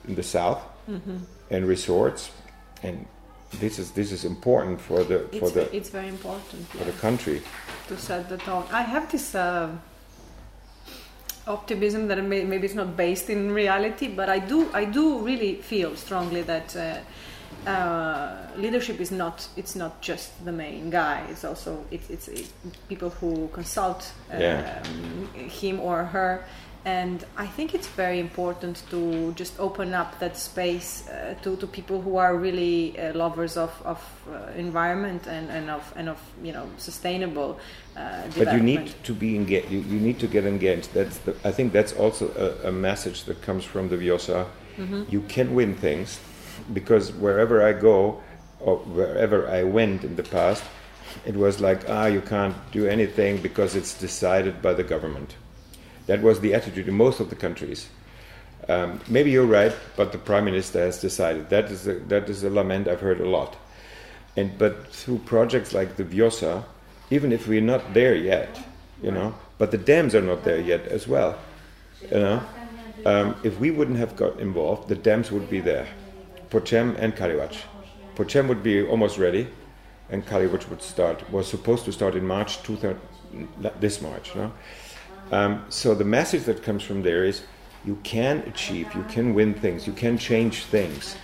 in 0.06 0.14
the 0.14 0.22
south 0.22 0.62
and 1.50 1.66
resorts, 1.66 2.30
and 2.82 3.06
this 3.60 3.78
is 3.78 3.92
this 3.92 4.12
is 4.12 4.24
important 4.24 4.80
for 4.80 5.04
the 5.04 5.20
for 5.38 5.46
it's, 5.46 5.52
the 5.52 5.76
it's 5.76 5.90
very 5.90 6.08
important 6.08 6.66
for 6.68 6.78
yeah, 6.78 6.84
the 6.84 6.92
country. 6.92 7.42
to 7.88 7.96
set 7.96 8.28
the 8.28 8.36
tone. 8.38 8.64
I 8.70 8.82
have 8.82 9.10
this 9.10 9.34
uh, 9.34 9.70
optimism 11.48 12.08
that 12.08 12.22
may, 12.22 12.44
maybe 12.44 12.66
it's 12.66 12.74
not 12.74 12.96
based 12.96 13.30
in 13.30 13.50
reality, 13.52 14.08
but 14.08 14.28
I 14.28 14.38
do 14.38 14.70
I 14.72 14.84
do 14.84 15.18
really 15.18 15.56
feel 15.56 15.96
strongly 15.96 16.42
that. 16.42 16.76
Uh, 16.76 16.98
uh, 17.66 18.46
leadership 18.56 19.00
is 19.00 19.10
not 19.10 19.46
it's 19.56 19.74
not 19.74 20.00
just 20.00 20.30
the 20.44 20.52
main 20.52 20.90
guy 20.90 21.24
it's 21.28 21.44
also 21.44 21.84
it's, 21.90 22.08
it's, 22.08 22.28
it's 22.28 22.52
people 22.88 23.10
who 23.10 23.48
consult 23.52 24.12
uh, 24.32 24.38
Yeah. 24.38 24.82
him 25.34 25.80
or 25.80 26.04
her 26.04 26.44
and 26.84 27.24
i 27.36 27.46
think 27.46 27.74
it's 27.74 27.88
very 27.88 28.20
important 28.20 28.82
to 28.90 29.32
just 29.34 29.58
open 29.58 29.94
up 29.94 30.18
that 30.20 30.36
space 30.36 31.08
uh, 31.08 31.34
to, 31.42 31.56
to 31.56 31.66
people 31.66 32.00
who 32.00 32.16
are 32.16 32.36
really 32.36 32.98
uh, 32.98 33.12
lovers 33.14 33.56
of, 33.56 33.70
of 33.84 33.98
uh, 34.30 34.50
environment 34.56 35.26
and, 35.26 35.50
and 35.50 35.70
of 35.70 35.92
and 35.96 36.08
of 36.08 36.18
you 36.42 36.52
know 36.52 36.66
sustainable 36.76 37.58
uh, 37.98 38.22
But 38.36 38.52
you 38.52 38.60
need 38.60 38.94
to 39.02 39.12
be 39.12 39.34
engaged. 39.34 39.70
You, 39.70 39.80
you 39.80 39.98
need 39.98 40.20
to 40.20 40.28
get 40.28 40.44
engaged. 40.44 40.94
That's 40.94 41.18
the, 41.18 41.34
I 41.44 41.50
think 41.50 41.72
that's 41.72 41.92
also 41.92 42.30
a, 42.62 42.68
a 42.68 42.72
message 42.72 43.24
that 43.24 43.42
comes 43.42 43.64
from 43.64 43.88
the 43.88 43.96
Vjosa. 43.96 44.46
Mm-hmm. 44.76 45.04
You 45.08 45.22
can 45.22 45.54
win 45.54 45.74
things 45.74 46.20
because 46.72 47.12
wherever 47.12 47.62
I 47.62 47.72
go 47.72 48.22
or 48.60 48.76
wherever 48.76 49.48
I 49.48 49.64
went 49.64 50.04
in 50.04 50.16
the 50.16 50.22
past, 50.22 50.62
it 51.26 51.34
was 51.34 51.60
like, 51.60 51.88
ah, 51.88 52.06
you 52.06 52.20
can't 52.20 52.54
do 52.70 52.86
anything 52.86 53.42
because 53.42 53.74
it's 53.74 53.94
decided 53.94 54.62
by 54.62 54.74
the 54.74 54.84
government. 54.84 55.34
That 56.08 56.22
was 56.22 56.40
the 56.40 56.54
attitude 56.54 56.88
in 56.88 56.94
most 56.94 57.20
of 57.20 57.28
the 57.28 57.36
countries. 57.36 57.88
Um, 58.66 59.00
maybe 59.08 59.30
you're 59.30 59.46
right, 59.46 59.74
but 59.94 60.10
the 60.10 60.18
prime 60.18 60.46
minister 60.46 60.80
has 60.80 61.00
decided. 61.00 61.50
That 61.50 61.66
is 61.70 61.86
a, 61.86 61.94
that 62.08 62.28
is 62.30 62.42
a 62.42 62.50
lament 62.50 62.88
I've 62.88 63.00
heard 63.00 63.20
a 63.20 63.28
lot. 63.28 63.56
And 64.34 64.56
but 64.58 64.88
through 64.88 65.18
projects 65.26 65.74
like 65.74 65.96
the 65.96 66.04
Vjosa, 66.04 66.64
even 67.10 67.30
if 67.30 67.46
we're 67.46 67.60
not 67.60 67.92
there 67.92 68.14
yet, 68.14 68.58
you 69.02 69.10
know, 69.10 69.34
but 69.58 69.70
the 69.70 69.78
dams 69.78 70.14
are 70.14 70.22
not 70.22 70.44
there 70.44 70.60
yet 70.60 70.86
as 70.86 71.06
well, 71.06 71.38
you 72.02 72.18
know. 72.18 72.42
Um, 73.04 73.36
if 73.44 73.60
we 73.60 73.70
wouldn't 73.70 73.98
have 73.98 74.16
got 74.16 74.40
involved, 74.40 74.88
the 74.88 74.96
dams 74.96 75.30
would 75.30 75.48
be 75.50 75.60
there, 75.60 75.86
Poçem 76.50 76.96
and 76.98 77.14
Kalivac. 77.14 77.56
Poçem 78.16 78.48
would 78.48 78.62
be 78.62 78.82
almost 78.82 79.18
ready, 79.18 79.46
and 80.10 80.26
Kalivac 80.26 80.68
would 80.70 80.82
start. 80.82 81.30
Was 81.30 81.48
supposed 81.48 81.84
to 81.84 81.92
start 81.92 82.14
in 82.14 82.26
March 82.26 82.62
2000, 82.62 82.98
this 83.78 84.00
March, 84.00 84.34
no. 84.34 84.52
Um, 85.30 85.64
so 85.68 85.94
the 85.94 86.04
message 86.04 86.44
that 86.44 86.62
comes 86.62 86.82
from 86.82 87.02
there 87.02 87.24
is, 87.24 87.42
you 87.84 87.98
can 88.02 88.38
achieve, 88.46 88.92
you 88.94 89.04
can 89.04 89.34
win 89.34 89.54
things, 89.54 89.86
you 89.86 89.92
can 89.92 90.18
change 90.18 90.64
things. 90.64 91.16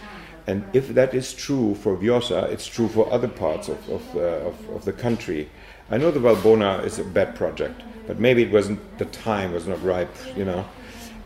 And 0.47 0.65
if 0.73 0.89
that 0.95 1.15
is 1.15 1.33
true 1.33 1.75
for 1.75 1.97
Vjosa, 1.97 2.45
it's 2.51 2.67
true 2.67 2.89
for 2.89 3.11
other 3.13 3.29
parts 3.29 3.69
of, 3.69 3.89
of, 3.89 4.17
uh, 4.17 4.21
of, 4.21 4.69
of 4.71 4.85
the 4.85 4.93
country. 4.93 5.49
I 5.91 5.99
know 5.99 6.11
the 6.11 6.21
Valbona 6.21 6.85
is 6.85 6.99
a 6.99 7.05
bad 7.05 7.35
project, 7.35 7.83
but 8.07 8.19
maybe 8.19 8.43
it 8.43 8.53
wasn't, 8.53 8.99
the 8.99 9.07
time 9.07 9.53
was 9.53 9.67
not 9.67 9.83
ripe, 9.83 10.15
you 10.37 10.45
know. 10.45 10.67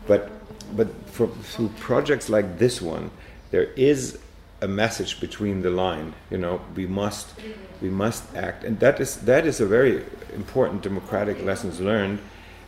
But, 0.07 0.31
but 0.75 0.87
for, 1.07 1.27
through 1.27 1.69
projects 1.79 2.29
like 2.29 2.57
this 2.57 2.81
one, 2.81 3.11
there 3.51 3.65
is 3.75 4.19
a 4.61 4.67
message 4.67 5.19
between 5.19 5.61
the 5.61 5.69
line, 5.69 6.13
you 6.29 6.37
know, 6.37 6.61
we 6.75 6.85
must, 6.85 7.33
we 7.81 7.89
must 7.89 8.35
act. 8.35 8.63
And 8.63 8.79
that 8.79 8.99
is, 8.99 9.17
that 9.17 9.45
is 9.45 9.59
a 9.59 9.65
very 9.65 10.03
important 10.33 10.81
democratic 10.81 11.41
lessons 11.43 11.79
learned. 11.79 12.19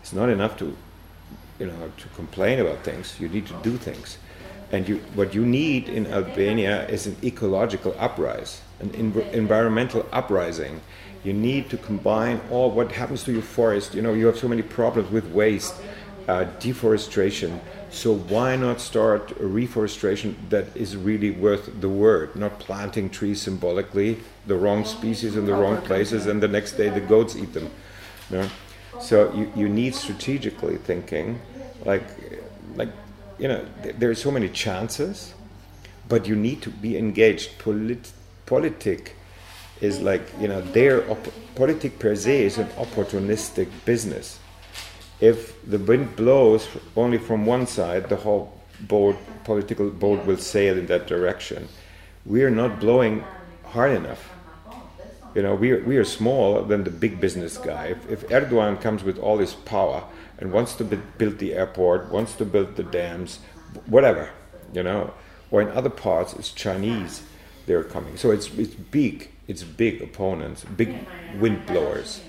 It's 0.02 0.14
not 0.14 0.30
enough 0.30 0.58
to, 0.58 0.76
you 1.60 1.68
know, 1.68 1.92
to 1.98 2.08
complain 2.10 2.60
about 2.60 2.84
things. 2.84 3.20
You 3.20 3.30
need 3.30 3.48
to 3.48 3.54
do 3.62 3.78
things. 3.78 4.18
And 4.72 4.88
you, 4.88 4.98
what 5.16 5.34
you 5.34 5.46
need 5.46 5.90
in 5.90 6.08
Albania 6.08 6.88
is 6.88 7.06
an 7.06 7.18
ecological 7.24 7.94
uprise, 8.00 8.62
an 8.80 8.90
env- 8.92 9.32
environmental 9.34 10.06
uprising. 10.12 10.82
You 11.24 11.34
need 11.34 11.70
to 11.70 11.78
combine 11.78 12.42
all 12.50 12.72
what 12.72 12.94
happens 12.94 13.24
to 13.26 13.34
your 13.34 13.42
forest. 13.42 13.94
You 13.94 14.02
know, 14.02 14.14
you 14.14 14.26
have 14.28 14.38
so 14.38 14.48
many 14.48 14.62
problems 14.62 15.12
with 15.12 15.26
waste, 15.32 15.76
uh, 16.28 16.46
deforestation. 16.60 17.60
So 17.92 18.16
why 18.16 18.56
not 18.56 18.80
start 18.80 19.38
a 19.40 19.46
reforestation 19.46 20.38
that 20.50 20.66
is 20.76 20.96
really 20.96 21.32
worth 21.32 21.82
the 21.82 21.90
word? 21.90 22.36
Not 22.36 22.60
planting 22.60 23.10
trees 23.10 23.42
symbolically, 23.42 24.20
the 24.48 24.56
wrong 24.56 24.86
species 24.86 25.36
in 25.36 25.46
the 25.46 25.54
wrong 25.54 25.82
places, 25.82 26.28
and 26.28 26.42
the 26.42 26.48
next 26.48 26.74
day 26.74 26.90
the 26.90 27.02
goats 27.02 27.36
eat 27.36 27.54
them. 27.54 27.70
You 28.30 28.38
know? 28.38 28.50
So 29.02 29.34
you, 29.34 29.52
you 29.56 29.68
need 29.70 29.96
strategically 29.96 30.78
thinking, 30.78 31.42
like 31.86 32.04
like 32.76 32.90
you 33.40 33.48
know, 33.48 33.66
th- 33.84 33.96
there 33.98 34.10
are 34.10 34.16
so 34.16 34.32
many 34.32 34.50
chances, 34.50 35.34
but 36.08 36.28
you 36.28 36.36
need 36.36 36.62
to 36.62 36.70
be 36.70 36.98
engaged. 36.98 37.58
Polit- 37.58 38.12
politic 38.46 39.16
is 39.82 40.00
like 40.02 40.22
you 40.40 40.48
know, 40.48 40.62
their 40.62 41.10
op- 41.10 41.34
politic 41.56 41.98
per 41.98 42.16
se 42.16 42.46
is 42.46 42.58
an 42.58 42.68
opportunistic 42.78 43.68
business. 43.86 44.40
If 45.20 45.56
the 45.70 45.80
wind 45.80 46.16
blows 46.16 46.68
only 46.96 47.18
from 47.18 47.46
one 47.46 47.68
side, 47.68 48.10
the 48.10 48.16
whole 48.16 48.54
boat, 48.82 49.18
political 49.44 49.90
boat 49.90 50.26
will 50.26 50.38
sail 50.38 50.78
in 50.78 50.86
that 50.88 51.08
direction. 51.08 51.68
We 52.26 52.44
are 52.44 52.50
not 52.52 52.80
blowing 52.80 53.24
hard 53.66 53.92
enough. 53.92 54.30
You 55.34 55.42
know, 55.44 55.56
we 55.56 55.72
are, 55.72 55.84
we 55.84 55.96
are 55.98 56.04
smaller 56.04 56.66
than 56.66 56.84
the 56.84 56.90
big 56.90 57.22
business 57.22 57.58
guy. 57.58 57.86
If, 57.86 58.10
if 58.10 58.28
Erdogan 58.30 58.82
comes 58.82 59.04
with 59.04 59.18
all 59.18 59.38
his 59.38 59.54
power 59.54 60.04
and 60.38 60.52
wants 60.52 60.76
to 60.76 60.84
bu- 60.84 61.02
build 61.18 61.38
the 61.38 61.54
airport, 61.54 62.12
wants 62.12 62.36
to 62.36 62.46
build 62.46 62.76
the 62.76 62.84
dams, 62.84 63.40
whatever, 63.86 64.30
you 64.74 64.84
know, 64.84 65.14
or 65.50 65.62
in 65.62 65.70
other 65.70 65.90
parts, 65.90 66.34
it's 66.34 66.52
Chinese 66.52 67.24
they're 67.66 67.84
coming. 67.84 68.18
So 68.18 68.32
it's, 68.32 68.48
it's 68.56 68.76
big, 68.76 69.30
it's 69.48 69.64
big 69.64 70.02
opponents, 70.02 70.66
big 70.66 70.96
wind 71.40 71.66
blowers. 71.66 72.22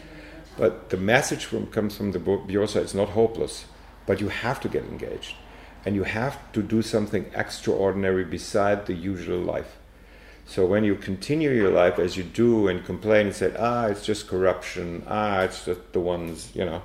But 0.57 0.91
the 0.91 0.97
message 0.97 1.45
from, 1.47 1.67
comes 1.69 1.97
from 1.97 2.13
the 2.13 2.21
Vjosa, 2.21 2.77
it's 2.77 2.95
not 2.95 3.11
hopeless, 3.11 3.65
but 4.07 4.21
you 4.21 4.29
have 4.29 4.61
to 4.61 4.69
get 4.69 4.85
engaged. 4.85 5.35
And 5.85 5.97
you 5.97 6.05
have 6.05 6.53
to 6.53 6.63
do 6.63 6.83
something 6.83 7.27
extraordinary 7.35 8.25
beside 8.25 8.87
the 8.87 8.95
usual 8.95 9.41
life. 9.41 9.79
So 10.47 10.67
when 10.67 10.85
you 10.85 10.97
continue 10.97 11.51
your 11.51 11.71
life 11.71 11.99
as 11.99 12.17
you 12.17 12.25
do 12.25 12.69
and 12.69 12.85
complain 12.85 13.27
and 13.29 13.35
say, 13.35 13.55
ah, 13.59 13.87
it's 13.87 14.05
just 14.05 14.29
corruption, 14.29 15.03
ah, 15.07 15.41
it's 15.43 15.65
just 15.65 15.93
the 15.93 16.01
ones, 16.01 16.51
you 16.55 16.65
know, 16.65 16.83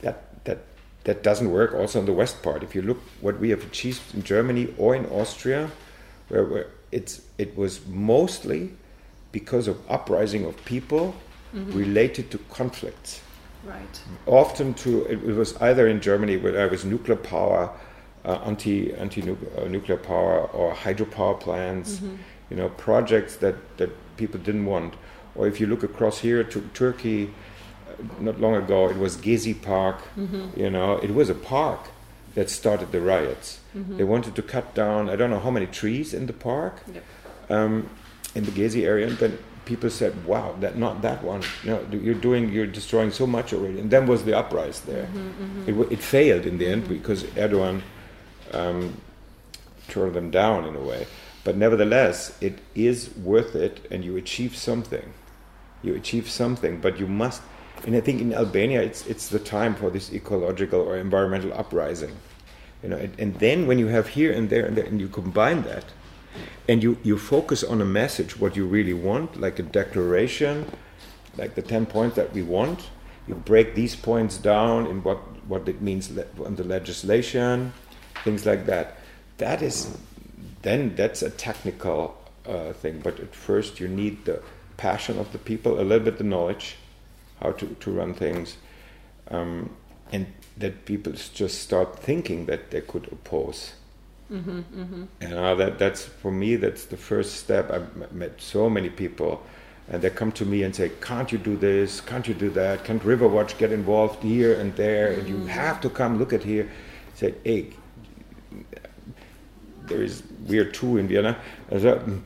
that 0.00 0.44
that 0.44 0.58
that 1.04 1.22
doesn't 1.22 1.50
work. 1.50 1.74
Also 1.74 2.00
in 2.00 2.06
the 2.06 2.12
west 2.12 2.42
part, 2.42 2.62
if 2.62 2.74
you 2.74 2.82
look 2.82 3.00
what 3.20 3.38
we 3.38 3.50
have 3.50 3.62
achieved 3.64 4.14
in 4.14 4.22
Germany 4.22 4.74
or 4.78 4.96
in 4.96 5.06
Austria, 5.06 5.70
where, 6.28 6.44
where 6.44 6.66
it's 6.90 7.22
it 7.38 7.56
was 7.56 7.86
mostly 7.86 8.70
because 9.32 9.68
of 9.68 9.76
uprising 9.88 10.44
of 10.44 10.64
people 10.64 11.14
related 11.52 12.30
to 12.32 12.38
conflicts 12.50 13.20
right. 13.64 14.00
Often 14.26 14.74
to 14.74 15.04
it, 15.04 15.22
it 15.24 15.34
was 15.34 15.56
either 15.58 15.88
in 15.88 16.00
Germany 16.00 16.36
where 16.36 16.52
there 16.52 16.68
was 16.68 16.84
nuclear 16.84 17.16
power, 17.16 17.70
uh, 18.24 18.34
anti 18.44 18.92
anti 18.94 19.22
uh, 19.22 19.64
nuclear 19.68 19.96
power 19.96 20.40
or 20.48 20.74
hydropower 20.74 21.38
plants, 21.38 22.00
you 22.50 22.56
know, 22.56 22.68
projects 22.68 23.36
that 23.36 23.54
that 23.78 23.90
people 24.16 24.38
didn't 24.40 24.66
want. 24.66 24.94
Or 25.34 25.46
if 25.48 25.60
you 25.60 25.66
look 25.66 25.82
across 25.82 26.20
here 26.20 26.44
to 26.44 26.60
Turkey, 26.74 27.30
uh, 27.88 28.02
not 28.20 28.40
long 28.40 28.54
ago 28.54 28.88
it 28.90 28.96
was 28.96 29.16
Gezi 29.16 29.54
Park. 29.54 29.96
You 30.56 30.70
know, 30.70 30.98
it 31.02 31.12
was 31.14 31.28
a 31.30 31.34
park 31.34 31.80
that 32.34 32.50
started 32.50 32.90
the 32.92 33.00
riots. 33.00 33.58
They 33.74 34.04
wanted 34.04 34.34
to 34.36 34.42
cut 34.42 34.74
down 34.74 35.08
I 35.10 35.16
don't 35.16 35.30
know 35.30 35.40
how 35.40 35.50
many 35.50 35.66
trees 35.66 36.14
in 36.14 36.26
the 36.26 36.32
park 36.32 36.74
Yep. 36.94 37.02
um, 37.50 37.88
in 38.34 38.44
the 38.44 38.50
Gezi 38.52 38.82
area, 38.84 39.06
and 39.08 39.18
then 39.18 39.38
people 39.64 39.90
said, 39.90 40.12
"Wow, 40.26 40.54
that 40.60 40.76
not 40.76 41.02
that 41.02 41.22
one. 41.24 41.42
No, 41.64 41.80
you're 41.90 42.20
doing, 42.28 42.52
you're 42.52 42.66
destroying 42.80 43.10
so 43.12 43.26
much 43.26 43.52
already." 43.52 43.78
And 43.80 43.90
then 43.90 44.06
was 44.06 44.22
the 44.24 44.36
uprising 44.36 44.86
there. 44.94 45.08
It, 45.66 45.72
wa- 45.74 45.86
it 45.90 46.00
failed 46.00 46.44
in 46.46 46.58
the 46.58 46.66
end 46.66 46.88
because 46.88 47.24
Erdogan 47.36 47.80
um, 48.52 48.94
tore 49.88 50.10
them 50.10 50.30
down 50.30 50.64
in 50.66 50.74
a 50.76 50.80
way. 50.80 51.06
But 51.44 51.56
nevertheless, 51.56 52.36
it 52.40 52.58
is 52.74 53.14
worth 53.16 53.54
it, 53.54 53.86
and 53.90 54.04
you 54.04 54.16
achieve 54.16 54.56
something. 54.56 55.12
You 55.82 55.94
achieve 55.94 56.28
something, 56.28 56.80
but 56.80 56.98
you 56.98 57.06
must. 57.06 57.42
And 57.86 57.94
I 57.94 58.00
think 58.00 58.20
in 58.20 58.32
Albania, 58.32 58.82
it's 58.82 59.06
it's 59.06 59.28
the 59.28 59.38
time 59.38 59.74
for 59.74 59.90
this 59.90 60.12
ecological 60.12 60.80
or 60.80 60.96
environmental 60.96 61.52
uprising. 61.52 62.16
You 62.82 62.88
know, 62.90 62.96
and, 62.96 63.18
and 63.18 63.34
then 63.40 63.66
when 63.66 63.78
you 63.78 63.88
have 63.88 64.08
here 64.08 64.32
and 64.32 64.48
there 64.48 64.64
and 64.66 64.76
there, 64.76 64.84
and 64.84 65.00
you 65.00 65.08
combine 65.08 65.62
that, 65.62 65.84
and 66.68 66.82
you, 66.82 66.98
you 67.02 67.18
focus 67.18 67.62
on 67.62 67.80
a 67.80 67.84
message, 67.84 68.38
what 68.38 68.56
you 68.56 68.66
really 68.66 68.94
want, 68.94 69.40
like 69.40 69.58
a 69.58 69.62
declaration, 69.62 70.70
like 71.36 71.54
the 71.54 71.62
10 71.62 71.86
points 71.86 72.16
that 72.16 72.32
we 72.32 72.42
want. 72.42 72.88
You 73.26 73.34
break 73.34 73.74
these 73.74 73.96
points 73.96 74.36
down 74.36 74.86
in 74.86 75.02
what, 75.02 75.18
what 75.46 75.68
it 75.68 75.80
means 75.80 76.10
on 76.44 76.56
the 76.56 76.64
legislation, 76.64 77.72
things 78.22 78.44
like 78.46 78.66
that. 78.66 78.98
That 79.38 79.62
is, 79.62 79.96
then 80.64 80.94
that's 80.96 81.22
a 81.22 81.30
technical 81.30 82.16
uh, 82.46 82.72
thing. 82.72 83.00
But 83.00 83.20
at 83.20 83.34
first, 83.34 83.78
you 83.80 83.86
need 83.86 84.24
the 84.24 84.42
passion 84.76 85.18
of 85.18 85.30
the 85.32 85.38
people, 85.38 85.78
a 85.80 85.82
little 85.82 86.04
bit 86.04 86.18
the 86.18 86.24
knowledge, 86.24 86.76
how 87.40 87.52
to, 87.52 87.66
to 87.66 87.90
run 87.90 88.14
things, 88.14 88.56
um, 89.30 89.70
and 90.10 90.26
that 90.56 90.84
people 90.84 91.12
just 91.12 91.62
start 91.62 91.98
thinking 91.98 92.46
that 92.46 92.70
they 92.70 92.80
could 92.80 93.06
oppose. 93.12 93.74
You 95.20 95.28
know 95.28 95.54
that 95.56 95.78
that's 95.78 96.04
for 96.04 96.32
me. 96.32 96.56
That's 96.56 96.86
the 96.86 96.96
first 96.96 97.36
step. 97.36 97.70
I've 97.70 98.12
met 98.12 98.40
so 98.40 98.70
many 98.70 98.88
people, 98.88 99.42
and 99.90 100.00
they 100.02 100.10
come 100.10 100.32
to 100.32 100.46
me 100.46 100.62
and 100.62 100.74
say, 100.74 100.90
"Can't 101.00 101.30
you 101.30 101.38
do 101.38 101.56
this? 101.56 102.00
Can't 102.00 102.26
you 102.26 102.34
do 102.34 102.48
that? 102.50 102.84
Can't 102.84 103.02
Riverwatch 103.02 103.58
get 103.58 103.70
involved 103.70 104.22
here 104.22 104.58
and 104.58 104.74
there? 104.76 105.12
And 105.12 105.28
you 105.28 105.44
have 105.46 105.80
to 105.82 105.90
come 105.90 106.18
look 106.18 106.32
at 106.32 106.42
here." 106.42 106.64
I 106.64 107.18
said, 107.18 107.34
"Hey, 107.44 107.74
there 109.86 110.02
is 110.02 110.22
we 110.48 110.58
are 110.58 110.64
two 110.64 110.98
in 110.98 111.08
Vienna, 111.08 111.36
so, 111.70 111.96
mm. 111.96 112.20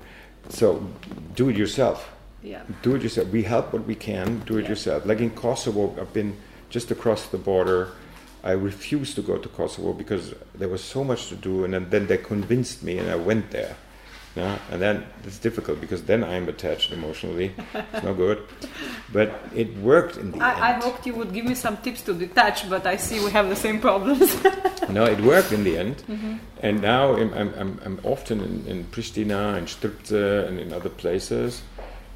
so 0.49 0.87
do 1.35 1.49
it 1.49 1.57
yourself. 1.57 2.09
Yeah. 2.43 2.63
Do 2.83 2.95
it 2.95 3.03
yourself. 3.03 3.29
We 3.29 3.43
help 3.43 3.73
what 3.73 3.85
we 3.87 3.95
can. 3.95 4.41
Do 4.47 4.59
it 4.59 4.63
Yeah. 4.63 4.71
yourself. 4.71 5.07
Like 5.07 5.21
in 5.21 5.31
Kosovo, 5.31 5.95
I've 6.01 6.13
been 6.13 6.37
just 6.71 6.91
across 6.91 7.27
the 7.27 7.39
border. 7.39 7.89
I 8.45 8.53
refused 8.53 9.17
to 9.17 9.23
go 9.23 9.37
to 9.37 9.49
Kosovo 9.49 9.93
because 9.93 10.35
there 10.55 10.69
was 10.69 10.83
so 10.83 11.03
much 11.03 11.29
to 11.29 11.35
do, 11.35 11.65
and 11.65 11.75
then, 11.75 11.91
then 11.91 12.07
they 12.07 12.19
convinced 12.19 12.83
me, 12.85 12.99
and 12.99 13.11
I 13.11 13.17
went 13.17 13.51
there. 13.51 13.77
Yeah, 14.39 14.57
and 14.71 14.81
then 14.81 15.05
it's 15.25 15.41
difficult 15.41 15.81
because 15.81 16.05
then 16.05 16.23
I'm 16.23 16.49
attached 16.49 16.93
emotionally. 16.93 17.53
It's 17.75 18.05
no 18.05 18.15
good, 18.15 18.39
but 19.13 19.29
it 19.53 19.77
worked 19.79 20.17
in 20.17 20.31
the 20.31 20.39
I, 20.39 20.69
I 20.69 20.73
hoped 20.75 21.07
you 21.09 21.15
would 21.15 21.33
give 21.33 21.45
me 21.45 21.57
some 21.57 21.77
tips 21.79 22.03
to 22.03 22.15
detach, 22.15 22.71
but 22.71 22.87
I 22.87 22.97
see 22.99 23.19
we 23.25 23.33
have 23.33 23.49
the 23.49 23.57
same 23.57 23.81
problems. 23.81 24.31
no, 24.89 25.07
it 25.07 25.21
worked 25.23 25.51
in 25.51 25.65
the 25.65 25.77
end. 25.77 25.97
Mm-hmm. 25.97 26.37
And 26.63 26.81
now 26.81 27.17
I'm, 27.17 27.35
I'm, 27.35 27.81
I'm, 27.85 28.01
often 28.05 28.41
in, 28.41 28.67
in 28.67 28.85
Pristina 28.85 29.59
and 29.59 29.67
Stripce 29.67 30.47
and 30.49 30.61
in 30.61 30.73
other 30.73 30.89
places, 30.89 31.63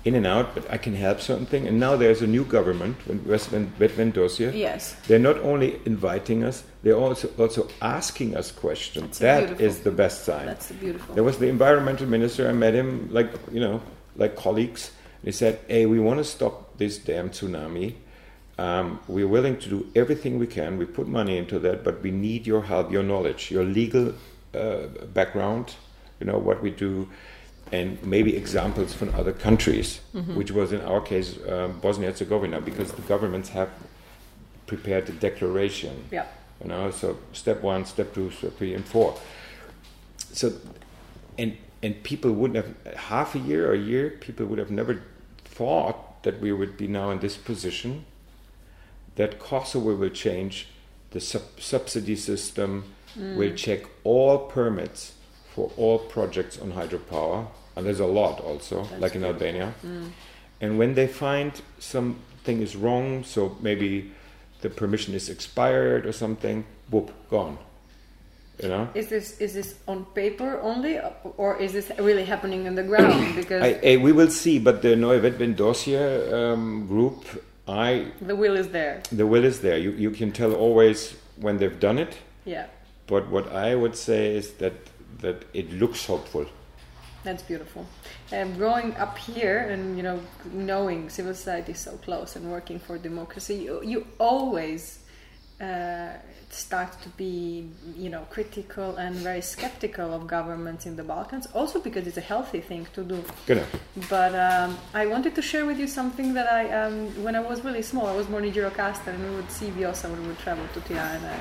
in 0.05 0.14
and 0.14 0.26
out, 0.26 0.55
but 0.55 0.68
I 0.70 0.78
can 0.78 0.94
help 0.94 1.20
certain 1.20 1.46
things. 1.46 1.68
And 1.68 1.78
now 1.78 1.96
there's 1.96 2.22
a 2.22 2.26
new 2.26 2.44
government, 2.44 2.98
Vetëvendosje. 3.07 4.53
yes. 4.55 4.96
They're 5.07 5.18
not 5.18 5.38
only 5.38 5.80
inviting 5.84 6.44
us, 6.44 6.64
they're 6.82 6.96
also, 6.96 7.28
also 7.38 7.68
asking 7.80 8.36
us 8.36 8.50
questions. 8.50 9.18
That 9.18 9.61
is 9.61 9.80
the 9.80 9.92
best 9.92 10.24
sign. 10.24 10.46
That's 10.46 10.72
beautiful. 10.72 11.14
There 11.14 11.24
was 11.24 11.38
the 11.38 11.48
environmental 11.48 12.07
minister. 12.07 12.48
I 12.48 12.53
met 12.53 12.74
him 12.74 13.09
like 13.12 13.30
you 13.53 13.61
know, 13.61 13.80
like 14.16 14.34
colleagues. 14.36 14.90
They 15.22 15.32
said, 15.32 15.61
"Hey, 15.68 15.86
we 15.86 16.00
want 16.00 16.18
to 16.18 16.24
stop 16.24 16.76
this 16.78 16.98
damn 16.98 17.30
tsunami. 17.30 17.94
Um, 18.59 18.98
we're 19.09 19.28
willing 19.28 19.57
to 19.59 19.68
do 19.68 19.86
everything 19.94 20.38
we 20.38 20.46
can. 20.46 20.78
We 20.78 20.84
put 20.84 21.07
money 21.09 21.38
into 21.38 21.59
that, 21.61 21.84
but 21.84 22.03
we 22.03 22.11
need 22.11 22.46
your 22.46 22.62
help, 22.62 22.90
your 22.90 23.03
knowledge, 23.03 23.50
your 23.50 23.64
legal 23.64 24.14
uh, 24.55 24.86
background. 25.14 25.76
You 26.20 26.26
know 26.26 26.38
what 26.38 26.62
we 26.62 26.70
do, 26.70 27.09
and 27.72 28.02
maybe 28.04 28.36
examples 28.36 28.92
from 28.92 29.14
other 29.14 29.32
countries, 29.32 30.00
which 30.34 30.50
was 30.50 30.72
in 30.72 30.80
our 30.82 31.00
case 31.00 31.38
um, 31.48 31.78
Bosnia 31.80 32.10
Herzegovina, 32.10 32.60
because 32.60 32.92
the 32.92 33.02
governments 33.02 33.48
have 33.50 33.70
prepared 34.66 35.06
the 35.06 35.12
declaration 35.12 36.04
Yeah. 36.10 36.26
you 36.62 36.68
know 36.68 36.90
so 36.90 37.16
step 37.32 37.62
one 37.62 37.84
step 37.84 38.14
two 38.14 38.30
step 38.30 38.56
three 38.58 38.74
and 38.74 38.84
four. 38.84 39.18
So 40.32 40.52
and 41.38 41.56
and 41.82 42.02
people 42.02 42.30
wouldn't 42.32 42.64
have 42.64 42.96
half 42.96 43.34
a 43.34 43.38
year 43.38 43.68
or 43.70 43.74
a 43.74 43.78
year 43.92 44.10
people 44.20 44.46
would 44.46 44.58
have 44.58 44.70
never 44.70 45.02
thought 45.44 46.22
that 46.22 46.40
we 46.40 46.52
would 46.52 46.76
be 46.76 46.86
now 46.86 47.10
in 47.10 47.18
this 47.18 47.36
position 47.36 48.04
that 49.16 49.38
kosovo 49.38 49.94
will 49.94 50.08
change 50.26 50.68
the 51.10 51.20
sub- 51.20 51.60
subsidy 51.60 52.16
system. 52.16 52.84
Will 53.14 53.54
check 53.54 53.80
all 54.04 54.38
permits 54.38 55.12
for 55.54 55.70
all 55.76 55.98
projects 55.98 56.58
on 56.58 56.72
hydropower 56.72 57.48
and 57.76 57.86
there's 57.86 58.00
a 58.00 58.06
lot 58.06 58.40
also 58.40 58.84
That's 58.84 59.00
like 59.02 59.14
in 59.16 59.24
albania 59.24 59.72
Mm. 59.84 60.10
and 60.60 60.78
when 60.78 60.94
they 60.94 61.06
find 61.06 61.52
something 61.78 62.60
is 62.62 62.74
wrong, 62.76 63.24
so 63.24 63.56
maybe 63.60 64.10
the 64.62 64.68
permission 64.70 65.14
is 65.14 65.28
expired 65.28 66.06
or 66.06 66.12
something, 66.12 66.64
whoop, 66.90 67.10
gone. 67.30 67.56
You 68.62 68.68
know? 68.68 68.88
Is 68.94 69.08
this 69.08 69.40
is 69.40 69.52
this 69.54 69.74
on 69.88 70.04
paper 70.14 70.60
only, 70.62 71.00
or 71.36 71.56
is 71.60 71.72
this 71.72 71.90
really 71.98 72.24
happening 72.24 72.68
on 72.68 72.74
the 72.76 72.82
ground? 72.84 73.34
Because 73.40 73.60
I, 73.62 73.80
I, 73.92 73.96
we 73.96 74.12
will 74.12 74.30
see, 74.30 74.58
but 74.60 74.82
the 74.82 74.94
Neue 74.94 75.20
Vetëvendosje 75.20 76.32
um, 76.32 76.86
group, 76.86 77.24
I 77.66 78.06
the 78.20 78.36
will 78.36 78.56
is 78.56 78.68
there. 78.68 79.02
the 79.10 79.26
will 79.26 79.44
is 79.44 79.60
there. 79.60 79.78
You, 79.78 79.90
you 79.92 80.10
can 80.10 80.30
tell 80.32 80.52
always 80.54 81.14
when 81.40 81.58
they've 81.58 81.80
done 81.80 81.98
it, 81.98 82.12
Yeah, 82.44 82.66
but 83.06 83.28
what 83.30 83.46
I 83.52 83.74
would 83.74 83.96
say 83.96 84.36
is 84.36 84.52
that, 84.62 84.74
that 85.22 85.36
it 85.54 85.72
looks 85.72 86.06
hopeful. 86.06 86.46
That's 87.24 87.42
beautiful. 87.42 87.86
Um, 88.32 88.54
growing 88.56 88.96
up 88.96 89.16
here 89.16 89.58
and 89.70 89.96
you 89.96 90.02
know 90.02 90.20
knowing 90.52 91.08
civil 91.08 91.34
society 91.34 91.72
so 91.72 91.92
close 91.98 92.36
and 92.36 92.50
working 92.50 92.78
for 92.78 92.98
democracy, 92.98 93.54
you, 93.54 93.80
you 93.84 94.06
always 94.18 94.98
uh, 95.60 96.08
start 96.50 97.00
to 97.02 97.08
be 97.10 97.70
you 97.96 98.10
know 98.10 98.26
critical 98.28 98.96
and 98.96 99.14
very 99.16 99.40
skeptical 99.40 100.12
of 100.12 100.26
governments 100.26 100.84
in 100.84 100.96
the 100.96 101.04
Balkans. 101.04 101.46
Also 101.54 101.80
because 101.80 102.08
it's 102.08 102.16
a 102.16 102.26
healthy 102.32 102.60
thing 102.60 102.88
to 102.94 103.04
do. 103.04 103.22
Genau. 103.46 103.64
But 104.10 104.34
um, 104.34 104.76
I 104.92 105.06
wanted 105.06 105.36
to 105.36 105.42
share 105.42 105.64
with 105.64 105.78
you 105.78 105.86
something 105.86 106.34
that 106.34 106.52
I, 106.52 106.70
um, 106.72 107.22
when 107.22 107.36
I 107.36 107.40
was 107.40 107.64
really 107.64 107.82
small, 107.82 108.08
I 108.08 108.16
was 108.16 108.26
born 108.26 108.44
in 108.44 108.52
Gjirokastra 108.52 109.14
and 109.14 109.22
we 109.30 109.36
would 109.36 109.50
see 109.50 109.70
Vjosa 109.70 110.10
when 110.10 110.20
we 110.22 110.28
would 110.28 110.38
travel 110.40 110.64
to 110.74 110.80
Tirana. 110.80 111.38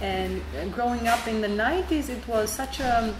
And, 0.00 0.42
and 0.56 0.72
uh, 0.72 0.74
growing 0.74 1.06
up 1.06 1.28
in 1.28 1.40
the 1.40 1.48
90s, 1.48 2.08
it 2.08 2.26
was 2.26 2.50
such 2.50 2.80
a 2.80 3.14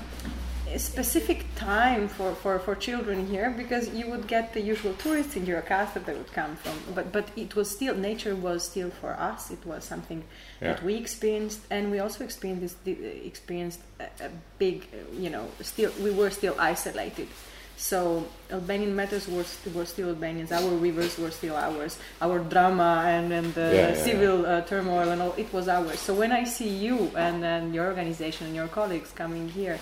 specific 0.79 1.45
time 1.57 2.09
for, 2.09 2.35
for, 2.35 2.59
for 2.59 2.75
children 2.75 3.27
here 3.27 3.51
because 3.51 3.89
you 3.95 4.09
would 4.11 4.27
get 4.27 4.53
the 4.53 4.61
usual 4.61 4.95
tourists 4.95 5.37
in 5.37 5.47
Gjirokastra 5.47 6.05
that 6.05 6.17
would 6.17 6.33
come 6.33 6.57
from. 6.57 6.77
But, 6.95 7.13
but 7.13 7.29
it 7.37 7.55
was 7.57 7.71
still, 7.71 7.95
nature 7.95 8.35
was 8.35 8.65
still 8.65 8.91
for 8.91 9.13
us, 9.15 9.51
it 9.51 9.65
was 9.65 9.85
something 9.85 10.25
Yeah. 10.61 10.75
that 10.75 10.83
we 10.83 10.95
experienced 10.97 11.61
and 11.71 11.91
we 11.91 11.99
also 12.01 12.25
experienced, 12.25 12.85
this, 12.85 12.99
experienced 13.25 13.81
a, 14.01 14.05
a 14.25 14.31
big, 14.59 14.87
you 15.17 15.31
know, 15.31 15.49
still, 15.61 15.93
we 16.03 16.11
were 16.11 16.31
still 16.31 16.55
isolated. 16.59 17.29
So 17.77 18.25
Albanian 18.53 18.95
matters 18.95 19.27
were, 19.27 19.45
were 19.75 19.85
still 19.85 20.11
Albanians. 20.11 20.53
Our 20.53 20.71
rivers 20.77 21.19
were 21.19 21.33
still 21.33 21.57
ours. 21.57 21.99
Our 22.23 22.39
drama 22.39 23.03
and, 23.07 23.33
and 23.33 23.53
the 23.55 23.73
Yeah, 23.75 23.89
yeah, 23.89 23.95
civil 24.05 24.47
Uh, 24.47 24.61
turmoil 24.63 25.09
and 25.11 25.21
all, 25.21 25.35
it 25.37 25.53
was 25.53 25.67
ours. 25.69 25.99
So 25.99 26.15
when 26.15 26.31
I 26.31 26.45
see 26.45 26.69
you 26.69 27.11
and 27.17 27.43
then 27.43 27.75
your 27.75 27.87
organization 27.87 28.47
and 28.47 28.55
your 28.55 28.69
colleagues 28.69 29.11
coming 29.11 29.49
here 29.49 29.79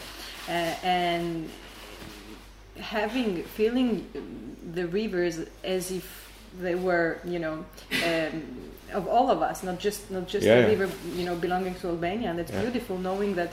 and 0.49 1.49
having, 2.78 3.43
feeling 3.45 4.07
the 4.74 4.86
rivers 4.88 5.40
as 5.64 5.90
if 5.90 6.32
they 6.61 6.74
were, 6.74 7.18
you 7.24 7.38
know, 7.38 7.64
um, 8.05 8.43
of 8.93 9.09
all 9.09 9.30
of 9.30 9.40
us, 9.40 9.62
not 9.62 9.78
just 9.78 10.11
not 10.11 10.26
just 10.28 10.47
Yeah, 10.47 10.62
the 10.62 10.76
river, 10.76 10.93
you 11.16 11.24
know, 11.24 11.34
belonging 11.36 11.74
to 11.76 11.88
Albania. 11.88 12.30
And 12.30 12.38
it's 12.40 12.53
Yeah. 12.53 12.62
beautiful, 12.62 12.99
knowing 12.99 13.34
that 13.36 13.53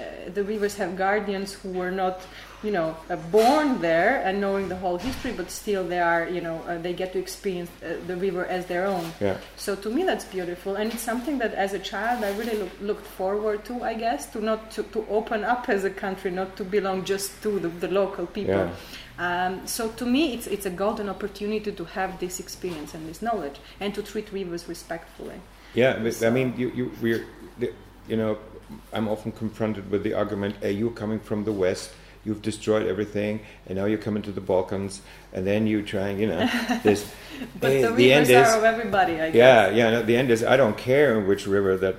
uh, 0.00 0.30
the 0.32 0.42
rivers 0.44 0.76
have 0.76 0.96
guardians 0.96 1.52
who 1.52 1.70
were 1.70 1.90
not 1.90 2.20
you 2.62 2.70
know 2.70 2.96
uh, 3.08 3.16
born 3.16 3.80
there 3.80 4.22
and 4.24 4.40
knowing 4.40 4.68
the 4.68 4.76
whole 4.76 4.98
history 4.98 5.32
but 5.32 5.50
still 5.50 5.82
they 5.86 5.98
are 5.98 6.28
you 6.28 6.40
know 6.40 6.56
uh, 6.68 6.78
they 6.78 6.92
get 6.92 7.12
to 7.12 7.18
experience 7.18 7.70
uh, 7.82 7.94
the 8.06 8.16
river 8.16 8.44
as 8.46 8.66
their 8.66 8.86
own. 8.86 9.12
Yeah. 9.20 9.36
so 9.56 9.76
to 9.76 9.90
me 9.90 10.02
that's 10.04 10.24
beautiful. 10.24 10.76
And 10.76 10.92
it's 10.92 11.02
something 11.02 11.38
that 11.38 11.54
as 11.54 11.72
a 11.72 11.78
child 11.78 12.24
i 12.24 12.30
really 12.36 12.56
look, 12.56 12.80
looked 12.80 13.06
forward 13.06 13.64
to 13.66 13.82
i 13.82 13.94
guess 13.94 14.26
to 14.32 14.40
not 14.40 14.70
to, 14.72 14.82
to 14.94 15.06
open 15.08 15.44
up 15.44 15.68
as 15.68 15.84
a 15.84 15.90
country 15.90 16.30
not 16.30 16.56
to 16.56 16.64
belong 16.64 17.04
just 17.04 17.42
to 17.42 17.58
the, 17.58 17.68
the 17.68 17.88
local 17.88 18.26
people. 18.26 18.70
Um, 19.18 19.66
so 19.66 19.90
to 20.00 20.06
me 20.06 20.32
it's 20.34 20.46
it's 20.46 20.66
a 20.66 20.70
golden 20.70 21.08
opportunity 21.08 21.72
to 21.72 21.84
have 21.84 22.18
this 22.20 22.40
experience 22.40 22.94
and 22.94 23.08
this 23.08 23.20
knowledge 23.20 23.56
and 23.80 23.94
to 23.94 24.02
treat 24.02 24.32
rivers 24.32 24.68
respectfully. 24.68 25.40
Yeah, 25.74 25.98
but, 25.98 26.22
I 26.24 26.30
mean, 26.30 26.54
you, 26.56 26.70
you, 26.70 26.92
we're, 27.00 27.26
you 28.08 28.16
know, 28.16 28.38
I'm 28.92 29.08
often 29.08 29.32
confronted 29.32 29.90
with 29.90 30.02
the 30.02 30.14
argument, 30.14 30.56
hey, 30.60 30.72
you're 30.72 30.90
coming 30.90 31.20
from 31.20 31.44
the 31.44 31.52
West, 31.52 31.90
you've 32.24 32.42
destroyed 32.42 32.86
everything, 32.86 33.40
and 33.66 33.78
now 33.78 33.86
you're 33.86 33.98
coming 33.98 34.22
to 34.22 34.32
the 34.32 34.40
Balkans, 34.40 35.02
and 35.32 35.46
then 35.46 35.66
you 35.66 35.82
trying, 35.82 36.18
you 36.18 36.26
know, 36.26 36.48
this. 36.82 37.10
but 37.58 37.72
eh, 37.72 37.82
the 37.82 37.92
the 37.92 38.12
end 38.12 38.28
is, 38.28 38.48
are 38.48 38.58
of 38.58 38.64
everybody 38.64 39.14
i 39.14 39.30
guess 39.30 39.34
yeah, 39.34 39.70
yeah. 39.70 39.90
No, 39.90 40.02
the 40.02 40.16
end 40.16 40.30
is, 40.30 40.44
I 40.44 40.56
don't 40.56 40.76
care 40.76 41.18
in 41.18 41.26
which 41.26 41.46
river 41.46 41.76
that, 41.78 41.94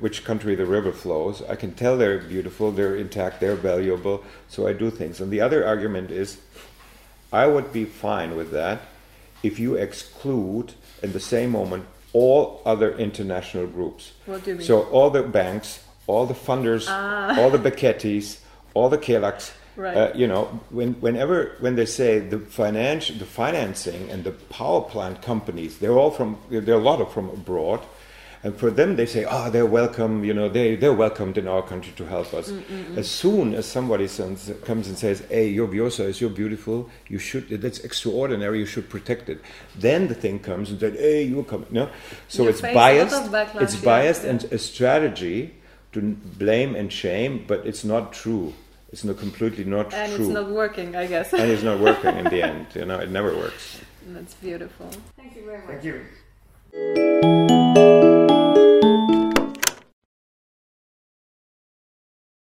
which 0.00 0.24
country 0.24 0.54
the 0.54 0.66
river 0.66 0.92
flows. 0.92 1.42
I 1.42 1.56
can 1.56 1.74
tell 1.74 1.96
they're 1.98 2.18
beautiful, 2.18 2.72
they're 2.72 2.96
intact, 2.96 3.40
they're 3.40 3.56
valuable, 3.56 4.24
so 4.48 4.66
I 4.66 4.72
do 4.72 4.90
things. 4.90 5.20
And 5.20 5.30
the 5.30 5.40
other 5.40 5.66
argument 5.66 6.10
is, 6.10 6.38
I 7.32 7.46
would 7.46 7.72
be 7.72 7.84
fine 7.84 8.36
with 8.36 8.50
that 8.52 8.80
if 9.42 9.58
you 9.58 9.74
exclude, 9.74 10.74
in 11.02 11.12
the 11.12 11.20
same 11.20 11.50
moment, 11.50 11.86
all 12.12 12.62
other 12.64 12.96
international 12.96 13.66
groups. 13.66 14.12
what 14.24 14.42
do 14.44 14.50
you 14.50 14.56
mean 14.56 14.66
So 14.66 14.82
all 14.84 15.10
the 15.10 15.22
banks, 15.22 15.84
all 16.06 16.26
the 16.26 16.34
funders, 16.34 16.86
Ah. 16.88 17.36
all 17.40 17.50
the 17.50 17.58
Becchettis, 17.58 18.38
all 18.74 18.88
the 18.88 18.98
Kellogg's, 18.98 19.52
right 19.76 19.96
uh, 19.96 20.12
you 20.14 20.26
know, 20.26 20.44
when, 20.70 20.94
whenever 21.00 21.56
when 21.60 21.74
they 21.76 21.86
say 21.86 22.18
the 22.18 22.38
financial, 22.38 23.16
the 23.16 23.24
financing 23.26 24.08
and 24.10 24.24
the 24.24 24.32
power 24.32 24.82
plant 24.82 25.22
companies, 25.22 25.78
they're 25.78 25.98
all 25.98 26.10
from, 26.10 26.36
there 26.50 26.74
are 26.76 26.80
a 26.80 26.82
lot 26.82 27.00
of 27.00 27.12
from 27.12 27.28
abroad, 27.30 27.80
and 28.44 28.54
for 28.56 28.70
them 28.70 28.94
they 28.96 29.06
say, 29.06 29.24
oh, 29.28 29.50
they're 29.50 29.66
welcome, 29.66 30.22
you 30.22 30.32
know, 30.32 30.48
they 30.48 30.76
they're 30.76 30.92
welcomed 30.92 31.36
in 31.36 31.48
our 31.48 31.62
country 31.62 31.92
to 31.96 32.04
help 32.06 32.32
us. 32.32 32.52
As 32.96 33.10
soon 33.10 33.54
as 33.54 33.66
somebody 33.66 34.06
sends, 34.06 34.52
comes 34.64 34.86
and 34.88 34.96
says, 34.96 35.20
hey, 35.30 35.48
your 35.48 35.66
Vjosa 35.66 36.04
is 36.04 36.20
you're 36.20 36.30
beautiful, 36.30 36.88
you 37.08 37.18
should, 37.18 37.48
that's 37.48 37.80
extraordinary, 37.80 38.58
you 38.60 38.66
should 38.66 38.88
protect 38.88 39.28
it. 39.28 39.40
Then 39.74 40.06
the 40.06 40.14
thing 40.14 40.38
comes 40.38 40.70
and 40.70 40.78
said, 40.78 40.94
hey, 40.94 41.24
you're 41.24 41.44
coming, 41.44 41.66
no. 41.70 41.88
So 42.28 42.44
You 42.44 42.50
it's 42.50 42.60
face 42.60 42.70
a 42.72 42.74
lot 42.74 42.80
biased. 42.84 43.32
backlash, 43.32 43.62
It's 43.62 43.76
biased 43.76 44.22
yeah. 44.24 44.30
and 44.30 44.44
a 44.44 44.58
strategy 44.58 45.54
to 45.96 46.02
blame 46.38 46.74
and 46.76 46.92
shame, 46.92 47.44
but 47.46 47.66
it's 47.66 47.84
not 47.84 48.12
true. 48.12 48.52
it's 48.92 49.04
not 49.04 49.18
completely 49.18 49.64
not 49.64 49.92
and 49.92 50.12
true, 50.14 50.24
it's 50.26 50.34
not 50.34 50.48
working, 50.50 50.94
I 50.96 51.06
guess. 51.06 51.32
and 51.32 51.50
it's 51.50 51.62
not 51.70 51.78
working 51.80 52.14
in 52.16 52.24
the 52.34 52.40
end. 52.50 52.66
You 52.74 52.84
know, 52.86 52.98
it 53.00 53.10
never 53.10 53.32
works. 53.36 53.80
That's 54.14 54.34
beautiful. 54.34 54.88
Thank 55.16 55.34
you 55.36 55.44
very 55.44 55.58
much. 55.66 55.82
Thank 55.82 57.46
you. 57.50 57.55